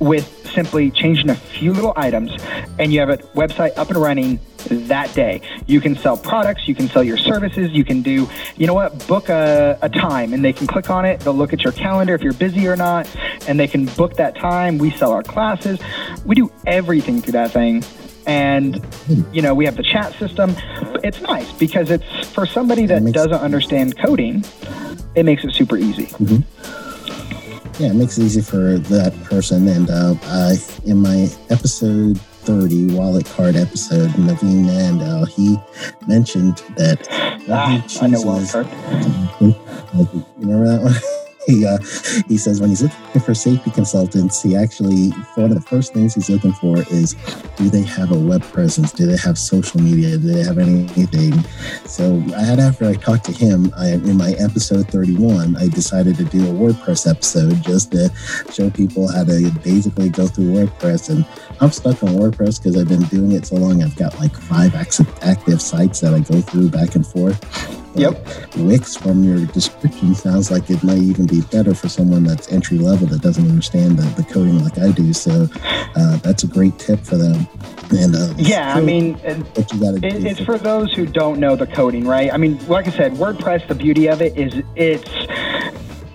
with 0.00 0.34
simply 0.52 0.90
changing 0.90 1.30
a 1.30 1.34
few 1.34 1.72
little 1.72 1.92
items, 1.96 2.32
and 2.78 2.92
you 2.92 3.00
have 3.00 3.10
a 3.10 3.18
website 3.34 3.76
up 3.76 3.88
and 3.88 3.98
running 3.98 4.40
that 4.70 5.12
day. 5.14 5.40
You 5.66 5.80
can 5.80 5.96
sell 5.96 6.16
products, 6.16 6.66
you 6.66 6.74
can 6.74 6.88
sell 6.88 7.02
your 7.02 7.16
services, 7.16 7.70
you 7.70 7.84
can 7.84 8.02
do, 8.02 8.28
you 8.56 8.66
know 8.66 8.74
what, 8.74 9.06
book 9.06 9.28
a, 9.28 9.78
a 9.82 9.88
time 9.88 10.32
and 10.32 10.44
they 10.44 10.52
can 10.52 10.66
click 10.66 10.90
on 10.90 11.04
it. 11.04 11.20
They'll 11.20 11.34
look 11.34 11.52
at 11.52 11.62
your 11.62 11.72
calendar 11.72 12.14
if 12.14 12.22
you're 12.22 12.32
busy 12.32 12.66
or 12.66 12.76
not, 12.76 13.08
and 13.46 13.58
they 13.58 13.68
can 13.68 13.86
book 13.86 14.14
that 14.14 14.36
time. 14.36 14.78
We 14.78 14.90
sell 14.90 15.12
our 15.12 15.22
classes. 15.22 15.78
We 16.24 16.34
do 16.34 16.50
everything 16.66 17.22
through 17.22 17.32
that 17.32 17.52
thing. 17.52 17.82
And, 18.28 18.84
you 19.32 19.40
know, 19.40 19.54
we 19.54 19.64
have 19.64 19.76
the 19.76 19.82
chat 19.82 20.12
system. 20.18 20.54
It's 21.02 21.20
nice 21.22 21.50
because 21.52 21.90
it's 21.90 22.28
for 22.28 22.44
somebody 22.46 22.84
that 22.86 23.04
doesn't 23.12 23.40
understand 23.40 23.98
coding, 23.98 24.44
it 25.14 25.24
makes 25.24 25.44
it 25.44 25.54
super 25.54 25.78
easy. 25.78 26.06
Mm-hmm. 26.06 27.82
Yeah, 27.82 27.90
it 27.90 27.94
makes 27.94 28.18
it 28.18 28.24
easy 28.24 28.42
for 28.42 28.78
that 28.78 29.14
person. 29.24 29.66
And 29.68 29.88
uh, 29.88 30.14
I, 30.24 30.56
in 30.84 30.98
my 30.98 31.28
episode 31.48 32.20
30 32.20 32.94
wallet 32.94 33.24
card 33.26 33.56
episode, 33.56 34.10
Naveen 34.10 34.66
Nando, 34.66 35.24
he 35.24 35.56
mentioned 36.06 36.58
that 36.76 37.06
ah, 37.48 37.82
I 38.02 38.06
know 38.08 38.20
wallet 38.22 38.50
card. 38.50 38.66
Remember 40.38 40.66
that 40.66 40.80
one? 40.82 41.24
He 41.48 41.64
uh, 41.64 41.78
he 42.28 42.36
says 42.36 42.60
when 42.60 42.68
he's 42.68 42.82
looking 42.82 43.20
for 43.22 43.34
safety 43.34 43.70
consultants, 43.70 44.42
he 44.42 44.54
actually 44.54 45.08
one 45.34 45.50
of 45.50 45.54
the 45.54 45.66
first 45.66 45.94
things 45.94 46.14
he's 46.14 46.28
looking 46.28 46.52
for 46.52 46.78
is 46.90 47.16
do 47.56 47.70
they 47.70 47.82
have 47.82 48.12
a 48.12 48.18
web 48.18 48.42
presence? 48.42 48.92
Do 48.92 49.06
they 49.06 49.16
have 49.16 49.38
social 49.38 49.80
media? 49.80 50.18
Do 50.18 50.32
they 50.32 50.44
have 50.44 50.58
anything? 50.58 51.32
So 51.86 52.22
I 52.36 52.42
had 52.42 52.60
after 52.60 52.84
I 52.84 52.94
talked 52.94 53.24
to 53.24 53.32
him 53.32 53.72
I, 53.76 53.92
in 53.92 54.18
my 54.18 54.32
episode 54.32 54.88
31, 54.88 55.56
I 55.56 55.68
decided 55.68 56.16
to 56.16 56.24
do 56.24 56.44
a 56.44 56.52
WordPress 56.52 57.10
episode 57.10 57.62
just 57.62 57.92
to 57.92 58.10
show 58.52 58.68
people 58.68 59.10
how 59.10 59.24
to 59.24 59.50
basically 59.64 60.10
go 60.10 60.26
through 60.26 60.52
WordPress. 60.52 61.08
And 61.08 61.26
I'm 61.60 61.70
stuck 61.70 62.02
on 62.02 62.10
WordPress 62.10 62.62
because 62.62 62.76
I've 62.76 62.88
been 62.88 63.04
doing 63.04 63.32
it 63.32 63.46
so 63.46 63.56
long. 63.56 63.82
I've 63.82 63.96
got 63.96 64.18
like 64.18 64.36
five 64.36 64.74
active 64.74 65.62
sites 65.62 66.00
that 66.00 66.12
I 66.12 66.20
go 66.20 66.42
through 66.42 66.68
back 66.68 66.94
and 66.94 67.06
forth. 67.06 67.42
Yep. 67.94 68.56
Wix 68.56 68.96
from 68.96 69.24
your 69.24 69.46
description 69.46 70.14
sounds 70.14 70.50
like 70.50 70.70
it 70.70 70.82
might 70.84 70.98
even 70.98 71.26
be 71.26 71.40
better 71.40 71.74
for 71.74 71.88
someone 71.88 72.24
that's 72.24 72.50
entry 72.52 72.78
level 72.78 73.06
that 73.08 73.22
doesn't 73.22 73.48
understand 73.48 73.98
the, 73.98 74.22
the 74.22 74.22
coding 74.22 74.62
like 74.62 74.78
I 74.78 74.92
do. 74.92 75.12
So 75.12 75.48
uh, 75.96 76.16
that's 76.18 76.44
a 76.44 76.46
great 76.46 76.78
tip 76.78 77.00
for 77.00 77.16
them. 77.16 77.48
And 77.90 78.14
uh, 78.14 78.34
yeah, 78.36 78.74
I 78.74 78.80
mean, 78.80 79.14
what 79.14 79.72
you 79.72 79.80
gotta 79.80 80.06
it, 80.06 80.24
it's 80.24 80.40
for 80.40 80.58
those 80.58 80.92
who 80.92 81.06
don't 81.06 81.40
know 81.40 81.56
the 81.56 81.66
coding, 81.66 82.06
right? 82.06 82.32
I 82.32 82.36
mean, 82.36 82.58
like 82.68 82.86
I 82.86 82.90
said, 82.90 83.12
WordPress. 83.12 83.66
The 83.68 83.74
beauty 83.74 84.08
of 84.08 84.22
it 84.22 84.36
is 84.36 84.62
it's 84.76 85.08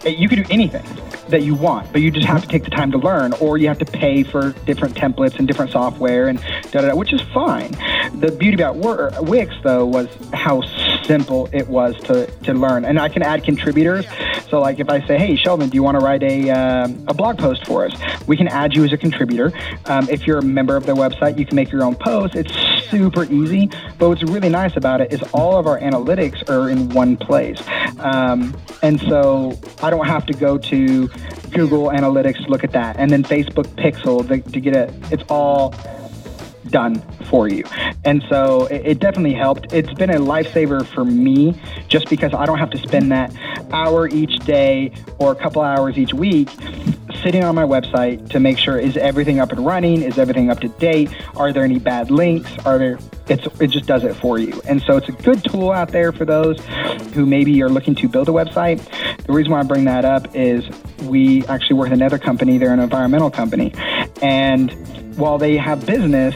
you 0.06 0.28
can 0.28 0.43
do 0.43 0.49
anything 0.49 0.86
that 1.30 1.43
you 1.43 1.56
want, 1.56 1.91
but 1.91 2.01
you 2.01 2.12
just 2.12 2.28
have 2.28 2.41
to 2.41 2.47
take 2.47 2.64
the 2.64 2.70
time 2.70 2.91
to 2.91 2.97
learn, 2.97 3.34
or 3.34 3.58
you 3.58 3.68
have 3.68 3.80
to 3.80 3.86
pay 3.86 4.24
for 4.24 4.51
different 4.66 4.95
templates 4.95 5.39
and 5.39 5.47
different 5.47 5.72
software 5.72 6.28
and 6.28 6.39
da 6.72 6.82
da 6.82 6.88
da, 6.89 6.95
which 6.95 7.14
is 7.14 7.22
fine. 7.34 7.72
The 8.20 8.36
beauty 8.38 8.56
about 8.62 8.76
Wix 9.24 9.56
though 9.64 9.86
was 9.86 10.08
how 10.34 10.62
simple 11.04 11.49
it 11.54 11.68
was 11.68 11.95
to, 12.04 12.28
to 12.43 12.54
learn, 12.54 12.86
and 12.86 12.99
I 12.99 13.10
can 13.10 13.24
add 13.24 13.43
contributors. 13.43 14.06
So 14.49 14.60
like 14.60 14.80
if 14.80 14.89
I 14.89 15.06
say, 15.08 15.18
hey 15.18 15.36
Sheldon, 15.36 15.70
do 15.70 15.76
you 15.76 15.84
want 15.84 15.99
to 15.99 16.06
write 16.06 16.24
a 16.24 16.49
um, 16.51 17.04
a 17.08 17.14
blog 17.14 17.38
post 17.38 17.66
for 17.66 17.86
us? 17.86 17.93
We 18.28 18.38
can 18.38 18.47
add 18.47 18.76
you 18.76 18.84
as 18.84 18.93
a 18.93 18.97
contributor. 18.97 19.51
Um, 19.86 20.10
if 20.10 20.28
you're 20.28 20.39
a 20.39 20.43
member 20.43 20.76
of 20.76 20.86
their 20.86 20.95
website, 20.95 21.39
you 21.39 21.45
can 21.45 21.56
make 21.56 21.72
your 21.72 21.84
own 21.84 21.95
post. 21.95 22.36
It's 22.36 22.54
super 22.89 23.24
easy. 23.26 23.70
But 23.97 24.10
what's 24.10 24.24
really 24.24 24.49
nice 24.49 24.76
about 24.76 25.01
it 25.01 25.14
is 25.14 25.24
all 25.34 25.58
of 25.58 25.66
our 25.68 25.80
analytics 25.80 26.47
are 26.49 26.70
in 26.70 26.89
one 26.89 27.16
place, 27.18 27.62
um, 27.99 28.56
and 28.82 28.99
so 29.01 29.58
I 29.82 29.89
don't 29.94 30.08
have 30.08 30.26
to 30.26 30.34
go 30.34 30.58
to 30.58 31.08
Google 31.52 31.89
Analytics 31.89 32.44
to 32.46 32.50
look 32.50 32.64
at 32.64 32.72
that, 32.72 32.98
and 32.98 33.12
then 33.12 33.24
Facebook 33.24 33.68
Pixel 33.76 34.28
to, 34.28 34.52
to 34.52 34.60
get 34.60 34.76
it. 34.76 34.94
It's 35.12 35.24
all 35.30 35.76
done 36.70 37.00
for 37.30 37.48
you. 37.48 37.64
And 38.04 38.24
so 38.30 38.66
it, 38.66 38.86
it, 38.86 39.00
definitely 39.00 39.34
helped. 39.34 39.72
It's 39.72 39.94
been 39.94 40.10
a 40.10 40.20
lifesaver 40.20 40.86
for 40.88 41.06
me 41.06 41.60
just 41.88 42.10
because 42.10 42.34
I 42.34 42.46
don't 42.46 42.58
have 42.58 42.72
to 42.72 42.78
spend 42.80 43.12
that 43.12 43.36
hour 43.72 44.08
each 44.08 44.38
day 44.39 44.91
or 45.20 45.32
a 45.32 45.36
couple 45.36 45.62
hours 45.62 45.98
each 45.98 46.14
week 46.14 46.50
sitting 47.22 47.44
on 47.44 47.54
my 47.54 47.64
website 47.64 48.30
to 48.30 48.39
make 48.39 48.58
sure 48.58 48.80
is 48.80 48.98
everything 48.98 49.39
up 49.39 49.52
and 49.52 49.66
running? 49.66 50.02
Is 50.02 50.18
everything 50.18 50.50
up 50.50 50.60
to 50.62 50.68
date? 50.68 51.10
Are 51.36 51.54
there 51.54 51.64
any 51.64 51.80
bad 51.80 52.12
links? 52.12 52.52
Are 52.66 52.78
there 52.78 52.98
it's 53.30 53.46
it 53.62 53.68
just 53.68 53.86
does 53.86 54.04
it 54.04 54.16
for 54.16 54.38
you. 54.38 54.62
And 54.68 54.82
so 54.82 54.98
it's 54.98 55.08
a 55.08 55.14
good 55.14 55.44
tool 55.44 55.72
out 55.72 55.91
there 55.91 56.12
for 56.12 56.26
those 56.26 56.60
who 57.14 57.26
maybe 57.26 57.62
are 57.64 57.70
looking 57.70 57.96
to 57.96 58.10
build 58.10 58.28
a 58.28 58.32
website. 58.32 58.82
The 59.26 59.34
reason 59.34 59.51
why 59.51 59.59
I 59.59 59.63
bring 59.63 59.86
that 59.86 60.05
up 60.05 60.36
is 60.36 60.65
we 61.03 61.45
actually 61.47 61.78
work 61.78 61.89
with 61.89 61.93
another 61.93 62.17
company, 62.17 62.57
they're 62.57 62.74
an 62.74 62.80
environmental 62.80 63.32
company. 63.32 63.74
And 64.21 64.71
while 65.17 65.38
they 65.38 65.55
have 65.57 65.86
business, 65.86 66.36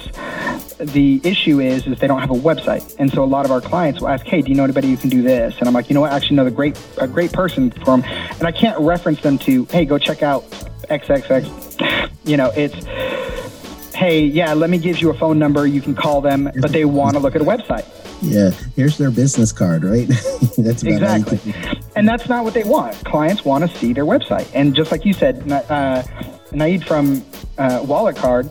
the 0.79 1.19
issue 1.23 1.59
is 1.59 1.87
is 1.87 1.99
they 1.99 2.07
don't 2.07 2.21
have 2.21 2.29
a 2.29 2.35
website, 2.35 2.95
and 2.99 3.11
so 3.11 3.23
a 3.23 3.25
lot 3.25 3.45
of 3.45 3.51
our 3.51 3.61
clients 3.61 3.99
will 3.99 4.09
ask, 4.09 4.25
"Hey, 4.25 4.41
do 4.41 4.49
you 4.49 4.55
know 4.55 4.63
anybody 4.63 4.89
who 4.89 4.97
can 4.97 5.09
do 5.09 5.23
this?" 5.23 5.55
And 5.57 5.67
I'm 5.67 5.73
like, 5.73 5.89
"You 5.89 5.95
know 5.95 6.01
what? 6.01 6.11
I 6.11 6.15
actually 6.15 6.35
know 6.35 6.43
the 6.43 6.51
great 6.51 6.79
a 6.99 7.07
great 7.07 7.33
person 7.33 7.71
them," 7.71 8.03
and 8.37 8.43
I 8.43 8.51
can't 8.51 8.79
reference 8.79 9.21
them 9.21 9.39
to, 9.39 9.65
"Hey, 9.71 9.85
go 9.85 9.97
check 9.97 10.21
out 10.21 10.45
XXX." 10.89 11.49
You 12.25 12.37
know, 12.37 12.51
it's 12.55 12.85
hey, 13.95 14.21
yeah, 14.21 14.53
let 14.53 14.69
me 14.69 14.77
give 14.77 15.01
you 15.01 15.09
a 15.09 15.13
phone 15.15 15.39
number. 15.39 15.65
You 15.65 15.81
can 15.81 15.95
call 15.95 16.21
them, 16.21 16.51
but 16.61 16.71
they 16.71 16.85
want 16.85 17.15
to 17.15 17.19
look 17.19 17.35
at 17.35 17.41
a 17.41 17.45
website. 17.45 17.85
Yeah, 18.21 18.51
here's 18.75 18.97
their 18.97 19.11
business 19.11 19.51
card, 19.51 19.83
right? 19.83 20.07
that's 20.57 20.83
exactly. 20.83 21.39
And 21.95 22.07
that's 22.07 22.27
not 22.27 22.43
what 22.43 22.53
they 22.53 22.63
want. 22.63 22.95
Clients 23.05 23.45
want 23.45 23.69
to 23.69 23.77
see 23.77 23.93
their 23.93 24.05
website. 24.05 24.49
And 24.53 24.75
just 24.75 24.91
like 24.91 25.05
you 25.05 25.13
said, 25.13 25.49
uh, 25.51 26.03
Naid 26.51 26.85
from 26.85 27.23
uh, 27.57 27.83
Wallet 27.83 28.15
Card, 28.15 28.49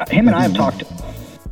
uh, 0.00 0.06
him 0.08 0.28
and 0.28 0.36
I 0.36 0.42
have 0.42 0.54
talked. 0.54 0.84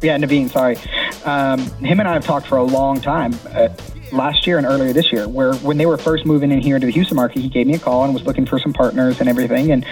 Yeah, 0.00 0.16
Naveen, 0.16 0.48
sorry. 0.48 0.76
Um, 1.24 1.60
him 1.84 1.98
and 1.98 2.08
I 2.08 2.12
have 2.12 2.24
talked 2.24 2.46
for 2.46 2.58
a 2.58 2.64
long 2.64 3.00
time. 3.00 3.34
Uh, 3.52 3.68
last 4.12 4.46
year 4.46 4.56
and 4.58 4.66
earlier 4.66 4.92
this 4.92 5.12
year, 5.12 5.28
where 5.28 5.54
when 5.56 5.76
they 5.76 5.86
were 5.86 5.98
first 5.98 6.24
moving 6.24 6.50
in 6.50 6.60
here 6.60 6.76
into 6.76 6.86
the 6.86 6.92
Houston 6.92 7.16
market, 7.16 7.42
he 7.42 7.48
gave 7.48 7.66
me 7.66 7.74
a 7.74 7.78
call 7.78 8.04
and 8.04 8.14
was 8.14 8.24
looking 8.24 8.46
for 8.46 8.58
some 8.58 8.72
partners 8.72 9.20
and 9.20 9.28
everything. 9.28 9.72
And, 9.72 9.84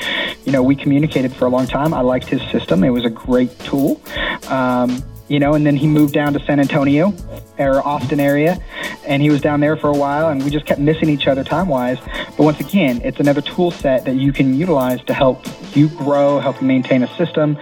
you 0.44 0.52
know, 0.52 0.62
we 0.62 0.76
communicated 0.76 1.34
for 1.34 1.46
a 1.46 1.48
long 1.48 1.66
time. 1.66 1.92
I 1.92 2.00
liked 2.00 2.28
his 2.28 2.40
system, 2.50 2.84
it 2.84 2.90
was 2.90 3.04
a 3.04 3.10
great 3.10 3.58
tool. 3.60 4.00
Um, 4.48 5.02
you 5.28 5.38
know, 5.38 5.54
and 5.54 5.66
then 5.66 5.76
he 5.76 5.86
moved 5.86 6.14
down 6.14 6.32
to 6.32 6.40
San 6.40 6.60
Antonio 6.60 7.14
or 7.58 7.86
Austin 7.86 8.20
area, 8.20 8.58
and 9.06 9.22
he 9.22 9.30
was 9.30 9.40
down 9.40 9.60
there 9.60 9.76
for 9.76 9.88
a 9.88 9.96
while, 9.96 10.28
and 10.28 10.42
we 10.44 10.50
just 10.50 10.66
kept 10.66 10.80
missing 10.80 11.08
each 11.08 11.26
other 11.26 11.44
time 11.44 11.68
wise. 11.68 11.98
But 12.36 12.40
once 12.40 12.60
again, 12.60 13.00
it's 13.04 13.20
another 13.20 13.40
tool 13.40 13.70
set 13.70 14.04
that 14.04 14.16
you 14.16 14.32
can 14.32 14.54
utilize 14.54 15.02
to 15.04 15.14
help 15.14 15.44
you 15.74 15.88
grow, 15.88 16.38
help 16.38 16.60
you 16.60 16.66
maintain 16.66 17.02
a 17.02 17.16
system, 17.16 17.56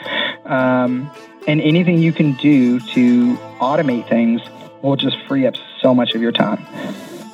um, 0.45 1.11
and 1.47 1.61
anything 1.61 1.99
you 1.99 2.12
can 2.12 2.33
do 2.35 2.81
to 2.81 3.37
automate 3.61 4.09
things 4.09 4.41
will 4.83 4.97
just 4.97 5.17
free 5.27 5.47
up 5.47 5.55
so 5.81 5.95
much 5.95 6.15
of 6.15 6.23
your 6.23 6.33
time. 6.33 6.65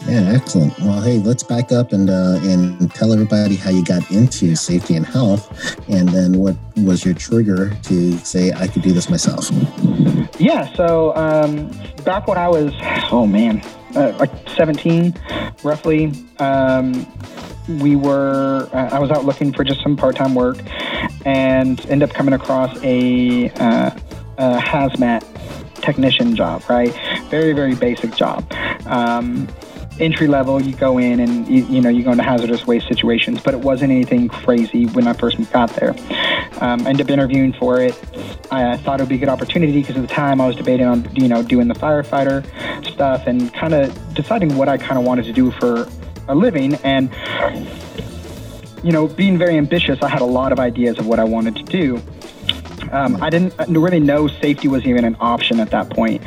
Yeah, 0.07 0.33
excellent. 0.35 0.79
Well, 0.81 1.01
hey, 1.03 1.19
let's 1.19 1.43
back 1.43 1.73
up 1.73 1.93
and 1.93 2.09
uh, 2.09 2.39
and 2.43 2.93
tell 2.95 3.13
everybody 3.13 3.57
how 3.57 3.71
you 3.71 3.85
got 3.85 4.11
into 4.11 4.57
safety 4.57 4.97
and 4.97 5.05
health, 5.05 5.79
and 5.89 6.09
then 6.09 6.39
what 6.39 6.57
was 6.77 7.05
your 7.05 7.15
trigger 7.15 7.71
to 7.85 8.17
say 8.19 8.53
I 8.53 8.67
could 8.67 8.83
do 8.83 8.93
this 8.93 9.11
myself. 9.11 9.51
Yeah. 10.39 10.73
So 10.75 11.15
um, 11.17 11.71
back 12.05 12.27
when 12.27 12.39
I 12.39 12.49
was, 12.49 12.73
oh 13.13 13.27
man, 13.27 13.63
uh, 13.95 14.17
like 14.19 14.31
17, 14.49 15.15
roughly. 15.63 16.13
Um, 16.39 17.07
we 17.79 17.95
were 17.95 18.69
uh, 18.73 18.89
i 18.91 18.99
was 18.99 19.13
out 19.13 19.25
looking 19.25 19.53
for 19.53 19.63
just 19.63 19.81
some 19.81 19.97
part-time 19.97 20.35
work 20.35 20.59
and 21.25 21.87
end 21.87 22.03
up 22.03 22.11
coming 22.11 22.35
across 22.35 22.77
a, 22.83 23.49
uh, 23.51 23.91
a 24.39 24.59
hazmat 24.59 25.23
technician 25.81 26.35
job, 26.35 26.63
right? 26.69 26.93
Very, 27.29 27.53
very 27.53 27.75
basic 27.75 28.15
job. 28.15 28.51
Um, 28.87 29.49
entry 30.01 30.27
level, 30.27 30.61
you 30.61 30.75
go 30.75 30.99
in 30.99 31.21
and 31.21 31.47
you, 31.49 31.65
you, 31.65 31.81
know 31.81 31.89
you 31.89 32.03
go 32.03 32.13
into 32.13 32.25
hazardous 32.25 32.67
waste 32.67 32.89
situations, 32.89 33.41
but 33.41 33.55
it 33.55 33.61
wasn't 33.61 33.93
anything 33.93 34.29
crazy 34.29 34.87
when 34.87 35.07
I 35.07 35.13
first 35.13 35.39
got 35.53 35.71
there. 35.71 35.95
Um, 36.61 36.87
ended 36.87 37.07
up 37.07 37.11
interviewing 37.11 37.53
for 37.53 37.81
it. 37.81 37.95
I 38.51 38.77
thought 38.79 39.01
it 39.01 39.05
would 39.05 39.09
be 39.09 39.17
a 39.17 39.19
good 39.19 39.29
opportunity 39.29 39.81
because 39.81 39.97
at 39.97 40.03
the 40.03 40.13
time 40.13 40.41
I 40.41 40.47
was 40.47 40.57
debating 40.57 40.87
on 40.87 41.09
you 41.15 41.29
know 41.29 41.43
doing 41.43 41.69
the 41.69 41.75
firefighter 41.75 42.45
stuff 42.87 43.27
and 43.27 43.53
kind 43.55 43.75
of 43.75 44.15
deciding 44.15 44.57
what 44.57 44.69
I 44.69 44.79
kind 44.79 44.99
of 44.99 45.05
wanted 45.05 45.25
to 45.27 45.33
do 45.33 45.51
for 45.53 45.89
a 46.29 46.35
living 46.35 46.75
and 46.85 47.11
you 48.83 48.93
know 48.93 49.07
being 49.07 49.39
very 49.39 49.57
ambitious. 49.57 50.03
I 50.03 50.09
had 50.09 50.23
a 50.23 50.27
lot 50.27 50.53
of 50.53 50.59
ideas 50.59 50.99
of 50.99 51.07
what 51.07 51.19
I 51.19 51.25
wanted 51.25 51.57
to 51.57 51.63
do. 51.63 52.03
Um, 52.93 53.23
I 53.23 53.31
didn't 53.31 53.55
really 53.69 54.01
know 54.01 54.27
safety 54.27 54.67
was 54.67 54.85
even 54.85 55.05
an 55.05 55.17
option 55.21 55.61
at 55.61 55.71
that 55.71 55.91
point. 55.91 56.23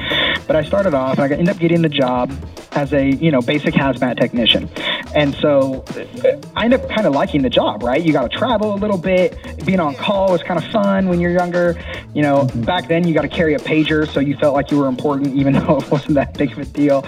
But 0.47 0.55
I 0.55 0.63
started 0.63 0.93
off, 0.93 1.17
and 1.17 1.33
I 1.33 1.35
ended 1.35 1.49
up 1.49 1.59
getting 1.59 1.81
the 1.81 1.89
job 1.89 2.31
as 2.75 2.93
a 2.93 3.11
you 3.11 3.31
know 3.31 3.41
basic 3.41 3.73
hazmat 3.73 4.19
technician, 4.19 4.69
and 5.15 5.35
so 5.35 5.85
I 6.55 6.65
end 6.65 6.73
up 6.73 6.87
kind 6.89 7.07
of 7.07 7.13
liking 7.13 7.41
the 7.41 7.49
job. 7.49 7.83
Right, 7.83 8.01
you 8.01 8.13
got 8.13 8.31
to 8.31 8.37
travel 8.37 8.73
a 8.73 8.77
little 8.77 8.97
bit. 8.97 9.37
Being 9.65 9.79
on 9.79 9.95
call 9.95 10.31
was 10.31 10.43
kind 10.43 10.63
of 10.63 10.69
fun 10.71 11.09
when 11.09 11.19
you're 11.19 11.31
younger. 11.31 11.75
You 12.13 12.21
know, 12.21 12.41
mm-hmm. 12.41 12.61
back 12.63 12.87
then 12.87 13.07
you 13.07 13.13
got 13.13 13.23
to 13.23 13.27
carry 13.27 13.53
a 13.53 13.59
pager, 13.59 14.07
so 14.07 14.19
you 14.19 14.35
felt 14.37 14.53
like 14.53 14.71
you 14.71 14.79
were 14.79 14.87
important, 14.87 15.35
even 15.35 15.53
though 15.53 15.77
it 15.77 15.91
wasn't 15.91 16.15
that 16.15 16.37
big 16.37 16.51
of 16.51 16.57
a 16.59 16.65
deal. 16.65 17.05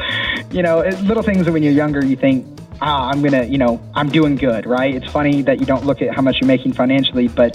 You 0.52 0.64
know, 0.64 0.80
little 1.04 1.24
things 1.24 1.46
that 1.46 1.52
when 1.52 1.64
you're 1.64 1.74
younger 1.74 2.04
you 2.06 2.16
think 2.16 2.46
ah, 2.82 3.10
I'm 3.10 3.24
gonna, 3.24 3.46
you 3.46 3.58
know, 3.58 3.82
I'm 3.94 4.10
doing 4.10 4.36
good, 4.36 4.66
right? 4.66 4.94
It's 4.94 5.10
funny 5.10 5.42
that 5.44 5.62
you 5.62 5.66
don't 5.66 5.86
look 5.86 6.02
at 6.02 6.14
how 6.14 6.22
much 6.22 6.42
you're 6.42 6.48
making 6.48 6.74
financially, 6.74 7.30
but 7.30 7.54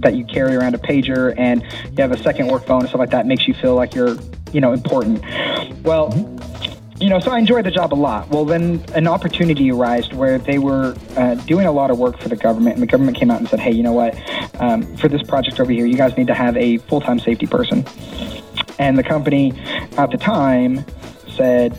that 0.00 0.16
you 0.16 0.24
carry 0.24 0.56
around 0.56 0.74
a 0.74 0.78
pager 0.78 1.34
and 1.36 1.62
you 1.62 1.98
have 1.98 2.10
a 2.10 2.16
second 2.16 2.46
work 2.46 2.64
phone 2.64 2.80
and 2.80 2.88
stuff 2.88 2.98
like 2.98 3.10
that 3.10 3.26
makes 3.26 3.46
you 3.46 3.52
feel 3.52 3.74
like 3.74 3.94
you're 3.94 4.16
you 4.52 4.60
know, 4.60 4.72
important. 4.72 5.22
Well, 5.82 6.10
you 7.02 7.08
know, 7.08 7.18
so 7.18 7.32
I 7.32 7.38
enjoyed 7.38 7.66
the 7.66 7.70
job 7.70 7.92
a 7.92 7.96
lot. 7.96 8.28
Well, 8.28 8.44
then 8.44 8.84
an 8.94 9.08
opportunity 9.08 9.72
arose 9.72 10.12
where 10.12 10.38
they 10.38 10.58
were 10.58 10.94
uh, 11.16 11.34
doing 11.34 11.66
a 11.66 11.72
lot 11.72 11.90
of 11.90 11.98
work 11.98 12.18
for 12.18 12.28
the 12.28 12.36
government, 12.36 12.76
and 12.76 12.82
the 12.82 12.86
government 12.86 13.16
came 13.16 13.28
out 13.28 13.40
and 13.40 13.48
said, 13.48 13.58
"Hey, 13.58 13.72
you 13.72 13.82
know 13.82 13.92
what? 13.92 14.16
Um, 14.60 14.96
for 14.96 15.08
this 15.08 15.22
project 15.24 15.58
over 15.58 15.72
here, 15.72 15.84
you 15.84 15.96
guys 15.96 16.16
need 16.16 16.28
to 16.28 16.34
have 16.34 16.56
a 16.56 16.78
full-time 16.78 17.18
safety 17.18 17.46
person." 17.46 17.84
And 18.78 18.96
the 18.96 19.02
company 19.02 19.52
at 19.98 20.10
the 20.10 20.16
time 20.16 20.84
said, 21.36 21.78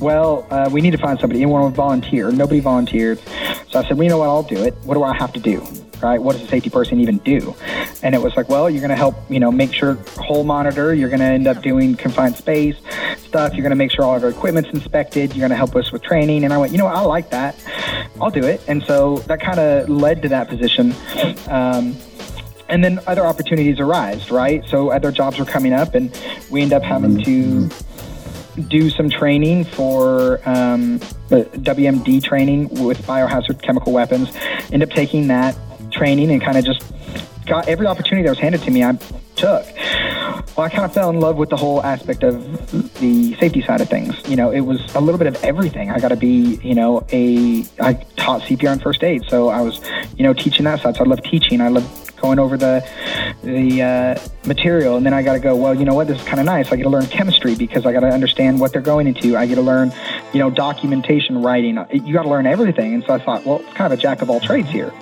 well, 0.00 0.46
uh, 0.50 0.68
we 0.70 0.80
need 0.80 0.92
to 0.92 0.98
find 0.98 1.18
somebody. 1.18 1.42
Anyone 1.42 1.62
would 1.62 1.74
volunteer. 1.74 2.30
Nobody 2.30 2.60
volunteered. 2.60 3.18
So 3.70 3.80
I 3.80 3.82
said, 3.82 3.92
well, 3.92 4.04
you 4.04 4.10
know 4.10 4.18
what? 4.18 4.28
I'll 4.28 4.42
do 4.42 4.62
it. 4.62 4.74
What 4.84 4.94
do 4.94 5.02
I 5.02 5.16
have 5.16 5.32
to 5.32 5.40
do? 5.40 5.66
Right? 6.02 6.20
What 6.20 6.34
does 6.34 6.42
a 6.42 6.48
safety 6.48 6.70
person 6.70 7.00
even 7.00 7.18
do? 7.18 7.54
And 8.02 8.14
it 8.14 8.22
was 8.22 8.36
like, 8.36 8.48
well, 8.48 8.70
you're 8.70 8.80
going 8.80 8.90
to 8.90 8.96
help, 8.96 9.16
you 9.28 9.40
know, 9.40 9.50
make 9.50 9.72
sure 9.72 9.94
hole 10.16 10.44
monitor. 10.44 10.94
You're 10.94 11.08
going 11.08 11.20
to 11.20 11.26
end 11.26 11.46
up 11.46 11.62
doing 11.62 11.96
confined 11.96 12.36
space 12.36 12.76
stuff. 13.18 13.54
You're 13.54 13.62
going 13.62 13.70
to 13.70 13.76
make 13.76 13.90
sure 13.90 14.04
all 14.04 14.16
of 14.16 14.22
our 14.22 14.30
equipment's 14.30 14.70
inspected. 14.70 15.34
You're 15.34 15.40
going 15.40 15.50
to 15.50 15.56
help 15.56 15.76
us 15.76 15.92
with 15.92 16.02
training. 16.02 16.44
And 16.44 16.52
I 16.52 16.58
went, 16.58 16.72
you 16.72 16.78
know, 16.78 16.84
what? 16.84 16.94
I 16.94 17.00
like 17.00 17.30
that. 17.30 17.56
I'll 18.20 18.30
do 18.30 18.44
it. 18.44 18.60
And 18.68 18.82
so 18.84 19.18
that 19.26 19.40
kind 19.40 19.58
of 19.58 19.88
led 19.88 20.22
to 20.22 20.28
that 20.28 20.48
position. 20.48 20.94
Um, 21.48 21.96
and 22.68 22.84
then 22.84 23.00
other 23.06 23.26
opportunities 23.26 23.80
arise, 23.80 24.30
right? 24.30 24.64
So 24.66 24.90
other 24.90 25.10
jobs 25.10 25.38
were 25.38 25.44
coming 25.44 25.72
up, 25.72 25.94
and 25.94 26.16
we 26.50 26.62
end 26.62 26.72
up 26.72 26.82
having 26.82 27.22
to 27.24 27.70
do 28.68 28.90
some 28.90 29.08
training 29.08 29.64
for 29.64 30.40
um, 30.48 30.98
WMD 31.30 32.22
training 32.22 32.68
with 32.84 33.00
biohazard 33.06 33.62
chemical 33.62 33.92
weapons. 33.92 34.30
End 34.72 34.82
up 34.82 34.90
taking 34.90 35.28
that 35.28 35.56
training 35.90 36.30
and 36.30 36.42
kind 36.42 36.58
of 36.58 36.64
just 36.64 36.82
got 37.46 37.68
every 37.68 37.86
opportunity 37.86 38.24
that 38.24 38.30
was 38.30 38.38
handed 38.38 38.62
to 38.62 38.70
me. 38.70 38.84
I 38.84 38.98
took. 39.36 39.66
Well, 40.56 40.66
I 40.66 40.68
kind 40.68 40.84
of 40.84 40.92
fell 40.92 41.10
in 41.10 41.20
love 41.20 41.36
with 41.36 41.50
the 41.50 41.56
whole 41.56 41.82
aspect 41.82 42.22
of 42.22 42.42
the 43.00 43.34
safety 43.36 43.62
side 43.62 43.80
of 43.80 43.88
things. 43.88 44.14
You 44.28 44.36
know, 44.36 44.50
it 44.50 44.60
was 44.60 44.94
a 44.94 45.00
little 45.00 45.18
bit 45.18 45.28
of 45.28 45.42
everything. 45.44 45.90
I 45.90 45.98
got 45.98 46.08
to 46.08 46.16
be, 46.16 46.56
you 46.62 46.74
know, 46.74 47.06
a 47.12 47.64
I 47.80 47.94
taught 48.16 48.42
CPR 48.42 48.72
and 48.72 48.82
first 48.82 49.02
aid, 49.04 49.24
so 49.28 49.48
I 49.48 49.60
was, 49.60 49.80
you 50.16 50.24
know, 50.24 50.32
teaching 50.32 50.64
that 50.64 50.80
side. 50.80 50.96
So 50.96 51.04
I 51.04 51.06
love 51.06 51.22
teaching. 51.22 51.60
I 51.60 51.68
love 51.68 51.86
going 52.20 52.40
over 52.40 52.56
the 52.56 52.84
the 53.44 53.82
uh, 53.82 54.46
material, 54.46 54.96
and 54.96 55.06
then 55.06 55.14
I 55.14 55.22
got 55.22 55.34
to 55.34 55.40
go. 55.40 55.54
Well, 55.54 55.74
you 55.74 55.84
know 55.84 55.94
what? 55.94 56.08
This 56.08 56.20
is 56.20 56.26
kind 56.26 56.40
of 56.40 56.46
nice. 56.46 56.72
I 56.72 56.76
get 56.76 56.82
to 56.82 56.88
learn 56.88 57.06
chemistry 57.06 57.54
because 57.54 57.86
I 57.86 57.92
got 57.92 58.00
to 58.00 58.08
understand 58.08 58.58
what 58.58 58.72
they're 58.72 58.82
going 58.82 59.06
into. 59.06 59.36
I 59.36 59.46
get 59.46 59.54
to 59.54 59.62
learn, 59.62 59.92
you 60.32 60.40
know, 60.40 60.50
documentation, 60.50 61.40
writing. 61.40 61.78
You 61.92 62.12
got 62.12 62.24
to 62.24 62.28
learn 62.28 62.46
everything. 62.46 62.94
And 62.94 63.04
so 63.04 63.14
I 63.14 63.18
thought, 63.18 63.44
well, 63.46 63.60
it's 63.60 63.72
kind 63.74 63.92
of 63.92 63.98
a 63.98 64.02
jack 64.02 64.22
of 64.22 64.30
all 64.30 64.40
trades 64.40 64.68
here. 64.68 64.92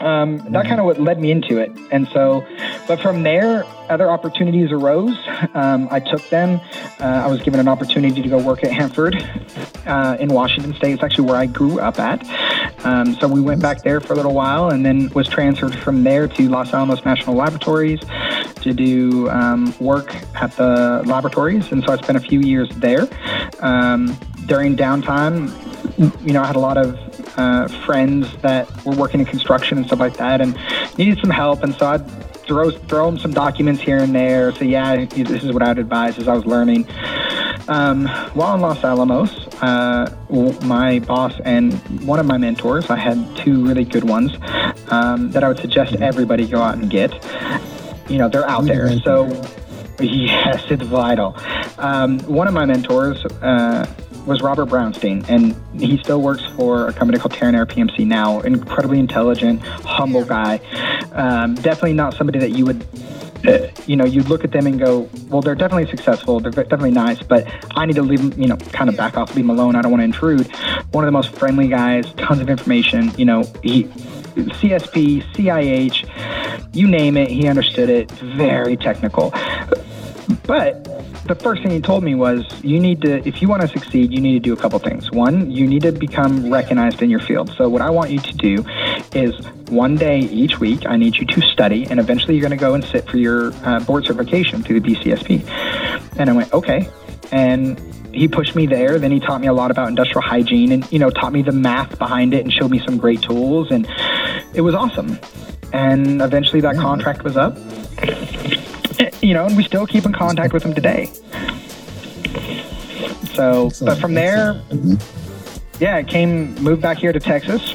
Um, 0.00 0.38
that 0.52 0.66
kind 0.66 0.80
of 0.80 0.86
what 0.86 1.00
led 1.00 1.20
me 1.20 1.30
into 1.30 1.58
it. 1.58 1.72
And 1.90 2.08
so, 2.08 2.46
but 2.86 3.00
from 3.00 3.22
there, 3.22 3.64
other 3.88 4.10
opportunities 4.10 4.70
arose. 4.70 5.16
Um, 5.54 5.88
I 5.90 6.00
took 6.00 6.28
them. 6.28 6.60
Uh, 7.00 7.04
I 7.04 7.26
was 7.26 7.42
given 7.42 7.58
an 7.58 7.68
opportunity 7.68 8.22
to 8.22 8.28
go 8.28 8.38
work 8.38 8.62
at 8.64 8.70
Hanford 8.70 9.16
uh, 9.86 10.16
in 10.20 10.28
Washington 10.28 10.74
State. 10.74 10.92
It's 10.92 11.02
actually 11.02 11.26
where 11.26 11.36
I 11.36 11.46
grew 11.46 11.80
up 11.80 11.98
at. 11.98 12.24
Um, 12.84 13.14
so 13.14 13.26
we 13.26 13.40
went 13.40 13.60
back 13.60 13.82
there 13.82 14.00
for 14.00 14.12
a 14.12 14.16
little 14.16 14.34
while 14.34 14.70
and 14.70 14.84
then 14.84 15.08
was 15.10 15.28
transferred 15.28 15.74
from 15.74 16.04
there 16.04 16.28
to 16.28 16.48
Los 16.48 16.72
Alamos 16.72 17.04
National 17.04 17.34
Laboratories 17.34 18.00
to 18.62 18.72
do 18.72 19.28
um, 19.30 19.74
work 19.80 20.14
at 20.36 20.52
the 20.52 21.02
laboratories. 21.06 21.72
And 21.72 21.82
so 21.84 21.92
I 21.92 21.96
spent 21.96 22.18
a 22.18 22.20
few 22.20 22.40
years 22.40 22.68
there. 22.76 23.08
Um, 23.60 24.16
during 24.46 24.76
downtime, 24.76 25.52
you 26.26 26.32
know, 26.32 26.42
I 26.42 26.46
had 26.46 26.56
a 26.56 26.60
lot 26.60 26.78
of 26.78 26.96
uh, 27.38 27.68
friends 27.86 28.36
that 28.38 28.68
were 28.84 28.94
working 28.94 29.20
in 29.20 29.26
construction 29.26 29.78
and 29.78 29.86
stuff 29.86 30.00
like 30.00 30.16
that, 30.16 30.40
and 30.40 30.58
needed 30.98 31.18
some 31.20 31.30
help. 31.30 31.62
And 31.62 31.74
so 31.74 31.86
I'd 31.86 32.06
throw 32.48 32.70
throw 32.70 33.06
them 33.06 33.18
some 33.18 33.32
documents 33.32 33.80
here 33.80 33.98
and 33.98 34.14
there. 34.14 34.52
So 34.52 34.64
yeah, 34.64 35.04
this 35.04 35.44
is 35.44 35.52
what 35.52 35.62
I'd 35.62 35.78
advise 35.78 36.18
as 36.18 36.26
I 36.26 36.34
was 36.34 36.44
learning. 36.46 36.88
Um, 37.68 38.06
while 38.34 38.54
in 38.54 38.60
Los 38.60 38.82
Alamos, 38.82 39.46
uh, 39.62 40.10
my 40.62 40.98
boss 41.00 41.34
and 41.44 41.74
one 42.06 42.18
of 42.18 42.26
my 42.26 42.38
mentors, 42.38 42.90
I 42.90 42.96
had 42.96 43.36
two 43.36 43.66
really 43.66 43.84
good 43.84 44.04
ones 44.04 44.32
um, 44.90 45.30
that 45.32 45.44
I 45.44 45.48
would 45.48 45.58
suggest 45.58 45.94
everybody 45.96 46.46
go 46.46 46.60
out 46.60 46.76
and 46.76 46.90
get. 46.90 47.12
You 48.08 48.18
know, 48.18 48.28
they're 48.28 48.48
out 48.48 48.64
there. 48.64 48.98
So 49.00 49.26
yes, 50.00 50.64
it's 50.70 50.82
vital. 50.82 51.36
Um, 51.76 52.18
one 52.20 52.48
of 52.48 52.54
my 52.54 52.64
mentors. 52.64 53.24
Uh, 53.26 53.86
was 54.28 54.42
Robert 54.42 54.68
Brownstein, 54.68 55.28
and 55.28 55.56
he 55.80 55.98
still 55.98 56.20
works 56.20 56.44
for 56.56 56.86
a 56.86 56.92
company 56.92 57.18
called 57.18 57.32
TerranEar 57.32 57.66
PMC 57.66 58.06
now. 58.06 58.40
Incredibly 58.40 58.98
intelligent, 58.98 59.62
humble 59.62 60.24
guy. 60.24 60.58
Um, 61.12 61.54
definitely 61.54 61.94
not 61.94 62.14
somebody 62.14 62.38
that 62.38 62.50
you 62.50 62.66
would 62.66 62.86
uh, 63.46 63.68
you 63.86 63.94
know, 63.96 64.04
you'd 64.04 64.28
look 64.28 64.42
at 64.42 64.50
them 64.50 64.66
and 64.66 64.80
go, 64.80 65.08
well, 65.28 65.40
they're 65.40 65.54
definitely 65.54 65.88
successful. 65.88 66.40
They're 66.40 66.50
definitely 66.50 66.90
nice, 66.90 67.22
but 67.22 67.46
I 67.76 67.86
need 67.86 67.94
to 67.94 68.02
leave 68.02 68.18
them, 68.18 68.40
you 68.40 68.48
know, 68.48 68.56
kind 68.56 68.90
of 68.90 68.96
back 68.96 69.16
off, 69.16 69.36
leave 69.36 69.46
them 69.46 69.50
alone. 69.50 69.76
I 69.76 69.82
don't 69.82 69.92
want 69.92 70.00
to 70.00 70.04
intrude. 70.04 70.46
One 70.90 71.04
of 71.04 71.08
the 71.08 71.12
most 71.12 71.34
friendly 71.34 71.68
guys, 71.68 72.12
tons 72.14 72.40
of 72.40 72.50
information. 72.50 73.12
You 73.16 73.26
know, 73.26 73.42
he, 73.62 73.84
CSP, 74.34 75.22
CIH, 75.34 76.74
you 76.74 76.88
name 76.88 77.16
it, 77.16 77.30
he 77.30 77.46
understood 77.46 77.88
it. 77.88 78.10
Very 78.10 78.76
technical. 78.76 79.30
But 80.44 80.97
the 81.28 81.34
first 81.34 81.62
thing 81.62 81.70
he 81.70 81.80
told 81.80 82.02
me 82.02 82.14
was 82.14 82.42
you 82.64 82.80
need 82.80 83.02
to 83.02 83.26
if 83.28 83.42
you 83.42 83.48
want 83.48 83.60
to 83.60 83.68
succeed 83.68 84.10
you 84.10 84.20
need 84.20 84.32
to 84.32 84.40
do 84.40 84.54
a 84.54 84.56
couple 84.56 84.78
things. 84.78 85.10
One 85.12 85.50
you 85.50 85.66
need 85.66 85.82
to 85.82 85.92
become 85.92 86.50
recognized 86.50 87.02
in 87.02 87.10
your 87.10 87.20
field. 87.20 87.52
So 87.56 87.68
what 87.68 87.82
i 87.82 87.90
want 87.90 88.10
you 88.10 88.18
to 88.18 88.32
do 88.32 88.64
is 89.12 89.34
one 89.68 89.96
day 89.96 90.20
each 90.20 90.58
week 90.58 90.86
i 90.86 90.96
need 90.96 91.16
you 91.16 91.26
to 91.26 91.40
study 91.42 91.86
and 91.90 92.00
eventually 92.00 92.34
you're 92.34 92.48
going 92.48 92.58
to 92.58 92.64
go 92.68 92.72
and 92.74 92.82
sit 92.82 93.06
for 93.08 93.18
your 93.18 93.52
uh, 93.64 93.80
board 93.80 94.06
certification 94.06 94.62
through 94.62 94.80
the 94.80 94.88
bcsp 94.88 96.18
and 96.18 96.30
i 96.30 96.32
went 96.32 96.52
okay. 96.52 96.88
And 97.30 97.78
he 98.14 98.26
pushed 98.26 98.56
me 98.56 98.64
there 98.64 98.98
then 98.98 99.12
he 99.12 99.20
taught 99.20 99.42
me 99.42 99.48
a 99.48 99.52
lot 99.52 99.70
about 99.70 99.88
industrial 99.88 100.22
hygiene 100.22 100.72
and 100.72 100.90
you 100.90 100.98
know 100.98 101.10
taught 101.10 101.32
me 101.32 101.42
the 101.42 101.52
math 101.52 101.98
behind 101.98 102.32
it 102.32 102.42
and 102.42 102.52
showed 102.52 102.70
me 102.70 102.78
some 102.78 102.96
great 102.96 103.20
tools 103.20 103.70
and 103.70 103.86
it 104.54 104.62
was 104.62 104.74
awesome. 104.74 105.18
And 105.74 106.22
eventually 106.22 106.62
that 106.62 106.76
contract 106.76 107.22
was 107.22 107.36
up 107.36 107.58
you 109.28 109.34
know, 109.34 109.44
and 109.44 109.56
we 109.58 109.62
still 109.62 109.86
keep 109.86 110.06
in 110.06 110.12
contact 110.14 110.54
with 110.54 110.62
him 110.62 110.72
today. 110.72 111.10
So, 113.34 113.70
but 113.84 113.98
from 113.98 114.14
there, 114.14 114.54
mm-hmm. 114.70 114.94
yeah, 115.82 115.96
I 115.96 116.02
came, 116.02 116.54
moved 116.54 116.80
back 116.80 116.96
here 116.96 117.12
to 117.12 117.20
Texas 117.20 117.74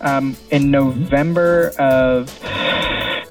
um, 0.00 0.34
in 0.50 0.70
November 0.70 1.74
of 1.78 2.30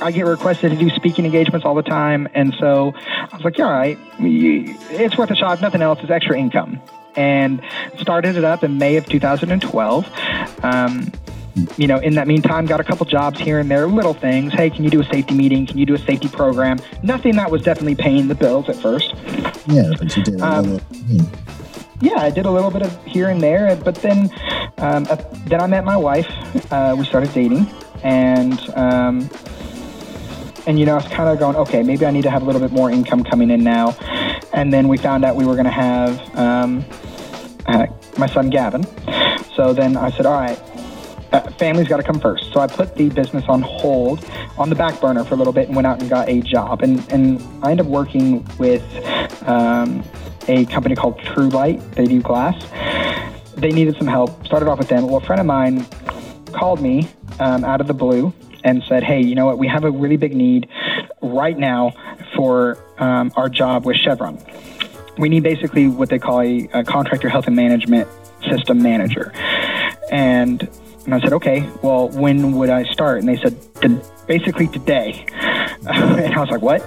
I 0.00 0.10
get 0.10 0.24
requested 0.24 0.70
to 0.70 0.78
do 0.78 0.88
speaking 0.90 1.26
engagements 1.26 1.66
all 1.66 1.74
the 1.74 1.82
time, 1.82 2.26
and 2.32 2.54
so 2.58 2.94
I 2.96 3.28
was 3.36 3.44
like, 3.44 3.58
"All 3.58 3.70
right, 3.70 3.98
it's 4.18 5.18
worth 5.18 5.30
a 5.30 5.36
shot. 5.36 5.54
If 5.54 5.60
nothing 5.60 5.82
else, 5.82 5.98
it's 6.00 6.10
extra 6.10 6.38
income." 6.38 6.80
And 7.16 7.60
started 7.98 8.36
it 8.36 8.44
up 8.44 8.64
in 8.64 8.78
May 8.78 8.96
of 8.96 9.06
2012. 9.06 10.10
Um, 10.64 11.12
you 11.76 11.86
know, 11.86 11.98
in 11.98 12.14
that 12.14 12.26
meantime, 12.26 12.64
got 12.64 12.80
a 12.80 12.84
couple 12.84 13.04
jobs 13.04 13.38
here 13.38 13.58
and 13.58 13.70
there, 13.70 13.86
little 13.86 14.14
things. 14.14 14.54
Hey, 14.54 14.70
can 14.70 14.84
you 14.84 14.90
do 14.90 15.00
a 15.00 15.04
safety 15.04 15.34
meeting? 15.34 15.66
Can 15.66 15.76
you 15.76 15.84
do 15.84 15.94
a 15.94 15.98
safety 15.98 16.28
program? 16.28 16.78
Nothing 17.02 17.36
that 17.36 17.50
was 17.50 17.60
definitely 17.62 17.96
paying 17.96 18.28
the 18.28 18.34
bills 18.34 18.70
at 18.70 18.76
first. 18.76 19.14
Yeah, 19.66 19.90
but 19.98 20.16
you 20.16 20.22
did. 20.22 20.40
Um, 20.40 20.80
yeah, 22.00 22.20
I 22.20 22.30
did 22.30 22.46
a 22.46 22.50
little 22.50 22.70
bit 22.70 22.82
of 22.82 23.04
here 23.04 23.28
and 23.28 23.40
there, 23.40 23.74
but 23.76 23.94
then 23.96 24.30
um, 24.78 25.06
uh, 25.08 25.16
then 25.46 25.60
I 25.60 25.66
met 25.66 25.84
my 25.84 25.96
wife. 25.96 26.28
Uh, 26.70 26.94
we 26.98 27.04
started 27.04 27.32
dating, 27.32 27.66
and 28.02 28.58
um, 28.74 29.30
and 30.66 30.78
you 30.78 30.84
know 30.84 30.92
I 30.92 30.96
was 30.96 31.08
kind 31.08 31.28
of 31.28 31.38
going, 31.38 31.56
okay, 31.56 31.82
maybe 31.82 32.04
I 32.04 32.10
need 32.10 32.22
to 32.22 32.30
have 32.30 32.42
a 32.42 32.44
little 32.44 32.60
bit 32.60 32.72
more 32.72 32.90
income 32.90 33.24
coming 33.24 33.50
in 33.50 33.64
now. 33.64 33.96
And 34.52 34.72
then 34.72 34.88
we 34.88 34.98
found 34.98 35.24
out 35.24 35.36
we 35.36 35.44
were 35.44 35.54
going 35.54 35.66
to 35.66 35.70
have 35.70 36.36
um, 36.36 36.84
uh, 37.66 37.86
my 38.18 38.26
son 38.26 38.50
Gavin. 38.50 38.84
So 39.54 39.72
then 39.72 39.96
I 39.96 40.10
said, 40.10 40.26
all 40.26 40.38
right. 40.38 40.58
uh, 41.32 41.50
family's 41.52 41.88
got 41.88 41.98
to 41.98 42.02
come 42.02 42.20
first. 42.20 42.52
So 42.52 42.60
I 42.60 42.66
put 42.66 42.94
the 42.96 43.08
business 43.10 43.44
on 43.48 43.62
hold, 43.62 44.24
on 44.58 44.70
the 44.70 44.76
back 44.76 45.00
burner 45.00 45.24
for 45.24 45.34
a 45.34 45.36
little 45.36 45.52
bit, 45.52 45.66
and 45.68 45.76
went 45.76 45.86
out 45.86 46.00
and 46.00 46.08
got 46.08 46.28
a 46.28 46.40
job. 46.40 46.82
And 46.82 47.00
and 47.12 47.42
I 47.62 47.70
ended 47.72 47.86
up 47.86 47.92
working 47.92 48.46
with 48.58 48.84
um, 49.46 50.02
a 50.48 50.64
company 50.66 50.94
called 50.94 51.18
True 51.20 51.48
Light. 51.48 51.80
They 51.92 52.04
do 52.04 52.20
glass. 52.20 52.54
They 53.56 53.70
needed 53.70 53.96
some 53.96 54.06
help. 54.06 54.46
Started 54.46 54.68
off 54.68 54.78
with 54.78 54.88
them. 54.88 55.06
Well, 55.06 55.16
a 55.16 55.20
friend 55.20 55.40
of 55.40 55.46
mine 55.46 55.86
called 56.52 56.80
me 56.80 57.08
um, 57.40 57.64
out 57.64 57.80
of 57.80 57.86
the 57.86 57.94
blue 57.94 58.32
and 58.64 58.82
said, 58.88 59.02
"Hey, 59.02 59.20
you 59.22 59.34
know 59.34 59.46
what? 59.46 59.58
We 59.58 59.68
have 59.68 59.84
a 59.84 59.90
really 59.90 60.16
big 60.16 60.34
need 60.34 60.68
right 61.22 61.58
now 61.58 61.92
for 62.34 62.78
um, 62.98 63.32
our 63.36 63.48
job 63.48 63.84
with 63.84 63.96
Chevron. 63.96 64.38
We 65.18 65.28
need 65.28 65.42
basically 65.42 65.88
what 65.88 66.10
they 66.10 66.18
call 66.18 66.40
a, 66.42 66.68
a 66.72 66.84
contractor 66.84 67.28
health 67.28 67.46
and 67.46 67.56
management 67.56 68.08
system 68.48 68.82
manager." 68.82 69.32
And 70.10 70.68
and 71.06 71.14
I 71.14 71.20
said, 71.20 71.32
okay, 71.34 71.68
well, 71.82 72.08
when 72.08 72.56
would 72.56 72.68
I 72.68 72.82
start? 72.92 73.20
And 73.20 73.28
they 73.28 73.36
said, 73.36 73.56
basically 74.26 74.66
today. 74.66 75.24
and 75.86 76.34
I 76.34 76.40
was 76.40 76.50
like, 76.50 76.62
what? 76.62 76.82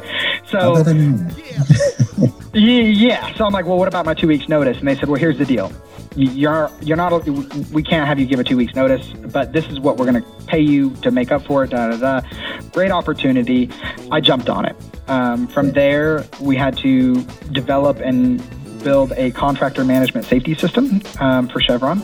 So, 0.47 0.83
yeah. 2.53 3.33
So 3.35 3.45
I'm 3.45 3.53
like, 3.53 3.65
well, 3.65 3.77
what 3.77 3.87
about 3.87 4.05
my 4.05 4.13
two 4.13 4.27
weeks 4.27 4.49
notice? 4.49 4.77
And 4.79 4.87
they 4.87 4.95
said, 4.95 5.09
well, 5.09 5.19
here's 5.19 5.37
the 5.37 5.45
deal. 5.45 5.71
You're 6.15 6.71
you're 6.81 6.97
not. 6.97 7.25
We 7.71 7.83
can't 7.83 8.07
have 8.07 8.19
you 8.19 8.25
give 8.25 8.39
a 8.39 8.43
two 8.43 8.57
weeks 8.57 8.75
notice, 8.75 9.07
but 9.31 9.53
this 9.53 9.67
is 9.67 9.79
what 9.79 9.97
we're 9.97 10.11
going 10.11 10.23
to 10.23 10.45
pay 10.47 10.59
you 10.59 10.89
to 11.01 11.11
make 11.11 11.31
up 11.31 11.45
for 11.45 11.63
it. 11.63 11.69
Da 11.69 11.91
da 11.91 11.97
da. 11.97 12.27
Great 12.71 12.91
opportunity. 12.91 13.69
I 14.11 14.19
jumped 14.19 14.49
on 14.49 14.65
it. 14.65 14.75
Um, 15.07 15.47
from 15.47 15.71
there, 15.71 16.25
we 16.41 16.55
had 16.55 16.77
to 16.77 17.23
develop 17.51 17.99
and 17.99 18.41
build 18.83 19.11
a 19.13 19.31
contractor 19.31 19.83
management 19.83 20.25
safety 20.25 20.55
system 20.55 21.01
um, 21.19 21.47
for 21.47 21.59
Chevron 21.61 22.01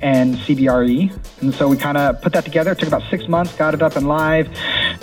and 0.00 0.36
CBRE. 0.36 1.42
And 1.42 1.54
so 1.54 1.68
we 1.68 1.76
kind 1.76 1.96
of 1.96 2.20
put 2.22 2.32
that 2.32 2.44
together. 2.44 2.72
It 2.72 2.78
took 2.78 2.88
about 2.88 3.02
six 3.10 3.28
months, 3.28 3.54
got 3.56 3.74
it 3.74 3.82
up 3.82 3.96
and 3.96 4.08
live. 4.08 4.48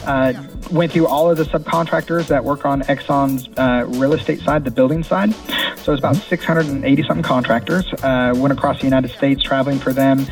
Uh, 0.06 0.34
went 0.70 0.92
through 0.92 1.08
all 1.08 1.30
of 1.30 1.38
the 1.38 1.44
subcontractors 1.44 2.28
that 2.28 2.44
work 2.44 2.66
on 2.66 2.82
Exxon's 2.84 3.50
uh, 3.58 3.86
real 3.98 4.14
estate 4.14 4.42
side, 4.42 4.64
the 4.64 4.72
building 4.72 5.04
side. 5.04 5.34
So 5.34 5.92
it 5.92 5.96
was 5.96 6.00
about 6.00 6.16
680 6.16 7.04
something 7.04 7.24
contractors. 7.24 7.92
Uh, 8.04 8.34
went 8.36 8.54
across 8.54 8.78
the 8.80 8.86
United 8.86 9.12
States 9.12 9.42
traveling 9.42 9.80
for 9.80 9.94
them, 9.94 10.26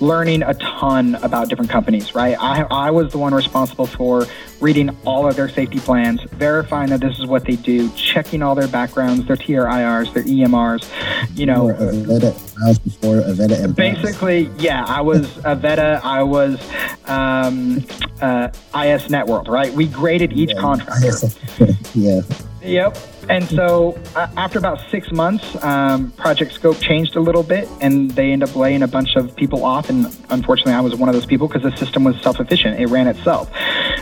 learning 0.00 0.42
a 0.42 0.54
ton 0.54 1.14
about 1.16 1.48
different 1.48 1.70
companies, 1.70 2.14
right? 2.14 2.36
I, 2.40 2.66
I 2.70 2.90
was 2.90 3.12
the 3.12 3.18
one 3.18 3.32
responsible 3.32 3.86
for 3.86 4.26
reading 4.60 4.96
all 5.04 5.28
of 5.28 5.36
their 5.36 5.48
safety 5.48 5.78
plans, 5.78 6.22
verifying 6.32 6.90
that 6.90 7.00
this 7.00 7.18
is 7.18 7.26
what 7.26 7.44
they 7.44 7.56
do, 7.56 7.90
checking 7.90 8.42
all 8.42 8.54
their 8.54 8.68
backgrounds, 8.68 9.26
their 9.26 9.36
TRIRs, 9.36 10.12
their 10.14 10.24
EMRs, 10.24 10.88
you 11.36 11.46
know. 11.46 11.68
Avetta, 11.68 12.84
before 12.84 13.16
Avetta 13.16 13.62
and 13.62 13.76
Basically, 13.76 14.50
yeah, 14.58 14.84
I 14.86 15.00
was 15.02 15.26
Avetta, 15.38 16.00
I 16.02 16.22
was 16.22 16.58
um, 17.06 17.84
uh, 18.20 18.48
IS 18.74 19.08
Networld, 19.08 19.48
right? 19.48 19.72
We 19.76 19.86
graded 19.86 20.32
each 20.32 20.54
yeah, 20.54 20.60
contractor. 20.60 21.28
yeah. 21.94 22.22
Yep. 22.62 22.96
And 23.28 23.44
so 23.48 23.98
uh, 24.14 24.28
after 24.36 24.58
about 24.58 24.80
six 24.90 25.12
months, 25.12 25.62
um, 25.62 26.10
project 26.12 26.52
scope 26.52 26.78
changed 26.78 27.14
a 27.16 27.20
little 27.20 27.42
bit, 27.42 27.68
and 27.80 28.10
they 28.12 28.32
end 28.32 28.42
up 28.42 28.56
laying 28.56 28.82
a 28.82 28.88
bunch 28.88 29.16
of 29.16 29.36
people 29.36 29.64
off. 29.64 29.90
And 29.90 30.06
unfortunately, 30.30 30.72
I 30.72 30.80
was 30.80 30.96
one 30.96 31.08
of 31.08 31.14
those 31.14 31.26
people 31.26 31.46
because 31.46 31.62
the 31.62 31.76
system 31.76 32.04
was 32.04 32.20
self-efficient; 32.22 32.80
it 32.80 32.86
ran 32.86 33.06
itself. 33.06 33.50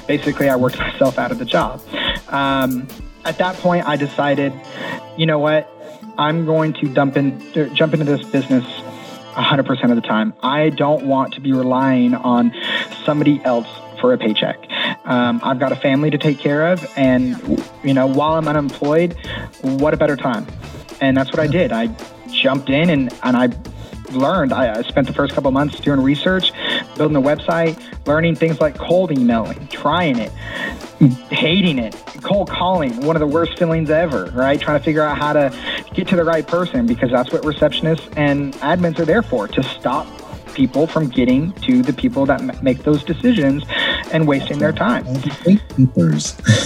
Basically, 0.07 0.49
I 0.49 0.57
worked 0.57 0.79
myself 0.87 1.19
out 1.19 1.33
of 1.33 1.39
the 1.39 1.45
job. 1.45 1.83
Um, 2.29 2.87
at 3.25 3.39
that 3.39 3.57
point, 3.57 3.87
I 3.87 3.97
decided, 3.97 4.53
you 5.17 5.27
know 5.27 5.39
what, 5.39 5.71
I'm 6.17 6.47
going 6.47 6.75
to 6.75 6.89
dump 6.89 7.17
in, 7.17 7.43
uh, 7.57 7.67
jump 7.75 7.95
into 7.95 8.05
this 8.05 8.25
business 8.29 8.65
100% 9.35 9.91
of 9.91 9.97
the 9.97 10.03
time. 10.03 10.35
I 10.43 10.71
don't 10.71 11.07
want 11.07 11.35
to 11.35 11.41
be 11.41 11.53
relying 11.53 12.15
on 12.15 12.55
somebody 13.05 13.43
else 13.45 13.67
for 14.01 14.13
a 14.13 14.19
paycheck. 14.19 14.59
Um, 15.05 15.41
I've 15.43 15.59
got 15.59 15.73
a 15.73 15.77
family 15.77 16.11
to 16.11 16.19
take 16.19 16.39
care 16.39 16.73
of, 16.73 16.87
and 16.97 17.63
you 17.83 17.93
know, 17.93 18.07
while 18.07 18.35
I'm 18.35 18.49
unemployed, 18.49 19.17
what 19.61 19.93
a 19.93 19.97
better 19.97 20.17
time? 20.17 20.47
And 21.01 21.17
that's 21.17 21.31
what 21.31 21.41
I 21.41 21.47
did. 21.47 21.73
I 21.73 21.95
jumped 22.29 22.71
in 22.71 22.91
and 22.91 23.13
and 23.23 23.37
I 23.37 23.49
learned. 24.13 24.53
I, 24.53 24.79
I 24.79 24.83
spent 24.83 25.07
the 25.07 25.13
first 25.13 25.35
couple 25.35 25.51
months 25.51 25.79
doing 25.81 26.01
research, 26.01 26.53
building 26.97 27.17
a 27.17 27.23
website, 27.23 27.79
learning 28.07 28.37
things 28.37 28.61
like 28.61 28.79
cold 28.79 29.11
emailing, 29.13 29.67
trying 29.69 30.19
it, 30.19 30.33
hating 31.31 31.79
it, 31.79 31.95
cold 32.23 32.49
calling, 32.49 33.05
one 33.05 33.17
of 33.17 33.21
the 33.21 33.27
worst 33.27 33.59
feelings 33.59 33.91
ever, 33.91 34.27
right? 34.35 34.61
Trying 34.61 34.79
to 34.79 34.85
figure 34.85 35.03
out 35.03 35.19
how 35.19 35.33
to 35.33 35.55
get 35.93 36.09
to 36.09 36.17
the 36.17 36.25
right 36.25 36.47
person 36.47 36.87
because 36.87 37.11
that's 37.11 37.33
what 37.33 37.43
receptionists 37.43 38.13
and 38.17 38.55
admins 38.55 38.99
are 38.99 39.05
there 39.05 39.23
for 39.23 39.49
to 39.49 39.63
stop 39.63 40.07
people 40.55 40.87
from 40.87 41.09
getting 41.09 41.53
to 41.53 41.83
the 41.83 41.93
people 41.93 42.25
that 42.27 42.63
make 42.63 42.79
those 42.85 43.03
decisions 43.03 43.65
and 44.13 44.27
wasting 44.27 44.59
their 44.59 44.73
time. 44.73 45.05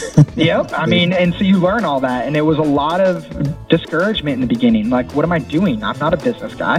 yep. 0.36 0.70
I 0.72 0.86
mean, 0.86 1.12
and 1.12 1.34
so 1.34 1.45
you 1.45 1.59
learn 1.59 1.84
all 1.84 2.01
that. 2.01 2.26
And 2.26 2.36
it 2.36 2.43
was 2.43 2.59
a 2.59 2.62
lot 2.62 3.01
of 3.01 3.68
discouragement 3.68 4.34
in 4.34 4.41
the 4.41 4.47
beginning. 4.47 4.91
Like, 4.91 5.12
what 5.14 5.24
am 5.24 5.32
I 5.32 5.39
doing? 5.39 5.82
I'm 5.82 5.99
not 5.99 6.14
a 6.14 6.16
business 6.16 6.55
guy. 6.55 6.78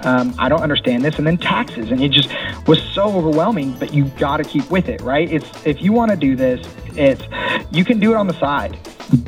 Um, 0.00 0.34
I 0.38 0.48
don't 0.48 0.62
understand 0.62 1.04
this. 1.04 1.16
And 1.18 1.26
then 1.26 1.38
taxes. 1.38 1.90
And 1.90 2.02
it 2.02 2.10
just 2.10 2.30
was 2.66 2.82
so 2.82 3.04
overwhelming, 3.04 3.72
but 3.78 3.92
you 3.94 4.04
got 4.18 4.38
to 4.38 4.44
keep 4.44 4.70
with 4.70 4.88
it, 4.88 5.00
right? 5.00 5.30
It's 5.30 5.66
if 5.66 5.82
you 5.82 5.92
want 5.92 6.10
to 6.10 6.16
do 6.16 6.36
this, 6.36 6.66
it's 6.96 7.22
you 7.70 7.84
can 7.84 7.98
do 8.00 8.12
it 8.12 8.16
on 8.16 8.26
the 8.26 8.38
side, 8.38 8.78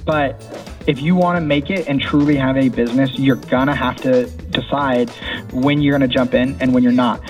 but 0.04 0.42
if 0.86 1.00
you 1.00 1.14
want 1.14 1.36
to 1.36 1.40
make 1.40 1.70
it 1.70 1.86
and 1.88 2.00
truly 2.00 2.36
have 2.36 2.56
a 2.56 2.68
business, 2.68 3.18
you're 3.18 3.36
gonna 3.36 3.74
have 3.74 3.96
to 3.98 4.26
decide 4.50 5.10
when 5.52 5.80
you're 5.80 5.92
gonna 5.92 6.08
jump 6.08 6.34
in 6.34 6.56
and 6.60 6.74
when 6.74 6.82
you're 6.82 6.92
not. 6.92 7.20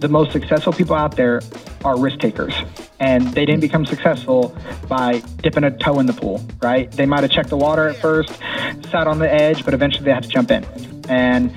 The 0.00 0.08
most 0.08 0.32
successful 0.32 0.72
people 0.72 0.96
out 0.96 1.16
there 1.16 1.42
are 1.84 1.98
risk 1.98 2.18
takers. 2.20 2.54
And 3.00 3.28
they 3.34 3.44
didn't 3.44 3.60
become 3.60 3.84
successful 3.84 4.56
by 4.88 5.22
dipping 5.42 5.64
a 5.64 5.70
toe 5.70 6.00
in 6.00 6.06
the 6.06 6.14
pool, 6.14 6.42
right? 6.62 6.90
They 6.90 7.04
might 7.04 7.22
have 7.22 7.30
checked 7.30 7.50
the 7.50 7.58
water 7.58 7.88
at 7.88 7.96
first, 7.96 8.30
sat 8.90 9.06
on 9.06 9.18
the 9.18 9.30
edge, 9.30 9.64
but 9.64 9.74
eventually 9.74 10.04
they 10.04 10.12
had 10.12 10.22
to 10.22 10.28
jump 10.28 10.50
in. 10.50 10.64
And 11.08 11.50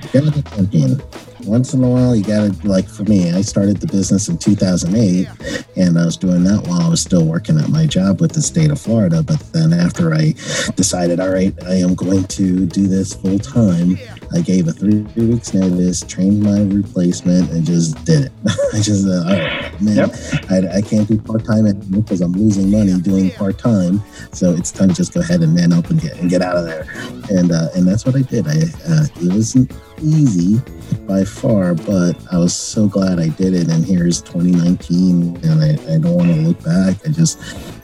once 1.46 1.74
in 1.74 1.82
a 1.82 1.88
while, 1.88 2.14
you 2.14 2.24
gotta 2.24 2.54
like 2.66 2.88
for 2.88 3.04
me. 3.04 3.30
I 3.30 3.42
started 3.42 3.78
the 3.78 3.86
business 3.86 4.28
in 4.28 4.38
2008, 4.38 5.28
and 5.76 5.98
I 5.98 6.04
was 6.04 6.16
doing 6.16 6.44
that 6.44 6.66
while 6.66 6.80
I 6.80 6.88
was 6.88 7.00
still 7.00 7.24
working 7.24 7.58
at 7.58 7.68
my 7.68 7.86
job 7.86 8.20
with 8.20 8.32
the 8.32 8.42
state 8.42 8.70
of 8.70 8.80
Florida. 8.80 9.22
But 9.22 9.40
then 9.52 9.72
after 9.72 10.14
I 10.14 10.32
decided, 10.76 11.20
all 11.20 11.30
right, 11.30 11.54
I 11.64 11.74
am 11.76 11.94
going 11.94 12.24
to 12.24 12.66
do 12.66 12.86
this 12.86 13.14
full 13.14 13.38
time. 13.38 13.98
I 14.32 14.40
gave 14.40 14.68
a 14.68 14.72
three, 14.72 15.02
weeks 15.16 15.54
notice, 15.54 16.02
trained 16.02 16.42
my 16.42 16.62
replacement, 16.62 17.50
and 17.50 17.64
just 17.64 18.02
did 18.04 18.26
it. 18.26 18.32
I 18.74 18.80
just, 18.80 19.06
uh, 19.06 19.24
right, 19.26 19.80
man, 19.80 19.96
yep. 19.96 20.14
I, 20.50 20.78
I 20.78 20.82
can't 20.82 21.06
do 21.06 21.18
part 21.18 21.44
time 21.44 21.66
anymore 21.66 22.02
because 22.02 22.20
I'm 22.20 22.32
losing 22.32 22.70
money 22.70 22.98
doing 23.00 23.30
part 23.32 23.58
time. 23.58 24.02
So 24.32 24.52
it's 24.52 24.72
time 24.72 24.88
to 24.88 24.94
just 24.94 25.12
go 25.12 25.20
ahead 25.20 25.42
and 25.42 25.54
man 25.54 25.72
up 25.72 25.90
and 25.90 26.00
get 26.00 26.16
and 26.18 26.30
get 26.30 26.42
out 26.42 26.56
of 26.56 26.64
there. 26.64 26.86
And 27.30 27.52
uh, 27.52 27.68
and 27.74 27.86
that's 27.86 28.04
what 28.04 28.16
I 28.16 28.22
did. 28.22 28.46
I 28.48 28.56
uh, 28.88 29.06
it 29.20 29.32
wasn't 29.32 29.72
easy 30.02 30.60
by 31.06 31.24
far, 31.24 31.74
but 31.74 32.14
I 32.32 32.38
was 32.38 32.54
so 32.54 32.86
glad 32.86 33.18
I 33.18 33.28
did 33.28 33.54
it. 33.54 33.68
And 33.68 33.84
here's 33.84 34.22
2019, 34.22 35.38
and 35.42 35.62
I, 35.62 35.94
I 35.94 35.98
don't 35.98 36.14
want 36.14 36.32
to 36.32 36.40
look 36.40 36.62
back. 36.62 36.96
I 37.06 37.10
just, 37.10 37.38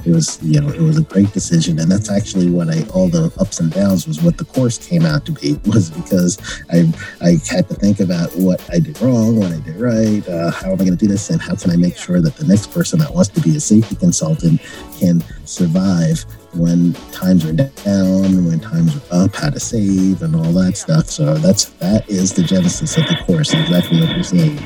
it 0.06 0.12
was, 0.12 0.42
you 0.42 0.60
know, 0.60 0.68
it 0.68 0.80
was 0.80 0.98
a 0.98 1.02
great 1.02 1.32
decision. 1.32 1.78
And 1.78 1.90
that's 1.90 2.10
actually 2.10 2.50
what 2.50 2.68
I, 2.68 2.82
all 2.94 3.08
the 3.08 3.32
ups 3.38 3.60
and 3.60 3.70
downs 3.70 4.06
was 4.06 4.22
what 4.22 4.38
the 4.38 4.44
course 4.44 4.78
came 4.78 5.04
out 5.04 5.26
to 5.26 5.32
be, 5.32 5.54
was 5.66 5.90
because 5.90 6.38
I, 6.70 6.90
I 7.20 7.36
had 7.50 7.68
to 7.68 7.74
think 7.74 8.00
about 8.00 8.30
what 8.36 8.62
I 8.70 8.78
did 8.78 9.00
wrong, 9.00 9.36
what 9.36 9.52
I 9.52 9.60
did 9.60 9.76
right, 9.76 10.26
uh, 10.28 10.50
how 10.50 10.68
am 10.68 10.74
I 10.74 10.84
going 10.84 10.90
to 10.90 10.96
do 10.96 11.08
this, 11.08 11.30
and 11.30 11.40
how 11.40 11.54
can 11.56 11.70
I 11.70 11.76
make 11.76 11.96
sure 11.96 12.20
that 12.20 12.36
the 12.36 12.46
next 12.46 12.72
person 12.72 12.98
that 13.00 13.14
wants 13.14 13.30
to 13.30 13.40
be 13.40 13.56
a 13.56 13.60
safety 13.60 13.96
consultant 13.96 14.60
can 14.98 15.22
survive 15.44 16.24
when 16.54 16.92
times 17.12 17.44
are 17.44 17.52
down, 17.52 18.46
when 18.46 18.60
times 18.60 18.96
are 18.96 19.24
up, 19.24 19.34
how 19.34 19.50
to 19.50 19.60
save, 19.60 20.22
and 20.22 20.34
all 20.34 20.52
that 20.52 20.76
stuff. 20.76 21.06
So 21.06 21.34
that's 21.34 21.66
that 21.80 22.08
is 22.08 22.34
the 22.34 22.42
genesis 22.42 22.96
of 22.96 23.04
the 23.06 23.16
course, 23.26 23.52
exactly 23.52 24.00
what 24.00 24.10
you're 24.10 24.22
saying. 24.22 24.58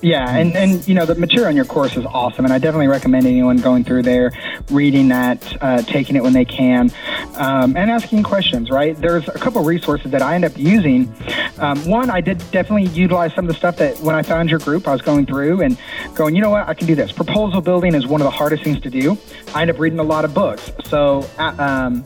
Yeah, 0.00 0.30
and, 0.30 0.56
and 0.56 0.86
you 0.86 0.94
know 0.94 1.04
the 1.04 1.16
material 1.16 1.50
in 1.50 1.56
your 1.56 1.64
course 1.64 1.96
is 1.96 2.06
awesome, 2.06 2.44
and 2.44 2.54
I 2.54 2.58
definitely 2.58 2.86
recommend 2.86 3.26
anyone 3.26 3.56
going 3.56 3.82
through 3.82 4.02
there, 4.02 4.30
reading 4.70 5.08
that, 5.08 5.56
uh, 5.60 5.82
taking 5.82 6.14
it 6.14 6.22
when 6.22 6.32
they 6.32 6.44
can, 6.44 6.92
um, 7.34 7.76
and 7.76 7.90
asking 7.90 8.22
questions. 8.22 8.70
Right, 8.70 8.96
there's 8.96 9.26
a 9.28 9.32
couple 9.32 9.62
resources 9.64 10.12
that 10.12 10.22
I 10.22 10.34
end 10.34 10.44
up 10.44 10.56
using. 10.56 11.12
Um, 11.60 11.84
one, 11.86 12.10
I 12.10 12.20
did 12.20 12.38
definitely 12.50 12.86
utilize 12.86 13.34
some 13.34 13.44
of 13.44 13.48
the 13.48 13.54
stuff 13.54 13.76
that 13.76 13.98
when 14.00 14.14
I 14.14 14.22
found 14.22 14.50
your 14.50 14.60
group, 14.60 14.86
I 14.86 14.92
was 14.92 15.02
going 15.02 15.26
through 15.26 15.62
and 15.62 15.76
going, 16.14 16.34
you 16.34 16.42
know 16.42 16.50
what, 16.50 16.68
I 16.68 16.74
can 16.74 16.86
do 16.86 16.94
this. 16.94 17.12
Proposal 17.12 17.60
building 17.60 17.94
is 17.94 18.06
one 18.06 18.20
of 18.20 18.24
the 18.24 18.30
hardest 18.30 18.62
things 18.62 18.80
to 18.80 18.90
do. 18.90 19.18
I 19.54 19.62
end 19.62 19.70
up 19.70 19.78
reading 19.78 19.98
a 19.98 20.04
lot 20.04 20.24
of 20.24 20.34
books, 20.34 20.70
so. 20.84 21.28
Uh, 21.38 21.54
um, 21.58 22.04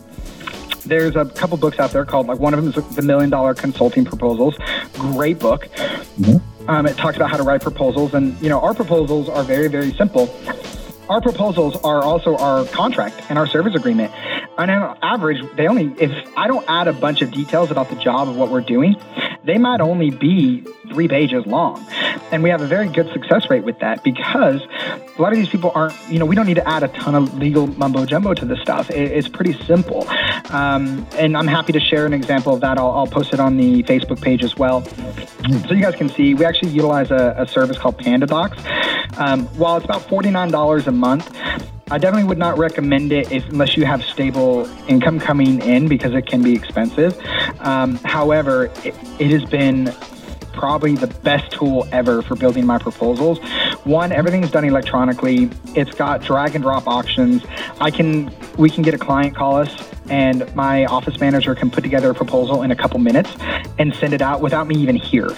there's 0.85 1.15
a 1.15 1.25
couple 1.25 1.57
books 1.57 1.79
out 1.79 1.93
there 1.93 2.05
called 2.05 2.27
like 2.27 2.41
one 2.41 2.55
of 2.55 2.65
them 2.65 2.85
is 2.85 2.95
the 2.97 3.03
Million 3.03 3.31
Dollar 3.31 3.55
Consulting 3.55 4.05
Proposals. 4.05 4.57
Great 4.95 5.39
book. 5.39 5.67
Mm-hmm. 5.77 6.69
Um, 6.69 6.87
it 6.87 6.97
talks 6.97 7.17
about 7.17 7.31
how 7.31 7.37
to 7.37 7.43
write 7.43 7.61
proposals, 7.61 8.15
and 8.15 8.41
you 8.43 8.49
know 8.49 8.61
our 8.61 8.75
proposals 8.75 9.29
are 9.29 9.45
very 9.45 9.69
very 9.69 9.93
simple. 9.93 10.27
Our 11.09 11.21
proposals 11.21 11.77
are 11.85 12.03
also 12.03 12.37
our 12.37 12.65
contract 12.67 13.23
and 13.29 13.39
our 13.39 13.47
service 13.47 13.75
agreement. 13.75 14.13
On 14.59 14.71
average, 14.71 15.43
they 15.57 15.67
only 15.67 15.95
if 15.99 16.11
I 16.37 16.47
don't 16.47 16.65
add 16.69 16.89
a 16.89 16.93
bunch 16.93 17.23
of 17.23 17.31
details 17.31 17.71
about 17.71 17.91
the 17.91 17.97
job 17.97 18.29
of 18.29 18.37
what 18.37 18.51
we're 18.51 18.61
doing, 18.61 18.97
they 19.45 19.59
might 19.59 19.81
only 19.81 20.11
be 20.11 20.65
three 20.91 21.09
pages 21.09 21.47
long. 21.47 21.85
And 22.31 22.43
we 22.43 22.51
have 22.51 22.61
a 22.61 22.67
very 22.67 22.89
good 22.89 23.11
success 23.13 23.51
rate 23.51 23.65
with 23.65 23.79
that 23.81 24.05
because 24.05 24.63
a 24.63 25.23
lot 25.23 25.33
of 25.33 25.39
these 25.39 25.49
people 25.49 25.73
aren't, 25.75 25.95
you 26.09 26.19
know, 26.19 26.27
we 26.27 26.37
don't 26.37 26.47
need 26.47 26.55
to 26.55 26.69
add 26.69 26.83
a 26.83 26.89
ton 26.89 27.15
of 27.15 27.37
legal 27.39 27.67
mumbo 27.67 28.05
jumbo 28.07 28.35
to 28.35 28.45
this 28.45 28.61
stuff. 28.61 28.91
It's 28.91 29.29
pretty 29.29 29.53
simple. 29.65 30.07
Um, 30.51 31.07
and 31.17 31.37
I'm 31.37 31.47
happy 31.47 31.73
to 31.73 31.81
share 31.81 32.07
an 32.07 32.13
example 32.13 32.55
of 32.55 32.61
that. 32.61 32.79
I'll, 32.79 32.91
I'll, 32.91 33.07
post 33.13 33.35
it 33.35 33.41
on 33.41 33.59
the 33.59 33.83
Facebook 33.83 34.23
page 34.23 34.43
as 34.43 34.57
well. 34.57 34.83
So 34.85 35.75
you 35.75 35.83
guys 35.83 35.97
can 35.97 36.09
see, 36.09 36.35
we 36.35 36.47
actually 36.47 36.71
utilize 36.71 37.11
a, 37.11 37.35
a 37.37 37.47
service 37.47 37.77
called 37.77 37.99
PandaDocs. 37.99 39.19
Um, 39.19 39.47
while 39.59 39.77
it's 39.77 39.85
about 39.85 40.03
$49 40.03 40.87
a 40.87 40.92
month, 40.93 41.35
I 41.91 41.99
definitely 41.99 42.29
would 42.29 42.39
not 42.39 42.57
recommend 42.57 43.13
it 43.13 43.31
if, 43.31 43.49
unless 43.51 43.77
you 43.77 43.85
have 43.85 44.03
stable 44.03 44.67
income 44.89 45.21
coming 45.21 45.61
in 45.61 45.89
because 45.89 46.15
it 46.15 46.27
can 46.27 46.43
be 46.43 46.55
expensive. 46.55 47.19
Um, 47.61 47.97
however, 47.97 48.67
it, 48.85 48.95
it 49.19 49.31
has 49.31 49.45
been 49.45 49.95
probably 50.53 50.95
the 50.95 51.07
best 51.07 51.51
tool 51.53 51.87
ever 51.93 52.23
for 52.23 52.37
building 52.37 52.65
my 52.65 52.79
proposals. 52.79 53.39
One, 53.85 54.13
everything's 54.13 54.51
done 54.51 54.65
electronically. 54.65 55.51
It's 55.75 55.95
got 55.95 56.23
drag 56.23 56.55
and 56.55 56.63
drop 56.63 56.87
options. 56.87 57.45
I 57.81 57.91
can 57.91 58.33
we 58.57 58.71
can 58.71 58.83
get 58.83 58.95
a 58.95 58.99
client 58.99 59.35
call 59.35 59.57
us 59.57 59.71
and 60.13 60.55
my 60.55 60.85
office 60.85 61.19
manager 61.19 61.55
can 61.55 61.71
put 61.71 61.83
together 61.83 62.11
a 62.11 62.15
proposal 62.15 62.63
in 62.63 62.71
a 62.71 62.77
couple 62.77 63.01
minutes 63.01 63.35
and 63.79 63.95
send 63.95 64.13
it 64.13 64.21
out 64.21 64.43
without 64.43 64.67
me 64.67 64.77
even 64.77 64.95
here. 64.95 65.31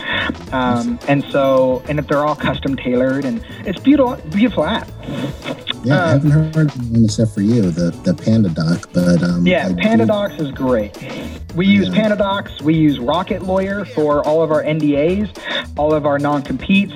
Um, 0.50 0.98
and 1.06 1.24
so, 1.30 1.80
and 1.88 2.00
if 2.00 2.08
they're 2.08 2.26
all 2.26 2.34
custom 2.34 2.74
tailored, 2.74 3.24
and 3.24 3.40
it's 3.60 3.78
beautiful, 3.78 4.16
beautiful 4.30 4.64
app. 4.64 4.88
Yeah, 5.84 6.00
uh, 6.00 6.06
I 6.06 6.10
haven't 6.12 6.30
heard 6.30 6.72
one 6.72 7.04
except 7.04 7.32
for 7.32 7.42
you, 7.42 7.70
the 7.70 7.90
the 8.02 8.14
Panda 8.14 8.48
Doc, 8.48 8.88
but 8.92 9.22
um, 9.22 9.46
yeah, 9.46 9.68
PandaDocs 9.68 10.40
is 10.40 10.50
great. 10.50 10.96
We 11.54 11.66
use 11.66 11.88
yeah. 11.88 12.08
PandaDocs. 12.08 12.62
We 12.62 12.74
use 12.74 12.98
Rocket 12.98 13.42
Lawyer 13.42 13.84
for 13.84 14.26
all 14.26 14.42
of 14.42 14.50
our 14.50 14.64
NDAs, 14.64 15.76
all 15.78 15.94
of 15.94 16.04
our 16.04 16.18
non-competes. 16.18 16.94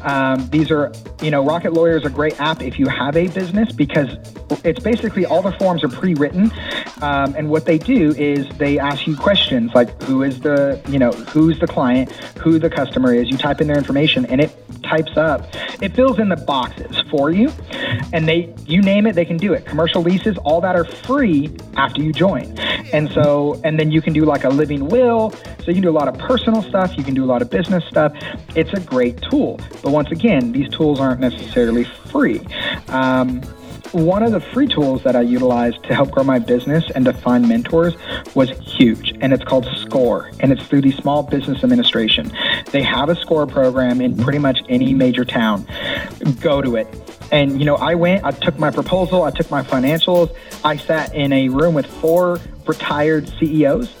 Um, 0.00 0.48
these 0.48 0.70
are, 0.70 0.92
you 1.20 1.30
know, 1.30 1.44
Rocket 1.44 1.74
Lawyer 1.74 1.98
is 1.98 2.06
a 2.06 2.10
great 2.10 2.40
app 2.40 2.62
if 2.62 2.78
you 2.78 2.86
have 2.86 3.16
a 3.16 3.28
business 3.28 3.70
because 3.72 4.08
it's 4.64 4.80
basically 4.80 5.26
all 5.26 5.42
the 5.42 5.52
forms 5.52 5.84
are 5.84 5.88
pre-written, 5.88 6.50
um, 7.18 7.34
and 7.36 7.50
what 7.50 7.64
they 7.64 7.78
do 7.78 8.14
is 8.16 8.48
they 8.58 8.78
ask 8.78 9.06
you 9.06 9.16
questions 9.16 9.72
like 9.74 10.02
who 10.04 10.22
is 10.22 10.40
the, 10.40 10.80
you 10.88 10.98
know, 10.98 11.10
who's 11.10 11.58
the 11.58 11.66
client, 11.66 12.10
who 12.38 12.58
the 12.58 12.70
customer 12.70 13.12
is. 13.12 13.28
You 13.28 13.36
type 13.36 13.60
in 13.60 13.66
their 13.66 13.78
information, 13.78 14.24
and 14.26 14.40
it 14.40 14.50
types 14.84 15.16
up, 15.16 15.48
it 15.82 15.94
fills 15.94 16.18
in 16.18 16.28
the 16.28 16.36
boxes 16.36 17.02
for 17.10 17.30
you, 17.30 17.50
and 18.12 18.28
they, 18.28 18.54
you 18.66 18.80
name 18.80 19.06
it, 19.06 19.14
they 19.14 19.24
can 19.24 19.36
do 19.36 19.52
it. 19.52 19.66
Commercial 19.66 20.02
leases, 20.02 20.38
all 20.38 20.60
that 20.60 20.76
are 20.76 20.84
free 20.84 21.54
after 21.76 22.00
you 22.00 22.12
join, 22.12 22.56
and 22.92 23.10
so, 23.10 23.60
and 23.64 23.78
then 23.78 23.90
you 23.90 24.00
can 24.00 24.12
do 24.12 24.24
like 24.24 24.44
a 24.44 24.48
living 24.48 24.88
will. 24.88 25.30
So 25.30 25.64
you 25.66 25.74
can 25.74 25.82
do 25.82 25.90
a 25.90 25.98
lot 25.98 26.08
of 26.08 26.16
personal 26.18 26.62
stuff. 26.62 26.96
You 26.96 27.04
can 27.04 27.14
do 27.14 27.24
a 27.24 27.26
lot 27.26 27.42
of 27.42 27.50
business 27.50 27.84
stuff. 27.86 28.12
It's 28.54 28.72
a 28.72 28.80
great 28.80 29.20
tool, 29.22 29.60
but 29.82 29.90
once 29.90 30.10
again, 30.12 30.52
these 30.52 30.68
tools 30.68 31.00
aren't 31.00 31.20
necessarily 31.20 31.84
free. 31.84 32.40
Um, 32.88 33.42
one 33.92 34.22
of 34.22 34.32
the 34.32 34.40
free 34.40 34.66
tools 34.66 35.02
that 35.04 35.16
I 35.16 35.22
utilized 35.22 35.82
to 35.84 35.94
help 35.94 36.10
grow 36.10 36.24
my 36.24 36.38
business 36.38 36.84
and 36.94 37.04
to 37.04 37.12
find 37.12 37.48
mentors 37.48 37.94
was 38.34 38.50
huge, 38.50 39.14
and 39.20 39.32
it's 39.32 39.44
called 39.44 39.66
SCORE, 39.66 40.30
and 40.40 40.52
it's 40.52 40.66
through 40.66 40.82
the 40.82 40.92
Small 40.92 41.22
Business 41.22 41.62
Administration. 41.62 42.32
They 42.70 42.82
have 42.82 43.08
a 43.08 43.16
SCORE 43.16 43.46
program 43.46 44.00
in 44.00 44.16
pretty 44.16 44.38
much 44.38 44.58
any 44.68 44.94
major 44.94 45.24
town. 45.24 45.66
Go 46.40 46.60
to 46.60 46.76
it. 46.76 46.86
And, 47.30 47.58
you 47.58 47.66
know, 47.66 47.76
I 47.76 47.94
went, 47.94 48.24
I 48.24 48.30
took 48.30 48.58
my 48.58 48.70
proposal, 48.70 49.22
I 49.22 49.30
took 49.30 49.50
my 49.50 49.62
financials, 49.62 50.34
I 50.64 50.76
sat 50.76 51.14
in 51.14 51.32
a 51.32 51.48
room 51.48 51.74
with 51.74 51.86
four 51.86 52.40
retired 52.68 53.28
CEOs 53.38 53.94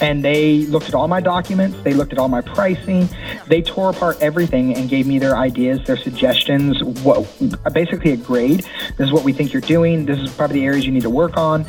and 0.00 0.24
they 0.24 0.60
looked 0.66 0.88
at 0.88 0.94
all 0.94 1.08
my 1.08 1.20
documents, 1.20 1.78
they 1.82 1.92
looked 1.92 2.12
at 2.12 2.18
all 2.18 2.28
my 2.28 2.40
pricing, 2.40 3.08
they 3.46 3.62
tore 3.62 3.90
apart 3.90 4.16
everything 4.20 4.74
and 4.74 4.88
gave 4.88 5.06
me 5.06 5.18
their 5.18 5.36
ideas, 5.36 5.84
their 5.86 5.96
suggestions, 5.96 6.82
what 7.02 7.26
basically 7.72 8.12
a 8.12 8.16
grade. 8.16 8.66
This 8.96 9.06
is 9.06 9.12
what 9.12 9.24
we 9.24 9.32
think 9.32 9.52
you're 9.52 9.60
doing. 9.62 10.06
This 10.06 10.18
is 10.18 10.34
probably 10.34 10.60
the 10.60 10.66
areas 10.66 10.86
you 10.86 10.92
need 10.92 11.02
to 11.02 11.10
work 11.10 11.36
on. 11.36 11.66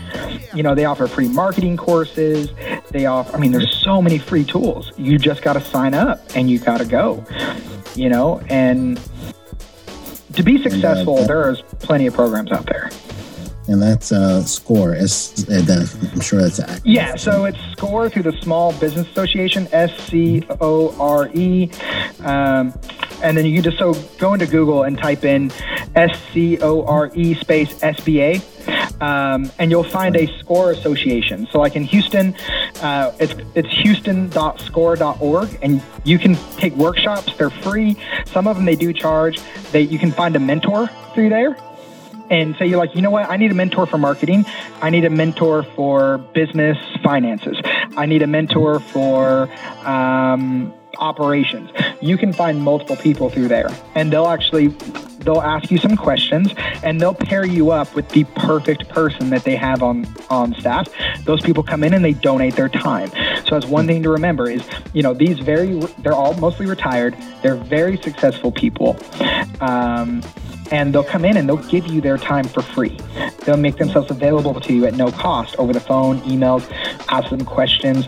You 0.54 0.64
know, 0.64 0.76
they 0.76 0.86
offer 0.86 1.08
free 1.08 1.28
marketing 1.28 1.78
courses. 1.78 2.50
They 2.89 3.06
offer 3.06 3.36
I 3.36 3.39
mean, 3.39 3.52
there's 3.52 3.72
so 3.84 4.02
many 4.02 4.18
free 4.18 4.44
tools. 4.44 4.92
You 4.98 5.18
just 5.18 5.42
got 5.42 5.54
to 5.54 5.62
sign 5.62 5.94
up 5.94 6.22
and 6.36 6.50
you 6.50 6.60
got 6.60 6.80
to 6.80 6.86
go. 6.86 7.26
You 7.96 8.10
know, 8.10 8.39
and 8.50 9.00
to 10.34 10.44
be 10.44 10.62
successful, 10.64 11.26
there's 11.26 11.62
plenty 11.80 12.08
of 12.08 12.14
programs 12.14 12.52
out 12.52 12.66
there 12.66 12.89
and 13.72 13.82
that's 13.82 14.11
uh, 14.11 14.43
SCORE. 14.43 14.95
Uh, 14.95 15.86
I'm 16.13 16.19
sure 16.19 16.41
that's 16.41 16.59
accurate. 16.59 16.82
Yeah, 16.86 17.15
so 17.15 17.45
it's 17.45 17.59
SCORE 17.72 18.09
through 18.09 18.24
the 18.24 18.38
Small 18.41 18.74
Business 18.74 19.07
Association, 19.09 19.67
S 19.72 19.97
C 20.07 20.43
O 20.59 20.93
R 20.99 21.30
E. 21.34 21.72
Um, 22.19 22.74
and 23.24 23.38
then 23.38 23.45
you 23.45 23.53
can 23.53 23.63
just 23.63 23.78
so 23.78 23.93
go 24.17 24.34
into 24.34 24.45
Google 24.45 24.84
and 24.84 24.97
type 24.97 25.24
in 25.24 25.51
S 25.95 26.19
C 26.34 26.59
O 26.61 26.84
R 26.86 27.11
E 27.13 27.34
space 27.36 27.74
SBA. 27.80 28.41
Um, 29.01 29.51
and 29.57 29.72
you'll 29.72 29.84
find 29.84 30.15
a 30.15 30.28
SCORE 30.39 30.72
association. 30.72 31.47
So, 31.51 31.59
like 31.59 31.76
in 31.76 31.84
Houston, 31.86 32.36
uh, 32.82 33.13
it's 33.19 33.36
it's 33.55 33.69
houston.score.org, 33.69 35.59
and 35.61 35.82
you 36.03 36.19
can 36.19 36.36
take 36.57 36.74
workshops. 36.76 37.34
They're 37.38 37.49
free. 37.49 37.97
Some 38.28 38.47
of 38.47 38.57
them 38.57 38.65
they 38.65 38.76
do 38.76 38.93
charge. 38.93 39.39
They 39.72 39.82
you 39.82 39.97
can 39.97 40.11
find 40.11 40.36
a 40.36 40.39
mentor 40.39 40.88
through 41.13 41.30
there 41.30 41.57
and 42.32 42.56
say 42.56 42.66
you're 42.66 42.80
like, 42.80 42.96
you 42.96 43.02
know 43.02 43.12
what, 43.12 43.30
I 43.30 43.38
need 43.38 43.52
a 43.52 43.54
mentor 43.54 43.86
for 43.86 43.98
marketing. 43.98 44.46
I 44.82 44.90
need 44.90 45.06
a 45.06 45.10
mentor 45.10 45.64
for 45.76 46.18
business 46.34 46.78
finances. 47.04 47.60
I 47.98 48.08
need 48.08 48.24
a 48.24 48.28
mentor 48.28 48.80
for 48.80 49.50
um, 49.86 50.74
operations. 50.98 51.70
You 52.02 52.18
can 52.18 52.32
find 52.34 52.62
multiple 52.62 52.96
people 52.96 53.30
through 53.30 53.50
there, 53.50 53.70
and 53.96 54.12
they'll 54.12 54.28
actually 54.28 54.70
they'll 55.20 55.42
ask 55.42 55.70
you 55.70 55.78
some 55.78 55.96
questions 55.96 56.52
and 56.82 57.00
they'll 57.00 57.14
pair 57.14 57.46
you 57.46 57.70
up 57.70 57.94
with 57.94 58.10
the 58.10 58.24
perfect 58.36 58.90
person 58.90 59.30
that 59.30 59.44
they 59.44 59.56
have 59.56 59.84
on 59.84 60.04
on 60.32 60.52
staff 60.56 60.88
those 61.26 61.40
people 61.44 61.62
come 61.62 61.84
in 61.84 61.94
and 61.94 62.04
they 62.04 62.14
donate 62.14 62.56
their 62.56 62.68
time 62.68 63.08
so 63.46 63.52
that's 63.52 63.68
one 63.68 63.86
thing 63.86 64.02
to 64.02 64.10
remember 64.10 64.50
is 64.50 64.64
you 64.94 65.04
know 65.04 65.14
these 65.14 65.38
very 65.38 65.80
they're 66.00 66.14
all 66.14 66.34
mostly 66.40 66.66
retired 66.66 67.16
they're 67.44 67.56
very 67.56 67.98
successful 67.98 68.52
people 68.52 68.98
um, 69.60 70.24
and 70.72 70.93
they'll 70.93 71.03
come 71.03 71.26
in 71.26 71.38
and 71.38 71.47
they'll 71.47 71.57
give 71.57 71.88
you 71.88 72.01
their 72.01 72.17
time 72.17 72.45
for 72.45 72.61
free. 72.61 72.97
They'll 73.45 73.57
make 73.57 73.76
themselves 73.78 74.09
available 74.09 74.59
to 74.59 74.74
you 74.74 74.86
at 74.86 74.95
no 74.95 75.11
cost 75.11 75.55
over 75.57 75.74
the 75.74 75.80
phone, 75.80 76.22
emails, 76.22 76.69
ask 77.09 77.30
them 77.30 77.45
questions. 77.45 78.07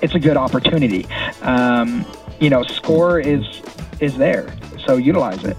It's 0.00 0.14
a 0.14 0.20
good 0.20 0.36
opportunity. 0.36 1.06
Um, 1.42 2.06
you 2.40 2.50
know, 2.50 2.62
Score 2.62 3.18
is 3.18 3.62
is 4.00 4.16
there, 4.16 4.52
so 4.86 4.96
utilize 4.96 5.44
it. 5.44 5.56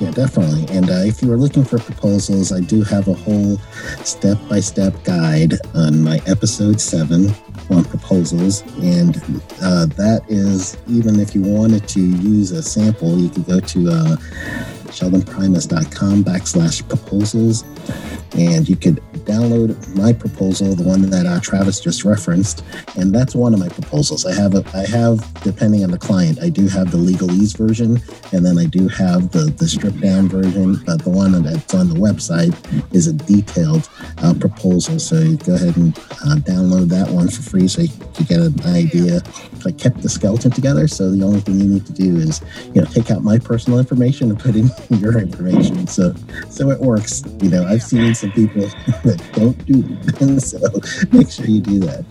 Yeah, 0.00 0.10
definitely. 0.10 0.66
And 0.76 0.90
uh, 0.90 1.04
if 1.04 1.22
you 1.22 1.32
are 1.32 1.36
looking 1.36 1.64
for 1.64 1.78
proposals, 1.78 2.50
I 2.50 2.58
do 2.58 2.82
have 2.82 3.06
a 3.06 3.12
whole 3.12 3.58
step 4.02 4.36
by 4.48 4.58
step 4.58 4.94
guide 5.04 5.54
on 5.76 6.02
my 6.02 6.20
episode 6.26 6.80
seven 6.80 7.32
on 7.70 7.84
proposals. 7.84 8.62
And 8.82 9.16
uh, 9.62 9.86
that 9.86 10.22
is, 10.28 10.76
even 10.88 11.20
if 11.20 11.36
you 11.36 11.42
wanted 11.42 11.86
to 11.88 12.00
use 12.00 12.50
a 12.50 12.64
sample, 12.64 13.16
you 13.16 13.28
could 13.28 13.46
go 13.46 13.60
to 13.60 13.88
uh, 13.90 14.16
sheldonprimus.com 14.92 16.24
backslash 16.24 16.86
proposals. 16.88 17.64
And 18.36 18.68
you 18.68 18.76
could 18.76 19.02
download 19.24 19.76
my 19.96 20.12
proposal, 20.12 20.74
the 20.74 20.82
one 20.82 21.02
that 21.10 21.26
uh, 21.26 21.40
Travis 21.40 21.80
just 21.80 22.04
referenced, 22.04 22.64
and 22.96 23.14
that's 23.14 23.34
one 23.34 23.54
of 23.54 23.60
my 23.60 23.68
proposals. 23.68 24.26
I 24.26 24.34
have 24.34 24.54
a, 24.54 24.64
I 24.74 24.86
have, 24.86 25.20
depending 25.42 25.84
on 25.84 25.90
the 25.90 25.98
client, 25.98 26.38
I 26.40 26.48
do 26.48 26.68
have 26.68 26.90
the 26.90 26.98
legalese 26.98 27.56
version, 27.56 28.00
and 28.32 28.44
then 28.44 28.58
I 28.58 28.66
do 28.66 28.88
have 28.88 29.30
the 29.30 29.52
the 29.58 29.66
stripped 29.68 30.00
down 30.00 30.28
version. 30.28 30.80
But 30.84 31.02
the 31.04 31.10
one 31.10 31.40
that's 31.42 31.74
on 31.74 31.88
the 31.88 31.96
website 31.96 32.54
is 32.94 33.06
a 33.06 33.12
detailed 33.12 33.88
uh, 34.18 34.34
proposal. 34.34 34.98
So 34.98 35.16
you 35.16 35.36
go 35.36 35.54
ahead 35.54 35.76
and 35.76 35.96
uh, 35.98 36.36
download 36.42 36.88
that 36.88 37.08
one 37.08 37.28
for 37.28 37.42
free, 37.42 37.68
so 37.68 37.82
you 37.82 37.88
can 38.14 38.24
get 38.26 38.40
an 38.40 38.60
idea. 38.66 39.20
I 39.64 39.72
kept 39.72 40.02
the 40.02 40.08
skeleton 40.08 40.50
together, 40.50 40.88
so 40.88 41.10
the 41.10 41.24
only 41.24 41.40
thing 41.40 41.60
you 41.60 41.68
need 41.68 41.86
to 41.86 41.92
do 41.92 42.16
is 42.16 42.40
you 42.74 42.80
know 42.80 42.86
take 42.86 43.10
out 43.10 43.22
my 43.22 43.38
personal 43.38 43.78
information 43.78 44.30
and 44.30 44.38
put 44.38 44.56
in 44.56 44.70
your 44.98 45.18
information. 45.18 45.86
So 45.86 46.14
so 46.48 46.70
it 46.70 46.80
works. 46.80 47.22
You 47.40 47.50
know, 47.50 47.64
I've 47.66 47.82
seen 47.82 48.14
some 48.14 48.32
people 48.32 48.62
that 49.16 49.32
don't 49.32 49.66
do 49.66 50.38
so 50.40 50.58
make 51.12 51.30
sure 51.30 51.46
you 51.46 51.60
do 51.60 51.78
that. 51.80 52.04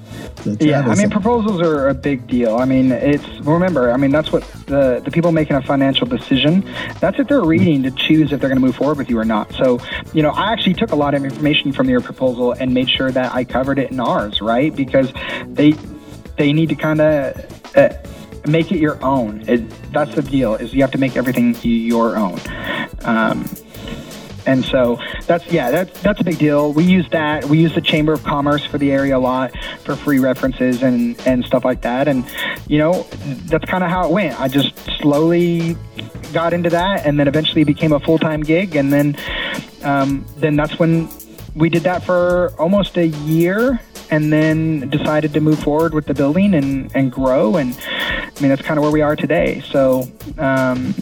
So 0.44 0.56
yeah, 0.60 0.82
I 0.82 0.96
mean, 0.96 1.10
proposals 1.10 1.62
are 1.62 1.90
a 1.90 1.94
big 1.94 2.28
deal. 2.28 2.58
I 2.58 2.66
mean, 2.66 2.92
it's 2.92 3.28
remember, 3.42 3.92
I 3.92 3.98
mean, 3.98 4.12
that's 4.12 4.32
what 4.32 4.44
the 4.68 5.02
the 5.04 5.12
people 5.12 5.32
making 5.32 5.56
a 5.56 5.62
financial 5.62 6.08
decision. 6.08 6.62
That's 7.00 7.18
what 7.18 7.28
they're 7.28 7.44
reading 7.44 7.84
to 7.84 7.92
choose 7.92 8.32
if 8.32 8.40
they're 8.40 8.50
going 8.50 8.60
to 8.60 8.66
move 8.66 8.76
forward 8.76 8.98
with 8.98 9.10
you 9.10 9.20
or 9.20 9.26
not. 9.26 9.52
So, 9.54 9.80
you 10.14 10.22
know, 10.22 10.32
I 10.32 10.52
actually 10.52 10.76
took 10.76 10.92
a 10.92 10.96
lot 10.96 11.14
of 11.14 11.24
information 11.24 11.72
from 11.72 11.90
your 11.90 12.02
proposal 12.02 12.54
and 12.54 12.74
made 12.74 12.90
sure 12.90 13.12
that 13.12 13.34
I 13.34 13.44
covered 13.44 13.80
it 13.80 13.92
in 13.92 14.00
ours, 14.00 14.42
right? 14.42 14.76
Because 14.76 15.12
they 15.48 15.72
they 16.38 16.54
need 16.54 16.70
to 16.70 16.76
kind 16.76 17.02
of. 17.02 17.76
Uh, 17.76 17.90
make 18.48 18.72
it 18.72 18.80
your 18.80 18.98
own. 19.06 19.44
It, 19.48 19.70
that's 19.94 20.16
the 20.16 20.24
deal. 20.24 20.56
Is 20.56 20.74
you 20.74 20.82
have 20.82 20.90
to 20.92 20.98
make 20.98 21.16
everything 21.16 21.56
your 21.62 22.18
own. 22.18 22.40
Um, 23.04 23.46
And 24.46 24.66
so 24.66 25.00
that's 25.28 25.46
yeah, 25.52 25.72
that's 25.72 26.02
that's 26.02 26.20
a 26.20 26.24
big 26.24 26.38
deal. 26.38 26.74
We 26.74 26.84
use 26.84 27.08
that. 27.10 27.46
We 27.46 27.60
use 27.60 27.74
the 27.74 27.82
Chamber 27.82 28.14
of 28.14 28.24
Commerce 28.24 28.66
for 28.66 28.78
the 28.78 28.92
area 28.92 29.18
a 29.18 29.20
lot 29.20 29.52
for 29.84 29.96
free 29.96 30.20
references 30.20 30.84
and 30.84 31.20
and 31.28 31.46
stuff 31.46 31.64
like 31.64 31.82
that. 31.82 32.08
And 32.08 32.26
you 32.68 32.78
know, 32.78 33.04
that's 33.46 33.66
kind 33.66 33.84
of 33.84 33.90
how 33.90 34.08
it 34.08 34.12
went. 34.12 34.40
I 34.40 34.48
just 34.48 34.76
slowly 35.00 35.76
got 36.34 36.54
into 36.54 36.70
that, 36.70 37.06
and 37.06 37.20
then 37.20 37.28
eventually 37.28 37.64
became 37.64 37.94
a 37.94 38.00
full 38.00 38.18
time 38.18 38.42
gig, 38.42 38.76
and 38.76 38.92
then 38.92 39.16
um, 39.84 40.26
then 40.38 40.56
that's 40.56 40.80
when 40.80 41.10
we 41.56 41.70
did 41.70 41.84
that 41.84 42.04
for 42.04 42.54
almost 42.58 42.98
a 42.98 43.08
year 43.08 43.82
and 44.10 44.32
then 44.32 44.90
decided 44.90 45.34
to 45.34 45.40
move 45.40 45.60
forward 45.60 45.94
with 45.94 46.06
the 46.06 46.14
building 46.14 46.54
and, 46.54 46.92
and 46.96 47.12
grow. 47.12 47.56
And 47.56 47.76
I 47.82 48.42
mean, 48.42 48.50
that's 48.50 48.62
kind 48.62 48.78
of 48.78 48.84
where 48.84 48.92
we 48.92 49.02
are 49.02 49.16
today. 49.16 49.62
So, 49.72 50.12
um, 50.38 50.94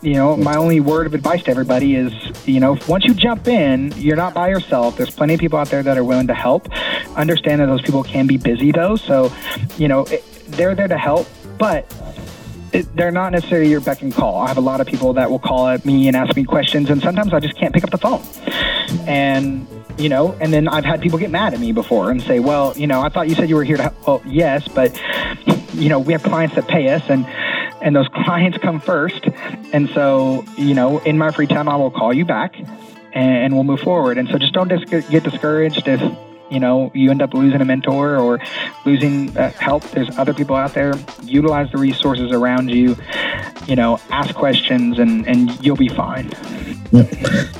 you 0.00 0.14
know, 0.14 0.36
my 0.36 0.54
only 0.54 0.80
word 0.80 1.06
of 1.06 1.14
advice 1.14 1.42
to 1.44 1.50
everybody 1.50 1.96
is, 1.96 2.12
you 2.46 2.60
know, 2.60 2.78
once 2.86 3.04
you 3.04 3.14
jump 3.14 3.48
in, 3.48 3.92
you're 3.96 4.16
not 4.16 4.32
by 4.34 4.48
yourself. 4.48 4.96
There's 4.96 5.10
plenty 5.10 5.34
of 5.34 5.40
people 5.40 5.58
out 5.58 5.68
there 5.68 5.82
that 5.82 5.98
are 5.98 6.04
willing 6.04 6.28
to 6.28 6.34
help. 6.34 6.68
Understand 7.16 7.60
that 7.60 7.66
those 7.66 7.82
people 7.82 8.04
can 8.04 8.26
be 8.26 8.36
busy 8.36 8.70
though. 8.70 8.96
So, 8.96 9.32
you 9.76 9.88
know, 9.88 10.04
it, 10.04 10.24
they're 10.46 10.74
there 10.74 10.88
to 10.88 10.98
help, 10.98 11.26
but 11.58 11.92
it, 12.72 12.94
they're 12.94 13.10
not 13.10 13.32
necessarily 13.32 13.70
your 13.70 13.80
beck 13.80 14.02
and 14.02 14.14
call. 14.14 14.40
I 14.40 14.48
have 14.48 14.56
a 14.56 14.62
lot 14.62 14.80
of 14.80 14.86
people 14.86 15.14
that 15.14 15.30
will 15.30 15.38
call 15.38 15.68
at 15.68 15.84
me 15.84 16.06
and 16.06 16.16
ask 16.16 16.36
me 16.36 16.44
questions, 16.44 16.90
and 16.90 17.02
sometimes 17.02 17.32
I 17.32 17.40
just 17.40 17.56
can't 17.56 17.74
pick 17.74 17.84
up 17.84 17.90
the 17.90 17.98
phone. 17.98 18.22
And 19.06 19.66
you 19.98 20.08
know, 20.08 20.32
and 20.40 20.52
then 20.52 20.68
I've 20.68 20.84
had 20.84 21.00
people 21.00 21.18
get 21.18 21.30
mad 21.30 21.54
at 21.54 21.60
me 21.60 21.72
before 21.72 22.10
and 22.10 22.22
say, 22.22 22.38
"Well, 22.38 22.72
you 22.76 22.86
know, 22.86 23.00
I 23.00 23.08
thought 23.08 23.28
you 23.28 23.34
said 23.34 23.48
you 23.48 23.56
were 23.56 23.64
here 23.64 23.76
to." 23.78 23.84
Help. 23.84 24.06
Well, 24.06 24.22
yes, 24.26 24.68
but 24.68 24.98
you 25.74 25.88
know, 25.88 25.98
we 25.98 26.12
have 26.12 26.22
clients 26.22 26.54
that 26.54 26.68
pay 26.68 26.88
us, 26.88 27.02
and 27.08 27.26
and 27.82 27.94
those 27.94 28.08
clients 28.08 28.58
come 28.58 28.80
first. 28.80 29.26
And 29.72 29.88
so, 29.90 30.44
you 30.56 30.74
know, 30.74 30.98
in 30.98 31.18
my 31.18 31.30
free 31.30 31.46
time, 31.46 31.68
I 31.68 31.76
will 31.76 31.90
call 31.90 32.12
you 32.12 32.24
back, 32.24 32.54
and 33.12 33.54
we'll 33.54 33.64
move 33.64 33.80
forward. 33.80 34.18
And 34.18 34.28
so, 34.28 34.38
just 34.38 34.52
don't 34.52 34.68
dis- 34.68 35.08
get 35.08 35.24
discouraged 35.24 35.88
if 35.88 36.00
you 36.50 36.60
know 36.60 36.90
you 36.94 37.10
end 37.10 37.22
up 37.22 37.34
losing 37.34 37.60
a 37.60 37.64
mentor 37.64 38.16
or 38.16 38.40
losing 38.84 39.36
uh, 39.36 39.50
help. 39.52 39.82
There's 39.90 40.16
other 40.18 40.34
people 40.34 40.56
out 40.56 40.74
there. 40.74 40.94
Utilize 41.22 41.70
the 41.72 41.78
resources 41.78 42.32
around 42.32 42.70
you 42.70 42.96
you 43.66 43.76
know 43.76 43.98
ask 44.10 44.34
questions 44.34 44.98
and 44.98 45.26
and 45.26 45.64
you'll 45.64 45.76
be 45.76 45.88
fine. 45.88 46.30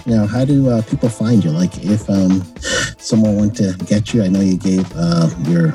Now 0.06 0.26
how 0.26 0.44
do 0.44 0.70
uh, 0.70 0.82
people 0.82 1.08
find 1.08 1.44
you? 1.44 1.50
Like 1.50 1.84
if 1.84 2.08
um, 2.08 2.42
someone 2.98 3.36
went 3.36 3.56
to 3.56 3.72
get 3.86 4.12
you 4.12 4.22
i 4.22 4.28
know 4.28 4.40
you 4.40 4.56
gave 4.56 4.86
uh, 4.96 5.30
your 5.44 5.68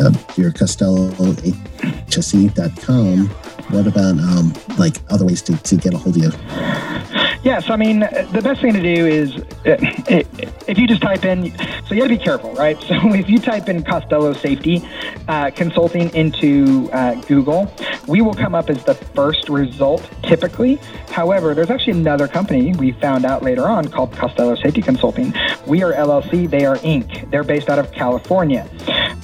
uh, 0.00 0.12
your 0.36 0.50
costellohse.com 0.50 3.28
what 3.70 3.86
about 3.86 4.18
um, 4.18 4.52
like 4.78 4.96
other 5.10 5.26
ways 5.26 5.42
to, 5.42 5.54
to 5.62 5.76
get 5.76 5.94
a 5.94 5.98
hold 5.98 6.16
of 6.16 6.22
you 6.22 6.30
Yes, 7.46 7.70
I 7.70 7.76
mean, 7.76 8.00
the 8.00 8.40
best 8.42 8.60
thing 8.60 8.72
to 8.72 8.82
do 8.82 9.06
is 9.06 9.36
uh, 9.36 9.76
if 10.66 10.78
you 10.78 10.88
just 10.88 11.00
type 11.00 11.24
in, 11.24 11.56
so 11.86 11.94
you 11.94 12.00
got 12.00 12.08
to 12.08 12.18
be 12.18 12.18
careful, 12.18 12.52
right? 12.54 12.76
So 12.86 13.14
if 13.14 13.28
you 13.28 13.38
type 13.38 13.68
in 13.68 13.84
Costello 13.84 14.32
Safety 14.32 14.82
uh, 15.28 15.50
Consulting 15.50 16.12
into 16.14 16.90
uh, 16.92 17.14
Google, 17.22 17.72
we 18.08 18.20
will 18.20 18.34
come 18.34 18.54
up 18.54 18.68
as 18.68 18.82
the 18.84 18.94
first 18.94 19.48
result 19.48 20.08
typically. 20.22 20.80
However, 21.10 21.54
there's 21.54 21.70
actually 21.70 21.92
another 21.92 22.26
company 22.26 22.74
we 22.74 22.92
found 22.92 23.24
out 23.24 23.44
later 23.44 23.68
on 23.68 23.88
called 23.88 24.12
Costello 24.12 24.56
Safety 24.56 24.82
Consulting. 24.82 25.32
We 25.66 25.84
are 25.84 25.92
LLC, 25.92 26.50
they 26.50 26.64
are 26.64 26.76
Inc. 26.78 27.30
They're 27.30 27.44
based 27.44 27.68
out 27.68 27.78
of 27.78 27.92
California. 27.92 28.68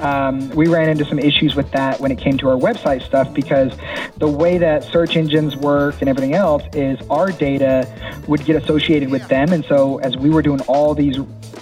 Um, 0.00 0.48
we 0.50 0.66
ran 0.66 0.88
into 0.88 1.04
some 1.04 1.18
issues 1.18 1.54
with 1.54 1.70
that 1.72 2.00
when 2.00 2.10
it 2.10 2.18
came 2.18 2.36
to 2.38 2.48
our 2.48 2.56
website 2.56 3.02
stuff 3.02 3.32
because 3.32 3.72
the 4.16 4.28
way 4.28 4.58
that 4.58 4.82
search 4.82 5.16
engines 5.16 5.56
work 5.56 6.00
and 6.00 6.08
everything 6.08 6.34
else 6.34 6.62
is 6.74 6.98
our 7.08 7.30
data 7.30 7.86
would 8.26 8.44
get 8.44 8.62
associated 8.62 9.10
with 9.10 9.26
them. 9.28 9.52
And 9.52 9.64
so 9.64 9.98
as 9.98 10.16
we 10.16 10.30
were 10.30 10.42
doing 10.42 10.60
all 10.62 10.94
these 10.94 11.16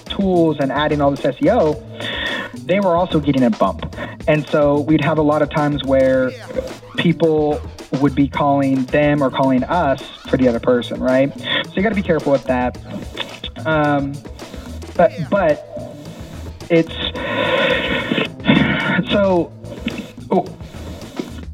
tools 0.07 0.59
and 0.61 0.71
adding 0.71 1.01
all 1.01 1.11
this 1.11 1.21
SEO, 1.21 1.77
they 2.67 2.81
were 2.81 2.97
also 2.97 3.21
getting 3.21 3.43
a 3.43 3.51
bump. 3.51 3.95
And 4.29 4.47
so 4.49 4.81
we'd 4.81 5.05
have 5.05 5.19
a 5.19 5.23
lot 5.23 5.43
of 5.43 5.51
times 5.51 5.83
where 5.85 6.31
people 6.97 7.61
would 8.01 8.15
be 8.15 8.29
calling 8.29 8.85
them 8.87 9.23
or 9.23 9.31
calling 9.31 9.65
us 9.65 10.03
for 10.29 10.37
the 10.37 10.49
other 10.49 10.61
person, 10.61 11.01
right? 11.01 11.37
So 11.39 11.73
you 11.75 11.83
got 11.83 11.89
to 11.89 11.95
be 11.95 12.03
careful 12.03 12.33
with 12.33 12.45
that. 12.45 12.79
Um, 13.67 14.13
but 14.97 15.13
but 15.31 15.67
it's 16.71 16.95
so. 19.11 19.53
Oh, 20.31 20.47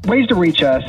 ways 0.07 0.27
to 0.27 0.35
reach 0.35 0.63
us 0.63 0.83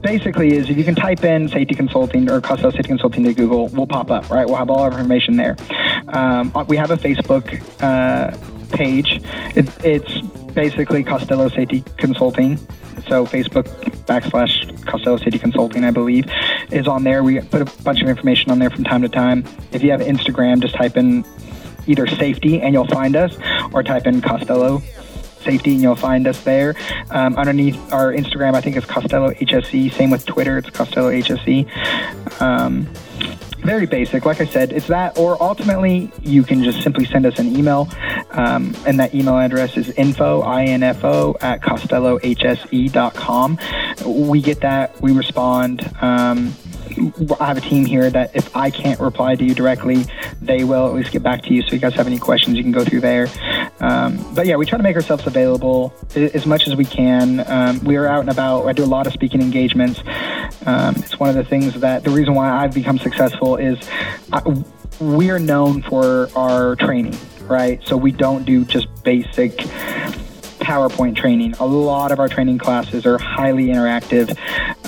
basically 0.00 0.54
is 0.56 0.70
if 0.70 0.76
you 0.78 0.84
can 0.84 0.94
type 0.94 1.24
in 1.24 1.48
safety 1.48 1.74
consulting 1.74 2.30
or 2.30 2.40
Costello 2.40 2.70
Safety 2.70 2.88
Consulting 2.88 3.24
to 3.24 3.34
Google, 3.34 3.68
we'll 3.68 3.86
pop 3.86 4.10
up, 4.10 4.30
right? 4.30 4.46
We'll 4.46 4.56
have 4.56 4.70
all 4.70 4.80
our 4.80 4.92
information 4.92 5.36
there. 5.36 5.56
Um, 6.08 6.52
we 6.68 6.76
have 6.76 6.90
a 6.90 6.96
Facebook 6.96 7.62
uh, 7.82 8.36
page. 8.74 9.20
It, 9.56 9.68
it's 9.84 10.20
basically 10.52 11.02
Costello 11.02 11.48
Safety 11.48 11.84
Consulting. 11.96 12.56
So 13.08 13.26
Facebook 13.26 13.64
backslash 14.06 14.84
Costello 14.86 15.16
Safety 15.18 15.38
Consulting, 15.38 15.84
I 15.84 15.90
believe, 15.90 16.24
is 16.70 16.86
on 16.88 17.04
there. 17.04 17.22
We 17.22 17.40
put 17.40 17.62
a 17.62 17.82
bunch 17.82 18.00
of 18.00 18.08
information 18.08 18.50
on 18.50 18.58
there 18.58 18.70
from 18.70 18.84
time 18.84 19.02
to 19.02 19.08
time. 19.08 19.44
If 19.72 19.82
you 19.82 19.90
have 19.90 20.00
Instagram, 20.00 20.60
just 20.60 20.74
type 20.74 20.96
in 20.96 21.24
either 21.86 22.06
safety 22.06 22.60
and 22.60 22.72
you'll 22.74 22.86
find 22.88 23.14
us, 23.14 23.36
or 23.72 23.82
type 23.82 24.06
in 24.06 24.20
Costello 24.20 24.82
safety, 25.46 25.72
and 25.72 25.80
you'll 25.80 25.96
find 25.96 26.26
us 26.26 26.42
there. 26.42 26.74
Um, 27.10 27.36
underneath 27.36 27.76
our 27.92 28.12
Instagram, 28.12 28.54
I 28.54 28.60
think 28.60 28.76
it's 28.76 28.86
Costello 28.86 29.30
HSE. 29.30 29.92
Same 29.92 30.10
with 30.10 30.26
Twitter, 30.26 30.58
it's 30.58 30.68
Costello 30.68 31.10
HSE. 31.10 32.40
Um, 32.42 32.86
very 33.66 33.86
basic. 33.86 34.24
Like 34.24 34.40
I 34.40 34.46
said, 34.46 34.72
it's 34.72 34.86
that, 34.86 35.18
or 35.18 35.42
ultimately, 35.42 36.12
you 36.22 36.44
can 36.44 36.62
just 36.62 36.82
simply 36.82 37.04
send 37.04 37.26
us 37.26 37.38
an 37.40 37.56
email, 37.56 37.88
um, 38.30 38.74
and 38.86 39.00
that 39.00 39.14
email 39.14 39.36
address 39.38 39.76
is 39.76 39.90
info, 39.90 40.42
I-N-F-O, 40.42 41.36
at 41.40 41.62
costellohse.com. 41.62 43.58
We 44.06 44.40
get 44.40 44.60
that, 44.60 45.00
we 45.00 45.12
respond. 45.12 45.90
Um, 46.00 46.54
I 47.40 47.46
have 47.46 47.58
a 47.58 47.60
team 47.60 47.84
here 47.84 48.10
that 48.10 48.34
if 48.34 48.54
I 48.56 48.70
can't 48.70 48.98
reply 49.00 49.34
to 49.34 49.44
you 49.44 49.54
directly, 49.54 50.06
they 50.40 50.64
will 50.64 50.86
at 50.86 50.94
least 50.94 51.12
get 51.12 51.22
back 51.22 51.42
to 51.42 51.54
you. 51.54 51.62
So 51.62 51.68
if 51.68 51.72
you 51.74 51.78
guys 51.78 51.94
have 51.94 52.06
any 52.06 52.18
questions, 52.18 52.56
you 52.56 52.62
can 52.62 52.72
go 52.72 52.84
through 52.84 53.00
there. 53.00 53.28
Um, 53.80 54.34
but 54.34 54.46
yeah, 54.46 54.56
we 54.56 54.66
try 54.66 54.76
to 54.78 54.82
make 54.82 54.96
ourselves 54.96 55.26
available 55.26 55.92
as 56.14 56.46
much 56.46 56.66
as 56.66 56.76
we 56.76 56.84
can. 56.84 57.48
Um, 57.50 57.80
we 57.84 57.96
are 57.96 58.06
out 58.06 58.20
and 58.20 58.30
about. 58.30 58.66
I 58.66 58.72
do 58.72 58.84
a 58.84 58.86
lot 58.86 59.06
of 59.06 59.12
speaking 59.12 59.42
engagements. 59.42 60.00
Um, 60.64 60.96
it's 60.96 61.18
one 61.18 61.28
of 61.28 61.36
the 61.36 61.44
things 61.44 61.74
that 61.80 62.04
the 62.04 62.10
reason 62.10 62.34
why 62.34 62.50
I've 62.50 62.72
become 62.74 62.98
successful 62.98 63.56
is 63.56 63.78
we 65.00 65.30
are 65.30 65.38
known 65.38 65.82
for 65.82 66.28
our 66.34 66.76
training, 66.76 67.16
right? 67.42 67.82
So 67.84 67.96
we 67.96 68.12
don't 68.12 68.44
do 68.44 68.64
just 68.64 68.88
basic 69.04 69.60
PowerPoint 70.66 71.14
training. 71.14 71.54
A 71.60 71.64
lot 71.64 72.10
of 72.10 72.18
our 72.18 72.28
training 72.28 72.58
classes 72.58 73.06
are 73.06 73.18
highly 73.18 73.66
interactive. 73.66 74.36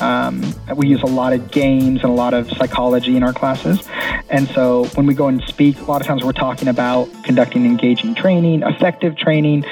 Um, 0.02 0.42
we 0.74 0.88
use 0.88 1.02
a 1.02 1.06
lot 1.06 1.32
of 1.32 1.52
games 1.52 2.02
and 2.02 2.10
a 2.10 2.14
lot 2.14 2.34
of 2.34 2.50
psychology 2.50 3.16
in 3.16 3.22
our 3.22 3.32
classes. 3.32 3.88
And 4.28 4.48
so 4.48 4.86
when 4.96 5.06
we 5.06 5.14
go 5.14 5.28
and 5.28 5.40
speak, 5.44 5.78
a 5.78 5.84
lot 5.84 6.00
of 6.00 6.08
times 6.08 6.24
we're 6.24 6.32
talking 6.32 6.66
about 6.66 7.08
conducting 7.22 7.64
engaging 7.64 8.16
training, 8.16 8.64
effective 8.64 9.16
training. 9.16 9.64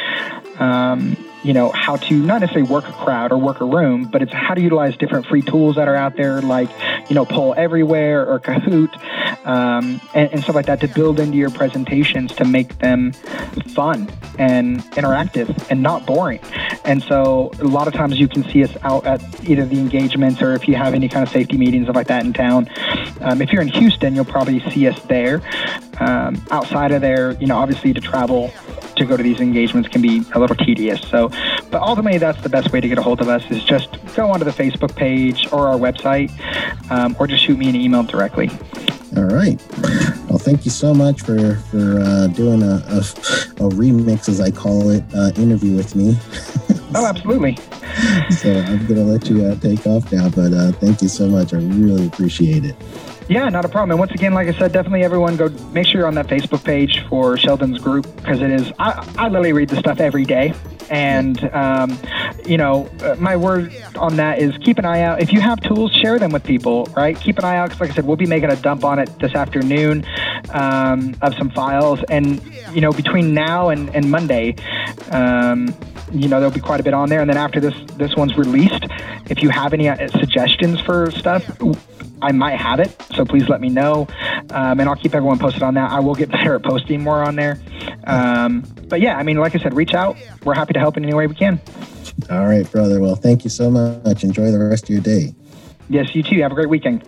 Um, 0.61 1.17
you 1.47 1.53
know 1.53 1.71
how 1.71 1.95
to 1.95 2.15
not 2.15 2.41
necessarily 2.41 2.69
work 2.69 2.89
a 2.89 2.93
crowd 2.93 3.31
or 3.31 3.39
work 3.39 3.61
a 3.61 3.65
room, 3.65 4.05
but 4.05 4.21
it's 4.21 4.33
how 4.33 4.53
to 4.53 4.61
utilize 4.61 4.97
different 4.97 5.27
free 5.27 5.43
tools 5.43 5.77
that 5.77 5.87
are 5.87 5.95
out 5.95 6.17
there, 6.17 6.43
like 6.43 6.69
you 7.09 7.15
know 7.15 7.25
Poll 7.25 7.55
Everywhere 7.57 8.29
or 8.29 8.41
Kahoot, 8.41 8.93
um, 9.47 10.01
and, 10.13 10.33
and, 10.33 10.43
stuff 10.43 10.57
like 10.57 10.67
that, 10.67 10.81
to 10.81 10.89
build 10.89 11.21
into 11.21 11.37
your 11.37 11.51
presentations 11.51 12.35
to 12.35 12.45
make 12.45 12.79
them 12.79 13.13
fun 13.75 14.11
and 14.41 14.81
interactive 14.95 15.71
and 15.71 15.83
not 15.83 16.05
boring. 16.05 16.41
And 16.85 17.01
so 17.01 17.53
a 17.61 17.65
lot 17.65 17.87
of 17.87 17.95
times 17.95 18.19
you 18.19 18.27
can 18.27 18.43
see 18.51 18.65
us 18.65 18.77
out 18.83 19.07
at 19.07 19.23
either 19.49 19.65
the 19.65 19.79
engagements 19.79 20.43
or 20.43 20.55
if 20.55 20.67
you 20.67 20.75
have 20.75 20.95
any 20.95 21.09
kind 21.09 21.23
of 21.25 21.33
safety 21.33 21.57
meetings 21.57 21.87
like 21.89 22.09
that 22.09 22.25
in 22.25 22.33
town. 22.33 22.69
Um, 23.21 23.41
if 23.41 23.53
you're 23.53 23.63
in 23.63 23.69
Houston, 23.69 24.17
you'll 24.17 24.25
probably 24.25 24.59
see 24.71 24.89
us 24.89 25.01
there. 25.05 25.43
Um, 26.01 26.43
outside 26.51 26.91
of 26.91 27.03
there, 27.03 27.33
you 27.33 27.47
know, 27.47 27.57
obviously 27.57 27.93
to 27.95 28.01
travel 28.01 28.53
to 28.97 29.05
go 29.05 29.17
to 29.17 29.23
these 29.23 29.41
engagements 29.41 29.89
can 29.89 30.03
be 30.03 30.23
a 30.33 30.39
little 30.39 30.57
tedious. 30.57 31.01
So, 31.03 31.31
but 31.71 31.83
ultimately, 31.83 32.19
that's 32.19 32.43
the 32.43 32.49
best 32.49 32.73
way 32.73 32.81
to 32.81 32.89
get 32.89 32.99
a 32.99 33.03
hold 33.03 33.21
of 33.21 33.29
us 33.29 33.49
is 33.51 33.63
just 33.65 33.99
go 34.15 34.31
onto 34.31 34.45
the 34.45 34.51
Facebook 34.51 34.95
page 34.95 35.47
or 35.53 35.69
our 35.69 35.79
website, 35.79 36.31
um, 36.91 37.17
or 37.19 37.27
just 37.27 37.45
shoot 37.45 37.59
me 37.59 37.69
an 37.69 37.77
email 37.77 38.03
directly. 38.03 38.51
All 39.17 39.25
right. 39.25 39.61
Well, 40.29 40.39
thank 40.39 40.65
you 40.65 40.71
so 40.71 40.93
much 40.93 41.23
for 41.23 41.57
for 41.71 42.01
uh, 42.01 42.27
doing 42.29 42.63
a, 42.63 42.75
a, 42.89 42.99
a, 42.99 43.69
remix, 43.71 44.29
as 44.29 44.41
I 44.41 44.51
call 44.51 44.91
it, 44.91 45.03
uh, 45.15 45.31
interview 45.37 45.75
with 45.75 45.95
me. 45.95 46.19
oh, 46.95 47.07
absolutely. 47.09 47.57
so 48.31 48.53
I'm 48.53 48.87
gonna 48.87 49.05
let 49.05 49.29
you 49.31 49.47
uh, 49.47 49.55
take 49.57 49.87
off 49.87 50.13
now, 50.13 50.29
but 50.29 50.53
uh, 50.53 50.73
thank 50.73 51.01
you 51.01 51.09
so 51.09 51.29
much. 51.29 51.55
I 51.55 51.59
really 51.59 52.07
appreciate 52.07 52.65
it. 52.65 52.77
Yeah, 53.29 53.49
not 53.49 53.65
a 53.65 53.69
problem. 53.69 53.93
And 53.93 53.99
once 53.99 54.13
again, 54.13 54.35
like 54.35 54.49
I 54.49 54.59
said, 54.59 54.73
definitely 54.73 55.03
everyone 55.03 55.37
go 55.37 55.49
make 55.73 55.87
sure 55.87 56.01
you're 56.01 56.07
on 56.07 56.15
that 56.15 56.27
Facebook 56.27 56.63
page 56.63 57.05
for 57.09 57.37
Sheldon's 57.37 57.79
group 57.79 58.05
because 58.17 58.41
it 58.41 58.51
is. 58.51 58.73
I, 58.79 59.07
I 59.17 59.29
literally 59.29 59.53
read 59.53 59.69
the 59.69 59.77
stuff 59.77 59.99
every 59.99 60.25
day. 60.25 60.53
And, 60.91 61.43
um, 61.53 61.99
you 62.47 62.57
know, 62.57 62.89
uh, 63.03 63.17
my 63.19 63.37
word 63.37 63.75
on 63.97 64.17
that 64.17 64.39
is 64.39 64.57
keep 64.59 64.79
an 64.79 64.85
eye 64.85 65.03
out. 65.03 65.21
If 65.21 65.33
you 65.33 65.41
have 65.41 65.61
tools, 65.61 65.93
share 65.93 66.19
them 66.19 66.33
with 66.33 66.45
people, 66.45 66.85
right? 66.97 67.19
Keep 67.19 67.39
an 67.39 67.45
eye 67.45 67.57
out 67.57 67.71
because, 67.71 67.81
like 67.81 67.91
I 67.91 67.95
said, 67.95 68.07
we'll 68.07 68.17
be 68.17 68.27
making 68.27 68.51
a 68.51 68.57
dump 68.57 68.85
on 68.85 68.99
it 68.99 69.19
this 69.19 69.35
afternoon. 69.35 70.05
um, 70.53 71.17
of 71.23 71.35
some 71.35 71.51
files. 71.51 72.03
And, 72.09 72.41
you 72.73 72.81
know, 72.81 72.93
between 72.93 73.35
now 73.35 73.69
and, 73.69 73.95
and 73.95 74.11
Monday, 74.11 74.57
um, 75.11 75.75
you 76.13 76.29
know, 76.29 76.39
there'll 76.39 76.55
be 76.55 76.61
quite 76.61 76.81
a 76.81 76.83
bit 76.83 76.95
on 76.95 77.09
there. 77.09 77.21
And 77.21 77.29
then 77.29 77.37
after 77.37 77.61
this, 77.61 77.75
this 77.97 78.15
one's 78.15 78.37
released, 78.37 78.85
if 79.29 79.43
you 79.43 79.49
have 79.51 79.73
any 79.73 79.89
uh, 79.89 80.09
suggestions 80.09 80.81
for 80.81 81.11
stuff, 81.11 81.45
I 82.23 82.33
might 82.33 82.57
have 82.57 82.81
it. 82.81 82.97
So 83.15 83.25
please 83.25 83.49
let 83.49 83.61
me 83.61 83.69
know. 83.69 84.07
Um, 84.51 84.81
and 84.81 84.83
I'll 84.89 84.97
keep 84.97 85.15
everyone 85.15 85.39
posted 85.39 85.63
on 85.63 85.75
that. 85.75 85.91
I 85.91 86.01
will 86.01 86.15
get 86.15 86.31
better 86.31 86.55
at 86.55 86.63
posting 86.63 87.03
more 87.03 87.23
on 87.23 87.37
there. 87.37 87.61
Um, 88.05 88.65
but 88.89 89.01
yeah, 89.01 89.17
I 89.17 89.23
mean, 89.23 89.37
like 89.37 89.55
I 89.55 89.59
said, 89.59 89.75
reach 89.75 89.95
out. 89.95 90.17
We're 90.45 90.55
happy 90.55 90.73
to 90.75 90.79
help 90.79 90.97
in 90.97 91.05
any 91.05 91.15
way 91.15 91.27
we 91.27 91.35
can. 91.35 91.61
All 92.31 92.47
right, 92.47 92.71
brother. 92.71 93.01
Well, 93.01 93.17
thank 93.17 93.45
you 93.45 93.51
so 93.51 93.71
much. 93.71 94.25
Enjoy 94.25 94.51
the 94.51 94.59
rest 94.59 94.85
of 94.85 94.91
your 94.91 95.01
day. 95.01 95.35
Yes, 95.89 96.15
you 96.15 96.23
too. 96.23 96.41
Have 96.41 96.53
a 96.53 96.55
great 96.55 96.69
weekend. 96.69 97.03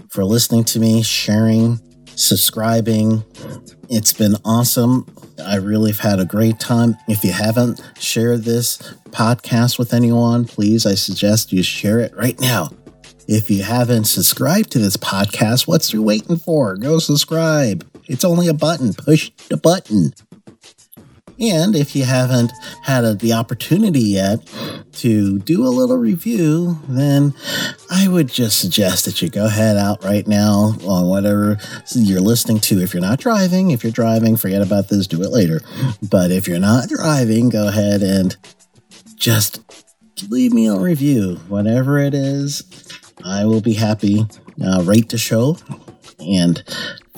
for 0.10 0.24
listening 0.24 0.64
to 0.66 0.80
me, 0.80 1.04
sharing, 1.04 1.80
subscribing. 2.16 3.24
It's 3.90 4.14
been 4.14 4.36
awesome. 4.46 5.06
I 5.44 5.56
really 5.56 5.92
have 5.92 6.00
had 6.00 6.20
a 6.20 6.26
great 6.26 6.60
time. 6.60 6.98
If 7.08 7.24
you 7.24 7.32
haven't 7.32 7.82
shared 8.00 8.44
this 8.44 8.78
podcast 9.10 9.80
with 9.80 9.94
anyone, 9.94 10.46
please, 10.46 10.86
I 10.86 10.96
suggest 10.96 11.52
you 11.52 11.64
share 11.64 12.00
it 12.00 12.16
right 12.16 12.40
now. 12.40 12.70
If 13.28 13.50
you 13.50 13.64
haven't 13.64 14.06
subscribed 14.06 14.72
to 14.72 14.80
this 14.80 14.98
podcast, 14.98 15.68
what's 15.68 15.94
you 15.94 16.02
waiting 16.04 16.38
for? 16.38 16.76
Go 16.76 17.00
subscribe. 17.00 17.88
It's 18.08 18.26
only 18.26 18.48
a 18.48 18.54
button. 18.54 18.94
Push 18.94 19.32
the 19.50 19.58
button. 19.58 20.14
And 21.42 21.76
if 21.76 21.96
you 21.96 22.04
haven't 22.04 22.52
had 22.84 23.04
a, 23.04 23.16
the 23.16 23.34
opportunity 23.34 24.02
yet 24.02 24.40
to 24.94 25.40
do 25.40 25.66
a 25.66 25.70
little 25.70 25.98
review, 25.98 26.80
then 26.88 27.34
I 27.90 28.08
would 28.08 28.28
just 28.28 28.60
suggest 28.60 29.06
that 29.06 29.22
you 29.22 29.30
go 29.30 29.48
ahead 29.48 29.76
out 29.76 30.04
right 30.04 30.28
now 30.28 30.76
on 30.86 31.08
whatever 31.08 31.58
you're 31.96 32.22
listening 32.22 32.60
to. 32.60 32.80
If 32.80 32.94
you're 32.94 33.02
not 33.02 33.20
driving, 33.20 33.72
if 33.72 33.84
you're 33.84 33.92
driving, 33.92 34.38
forget 34.38 34.62
about 34.62 34.90
this, 34.90 35.08
do 35.08 35.24
it 35.24 35.32
later. 35.32 35.62
But 36.08 36.32
if 36.32 36.48
you're 36.48 36.60
not 36.60 36.90
driving, 36.90 37.50
go 37.50 37.68
ahead 37.68 38.04
and 38.04 38.38
just 39.16 39.62
leave 40.30 40.54
me 40.54 40.68
a 40.68 40.78
review, 40.78 41.38
whatever 41.48 41.98
it 41.98 42.14
is. 42.14 42.64
I 43.26 43.46
will 43.46 43.62
be 43.62 43.74
happy. 43.74 44.28
Uh, 44.64 44.84
rate 44.84 45.10
the 45.10 45.18
show, 45.18 45.58
and 46.20 46.64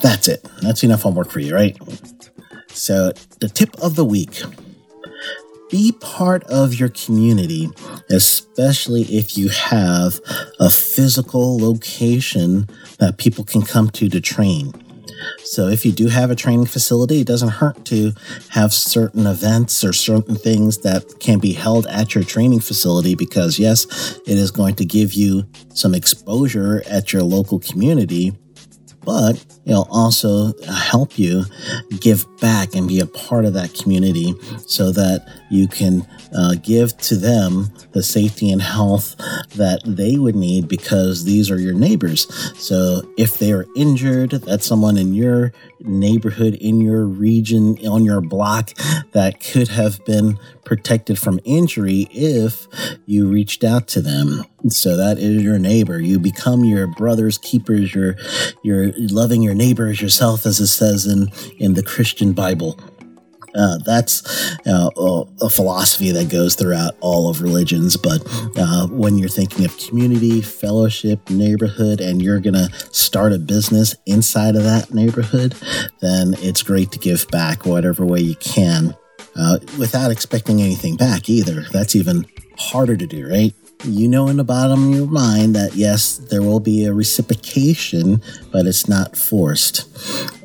that's 0.02 0.30
it. 0.30 0.48
That's 0.62 0.84
enough 0.84 1.02
homework 1.02 1.30
for 1.30 1.42
you, 1.42 1.54
right? 1.54 1.78
So, 2.74 3.14
the 3.40 3.50
tip 3.50 3.70
of 3.82 3.96
the 3.96 4.04
week 4.04 4.42
be 5.70 5.92
part 5.92 6.44
of 6.46 6.74
your 6.74 6.90
community, 6.90 7.70
especially 8.10 9.04
if 9.04 9.38
you 9.38 9.50
have 9.50 10.20
a 10.60 10.70
physical 10.70 11.58
location 11.58 12.68
that 13.00 13.18
people 13.18 13.44
can 13.44 13.62
come 13.62 13.90
to 13.92 14.10
to 14.10 14.20
train. 14.20 14.74
So, 15.44 15.68
if 15.68 15.86
you 15.86 15.92
do 15.92 16.08
have 16.08 16.32
a 16.32 16.36
training 16.36 16.66
facility, 16.66 17.22
it 17.22 17.28
doesn't 17.28 17.50
hurt 17.50 17.86
to 17.86 18.14
have 18.50 18.74
certain 18.74 19.28
events 19.28 19.84
or 19.84 19.94
certain 19.94 20.36
things 20.36 20.80
that 20.80 21.20
can 21.20 21.38
be 21.38 21.54
held 21.54 21.86
at 21.88 22.16
your 22.16 22.24
training 22.24 22.62
facility 22.62 23.14
because, 23.14 23.60
yes, 23.60 24.20
it 24.26 24.38
is 24.38 24.50
going 24.50 24.76
to 24.76 24.86
give 24.86 25.14
you 25.14 25.46
some 25.76 25.94
exposure 25.94 26.82
at 26.88 27.14
your 27.14 27.22
local 27.22 27.60
community 27.60 28.34
but 29.06 29.44
it'll 29.66 29.88
also 29.90 30.54
help 30.68 31.18
you 31.18 31.46
give 32.00 32.26
back 32.40 32.76
and 32.76 32.88
be 32.88 33.00
a 33.00 33.06
part 33.06 33.46
of 33.46 33.54
that 33.54 33.74
community 33.74 34.34
so 34.68 34.92
that 34.92 35.26
you 35.50 35.68
can 35.68 36.06
uh, 36.36 36.56
give 36.62 36.98
to 36.98 37.16
them 37.16 37.72
the 37.92 38.04
safety 38.04 38.52
and 38.52 38.62
health 38.62 39.16
that 39.56 39.82
they 39.86 40.18
would 40.18 40.36
need 40.36 40.68
because 40.68 41.24
these 41.26 41.52
are 41.52 41.60
your 41.60 41.74
neighbors. 41.74 42.28
So 42.60 43.08
if 43.18 43.38
they 43.38 43.52
are 43.52 43.66
injured, 43.76 44.32
that's 44.32 44.66
someone 44.66 44.98
in 44.98 45.14
your 45.14 45.54
neighborhood, 45.80 46.56
in 46.56 46.82
your 46.82 47.06
region, 47.06 47.78
on 47.88 48.04
your 48.04 48.22
block 48.22 48.72
that 49.12 49.40
could 49.40 49.68
have 49.68 50.04
been 50.06 50.40
protected 50.66 51.20
from 51.20 51.40
injury 51.44 52.08
if 52.12 52.68
you 53.06 53.28
reached 53.28 53.64
out 53.64 53.88
to 53.90 54.02
them. 54.02 54.46
So 54.70 54.96
that 54.96 55.20
is 55.20 55.44
your 55.44 55.60
neighbor. 55.60 56.00
You 56.00 56.20
become 56.20 56.64
your 56.64 56.88
brother's 56.88 57.38
keepers. 57.38 57.94
You're, 57.94 58.16
you're 58.64 58.94
loving 58.96 59.42
your 59.42 59.53
neighbor 59.54 59.88
as 59.88 60.02
yourself, 60.02 60.46
as 60.46 60.60
it 60.60 60.68
says 60.68 61.06
in, 61.06 61.30
in 61.58 61.74
the 61.74 61.84
Christian 61.84 62.34
Bible. 62.34 62.80
Uh, 63.56 63.78
that's 63.86 64.58
uh, 64.66 64.90
a 65.42 65.50
philosophy 65.50 66.12
that 66.12 66.30
goes 66.30 66.56
throughout 66.56 66.96
all 67.02 67.30
of 67.30 67.42
religions. 67.42 67.96
But 67.98 68.24
uh, 68.58 68.88
when 68.88 69.18
you're 69.18 69.30
thinking 69.30 69.64
of 69.64 69.78
community, 69.78 70.42
fellowship, 70.42 71.30
neighborhood, 71.30 72.02
and 72.02 72.22
you're 72.22 72.40
going 72.40 72.56
to 72.56 72.70
start 72.92 73.32
a 73.32 73.38
business 73.38 73.96
inside 74.08 74.56
of 74.56 74.64
that 74.64 74.94
neighborhood, 74.94 75.56
then 76.02 76.34
it's 76.40 76.64
great 76.64 76.92
to 76.94 77.00
give 77.00 77.28
back 77.30 77.66
whatever 77.66 78.04
way 78.06 78.22
you 78.22 78.36
can 78.36 78.96
uh, 79.36 79.60
without 79.78 80.12
expecting 80.12 80.62
anything 80.62 80.96
back 80.96 81.30
either. 81.30 81.66
That's 81.72 81.96
even 81.96 82.26
harder 82.58 82.98
to 82.98 83.06
do, 83.06 83.30
right? 83.30 83.54
You 83.86 84.08
know 84.08 84.30
in 84.30 84.38
the 84.38 84.46
bottom 84.46 84.90
of 84.90 84.96
your 84.96 85.08
mind 85.08 85.56
that 85.56 85.76
yes, 85.76 86.18
there 86.18 86.42
will 86.42 86.62
be 86.62 86.86
a 86.86 86.94
reciprocation, 86.94 88.22
but 88.52 88.66
it's 88.66 88.88
not 88.88 89.18
forced. 89.18 89.90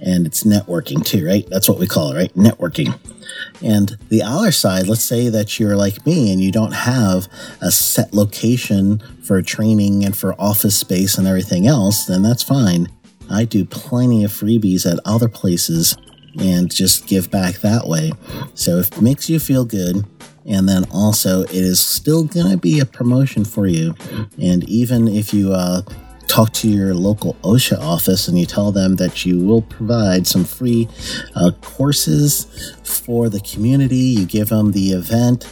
And 0.03 0.27
it's 0.27 0.43
networking 0.43 1.05
too, 1.05 1.25
right? 1.25 1.49
That's 1.49 1.69
what 1.69 1.79
we 1.79 1.87
call 1.87 2.13
it, 2.13 2.17
right? 2.17 2.35
Networking. 2.35 2.99
And 3.63 3.97
the 4.09 4.23
other 4.23 4.51
side, 4.51 4.89
let's 4.89 5.05
say 5.05 5.29
that 5.29 5.61
you're 5.61 5.77
like 5.77 6.05
me 6.05 6.33
and 6.33 6.41
you 6.41 6.51
don't 6.51 6.73
have 6.73 7.29
a 7.61 7.71
set 7.71 8.13
location 8.13 9.01
for 9.23 9.41
training 9.41 10.05
and 10.05 10.17
for 10.17 10.35
office 10.41 10.77
space 10.77 11.17
and 11.17 11.29
everything 11.29 11.69
else, 11.69 12.07
then 12.07 12.23
that's 12.23 12.43
fine. 12.43 12.89
I 13.31 13.45
do 13.45 13.65
plenty 13.65 14.25
of 14.25 14.33
freebies 14.33 14.91
at 14.91 14.99
other 15.05 15.29
places 15.29 15.97
and 16.41 16.73
just 16.73 17.07
give 17.07 17.31
back 17.31 17.57
that 17.57 17.87
way. 17.87 18.13
So 18.55 18.79
if 18.79 18.93
it 18.93 19.01
makes 19.01 19.31
you 19.31 19.39
feel 19.39 19.65
good, 19.65 20.05
and 20.49 20.69
then 20.69 20.85
also 20.91 21.43
it 21.43 21.53
is 21.53 21.81
still 21.81 22.25
going 22.25 22.51
to 22.51 22.57
be 22.57 22.81
a 22.81 22.87
promotion 22.87 23.45
for 23.45 23.67
you. 23.67 23.95
And 24.41 24.65
even 24.65 25.07
if 25.07 25.35
you 25.35 25.53
uh, 25.53 25.83
talk 26.29 26.53
to 26.53 26.69
your 26.69 26.95
local 26.95 27.35
OSHA 27.43 27.81
office 27.81 28.29
and 28.29 28.39
you 28.39 28.47
tell 28.47 28.71
them 28.71 28.97
that 28.97 29.25
you 29.25 29.41
will 29.45 29.63
provide 29.63 30.27
some 30.27 30.45
free 30.45 30.89
uh, 31.35 31.51
courses 31.63 32.75
for 32.85 33.29
the 33.29 33.41
community. 33.41 33.97
You 33.97 34.27
give 34.27 34.51
them 34.51 34.73
the 34.73 34.93
event, 34.93 35.47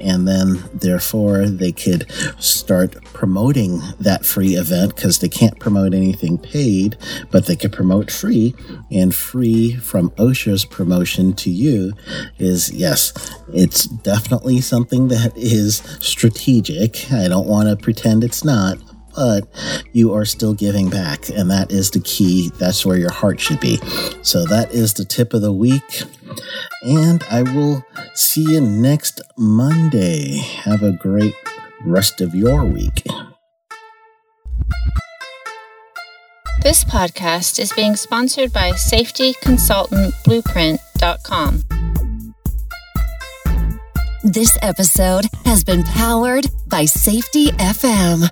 and 0.00 0.26
then 0.26 0.62
therefore 0.72 1.46
they 1.46 1.72
could 1.72 2.10
start 2.38 3.02
promoting 3.04 3.80
that 4.00 4.24
free 4.24 4.54
event 4.54 4.94
because 4.94 5.18
they 5.18 5.28
can't 5.28 5.58
promote 5.58 5.94
anything 5.94 6.38
paid, 6.38 6.96
but 7.30 7.46
they 7.46 7.56
could 7.56 7.72
promote 7.72 8.10
free. 8.10 8.54
And 8.90 9.14
free 9.14 9.74
from 9.76 10.10
OSHA's 10.12 10.64
promotion 10.64 11.32
to 11.34 11.50
you 11.50 11.92
is 12.38 12.70
yes, 12.72 13.12
it's 13.52 13.84
definitely 13.86 14.60
something 14.60 15.08
that 15.08 15.36
is 15.36 15.76
strategic. 16.00 17.12
I 17.12 17.28
don't 17.28 17.48
want 17.48 17.68
to 17.68 17.76
pretend 17.76 18.24
it's 18.24 18.44
not, 18.44 18.78
but 19.14 19.46
you 19.92 20.14
are 20.14 20.24
still 20.24 20.54
giving 20.54 20.90
back. 20.90 21.28
And 21.28 21.50
that 21.50 21.70
is 21.70 21.90
the 21.90 22.00
key. 22.00 22.50
That's 22.58 22.86
where 22.86 22.98
your 22.98 23.12
heart 23.12 23.40
should 23.40 23.60
be. 23.60 23.76
So 24.22 24.44
that 24.46 24.72
is 24.72 24.94
the 24.94 25.04
tip 25.04 25.34
of 25.34 25.42
the 25.42 25.52
week. 25.52 26.02
And 26.82 27.22
I 27.30 27.42
will 27.42 27.84
see 28.14 28.42
you 28.42 28.60
next 28.60 29.20
Monday. 29.36 30.38
Have 30.38 30.82
a 30.82 30.92
great 30.92 31.34
rest 31.84 32.20
of 32.20 32.34
your 32.34 32.64
week. 32.64 33.04
This 36.62 36.84
podcast 36.84 37.58
is 37.58 37.72
being 37.72 37.96
sponsored 37.96 38.52
by 38.52 38.72
safetyconsultantblueprint.com. 38.72 41.62
This 44.22 44.56
episode 44.62 45.24
has 45.44 45.64
been 45.64 45.82
powered 45.82 46.46
by 46.68 46.84
Safety 46.84 47.48
FM. 47.48 48.28